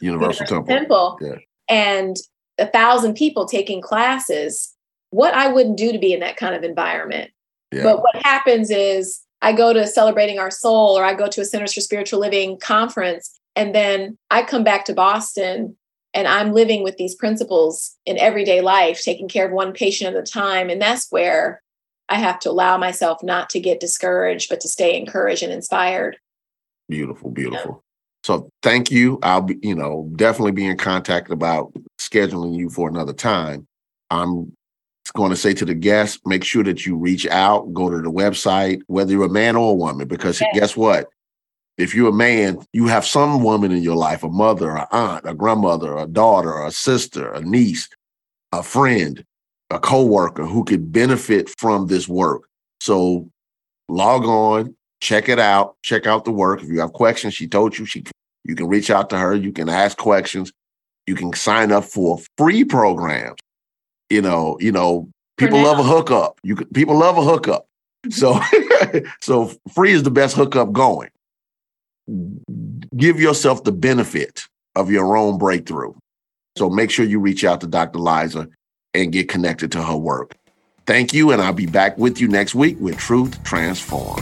Universal, 0.04 0.46
Universal 0.46 0.66
Temple, 0.66 1.18
Temple 1.20 1.20
yeah. 1.22 1.36
and 1.70 2.18
a 2.58 2.68
thousand 2.68 3.16
people 3.16 3.46
taking 3.46 3.82
classes, 3.82 4.74
what 5.12 5.34
I 5.34 5.48
wouldn't 5.48 5.78
do 5.78 5.92
to 5.92 6.00
be 6.00 6.14
in 6.14 6.20
that 6.20 6.38
kind 6.38 6.56
of 6.56 6.64
environment. 6.64 7.32
Yeah. 7.72 7.84
But 7.84 8.02
what 8.02 8.16
happens 8.24 8.70
is 8.70 9.22
I 9.42 9.54
go 9.54 9.74
to 9.74 9.88
Celebrating 9.88 10.40
Our 10.40 10.52
Soul 10.52 10.98
or 10.98 11.04
I 11.04 11.14
go 11.14 11.28
to 11.28 11.42
a 11.42 11.46
Centers 11.46 11.74
for 11.74 11.82
Spiritual 11.82 12.20
Living 12.20 12.60
conference, 12.60 13.40
and 13.56 13.74
then 13.74 14.18
I 14.30 14.44
come 14.44 14.64
back 14.64 14.86
to 14.86 14.94
Boston 14.94 15.76
and 16.14 16.28
I'm 16.28 16.54
living 16.54 16.84
with 16.84 16.98
these 16.98 17.16
principles 17.16 17.96
in 18.06 18.20
everyday 18.20 18.62
life, 18.62 19.02
taking 19.02 19.28
care 19.28 19.48
of 19.48 19.52
one 19.52 19.74
patient 19.74 20.16
at 20.16 20.22
a 20.22 20.32
time. 20.32 20.70
And 20.70 20.82
that's 20.82 21.08
where 21.10 21.62
I 22.08 22.16
have 22.16 22.40
to 22.42 22.52
allow 22.52 22.78
myself 22.78 23.24
not 23.24 23.50
to 23.52 23.60
get 23.60 23.80
discouraged, 23.80 24.50
but 24.50 24.62
to 24.62 24.68
stay 24.68 24.96
encouraged 24.96 25.42
and 25.42 25.52
inspired. 25.52 26.18
Beautiful, 26.88 27.32
beautiful. 27.32 27.84
So 28.24 28.50
thank 28.62 28.90
you. 28.90 29.20
I'll 29.22 29.42
be, 29.42 29.60
you 29.62 29.76
know, 29.76 30.10
definitely 30.16 30.54
be 30.54 30.66
in 30.66 30.78
contact 30.78 31.30
about 31.30 31.74
scheduling 32.00 32.58
you 32.58 32.70
for 32.70 32.88
another 32.88 33.14
time. 33.14 33.68
I'm 34.10 34.56
going 35.14 35.30
to 35.30 35.36
say 35.36 35.54
to 35.54 35.66
the 35.66 35.74
guests, 35.74 36.20
make 36.26 36.44
sure 36.44 36.64
that 36.64 36.86
you 36.86 36.96
reach 36.96 37.28
out, 37.28 37.74
go 37.74 37.90
to 37.90 38.02
the 38.02 38.12
website, 38.12 38.82
whether 38.88 39.12
you're 39.12 39.26
a 39.26 39.30
man 39.30 39.56
or 39.56 39.72
a 39.72 39.76
woman, 39.76 40.08
because 40.08 40.42
okay. 40.42 40.52
guess 40.58 40.78
what? 40.78 41.10
If 41.78 41.94
you're 41.94 42.10
a 42.10 42.14
man, 42.14 42.60
you 42.72 42.88
have 42.88 43.06
some 43.06 43.44
woman 43.44 43.72
in 43.72 43.84
your 43.84 43.96
life, 43.96 44.24
a 44.24 44.30
mother, 44.30 44.76
an 44.78 44.86
aunt, 44.92 45.28
a 45.28 45.34
grandmother, 45.34 45.98
a 45.98 46.06
daughter, 46.06 46.64
a 46.64 46.72
sister, 46.72 47.34
a 47.34 47.42
niece, 47.42 47.90
a 48.52 48.64
friend, 48.64 49.26
a 49.70 49.80
coworker 49.80 50.46
who 50.46 50.64
could 50.64 50.92
benefit 50.92 51.50
from 51.58 51.88
this 51.88 52.08
work. 52.08 52.44
So 52.80 53.28
log 53.90 54.24
on, 54.26 54.76
check 55.04 55.28
it 55.28 55.38
out, 55.38 55.76
check 55.84 56.08
out 56.08 56.24
the 56.24 56.32
work. 56.32 56.64
If 56.64 56.70
you 56.70 56.80
have 56.80 56.94
questions, 56.94 57.34
she 57.34 57.48
told 57.48 57.78
you 57.78 57.86
she 57.86 58.06
you 58.46 58.56
can 58.56 58.68
reach 58.68 58.90
out 58.90 59.10
to 59.12 59.18
her, 59.18 59.36
you 59.36 59.52
can 59.52 59.70
ask 59.70 59.98
questions, 59.98 60.52
you 61.06 61.16
can 61.16 61.34
sign 61.34 61.72
up 61.72 61.84
for 61.84 62.20
free 62.38 62.64
programs. 62.64 63.38
You 64.10 64.22
know, 64.22 64.58
you 64.60 64.72
know, 64.72 65.10
people 65.38 65.62
love 65.62 65.80
a 65.80 65.84
hookup. 65.84 66.40
You 66.44 66.56
people 66.56 66.98
love 66.98 67.18
a 67.18 67.24
hookup. 67.24 67.68
So 68.10 68.40
so 69.22 69.52
free 69.74 69.92
is 69.92 70.04
the 70.04 70.12
best 70.12 70.36
hookup 70.36 70.72
going. 70.72 71.10
Give 72.96 73.20
yourself 73.20 73.64
the 73.64 73.72
benefit 73.72 74.48
of 74.76 74.90
your 74.90 75.18
own 75.18 75.38
breakthrough. 75.38 75.94
So 76.58 76.70
make 76.70 76.92
sure 76.92 77.06
you 77.06 77.20
reach 77.20 77.44
out 77.44 77.62
to 77.62 77.68
Dr. 77.68 78.00
Liza 78.00 78.48
and 78.94 79.12
get 79.12 79.28
connected 79.28 79.72
to 79.74 79.84
her 79.84 79.98
work. 79.98 80.36
Thank 80.86 81.14
you, 81.14 81.32
and 81.32 81.42
I'll 81.42 81.54
be 81.54 81.66
back 81.66 81.98
with 81.98 82.20
you 82.20 82.28
next 82.28 82.56
week 82.56 82.78
with 82.80 82.98
Truth 82.98 83.42
Transform. 83.44 84.22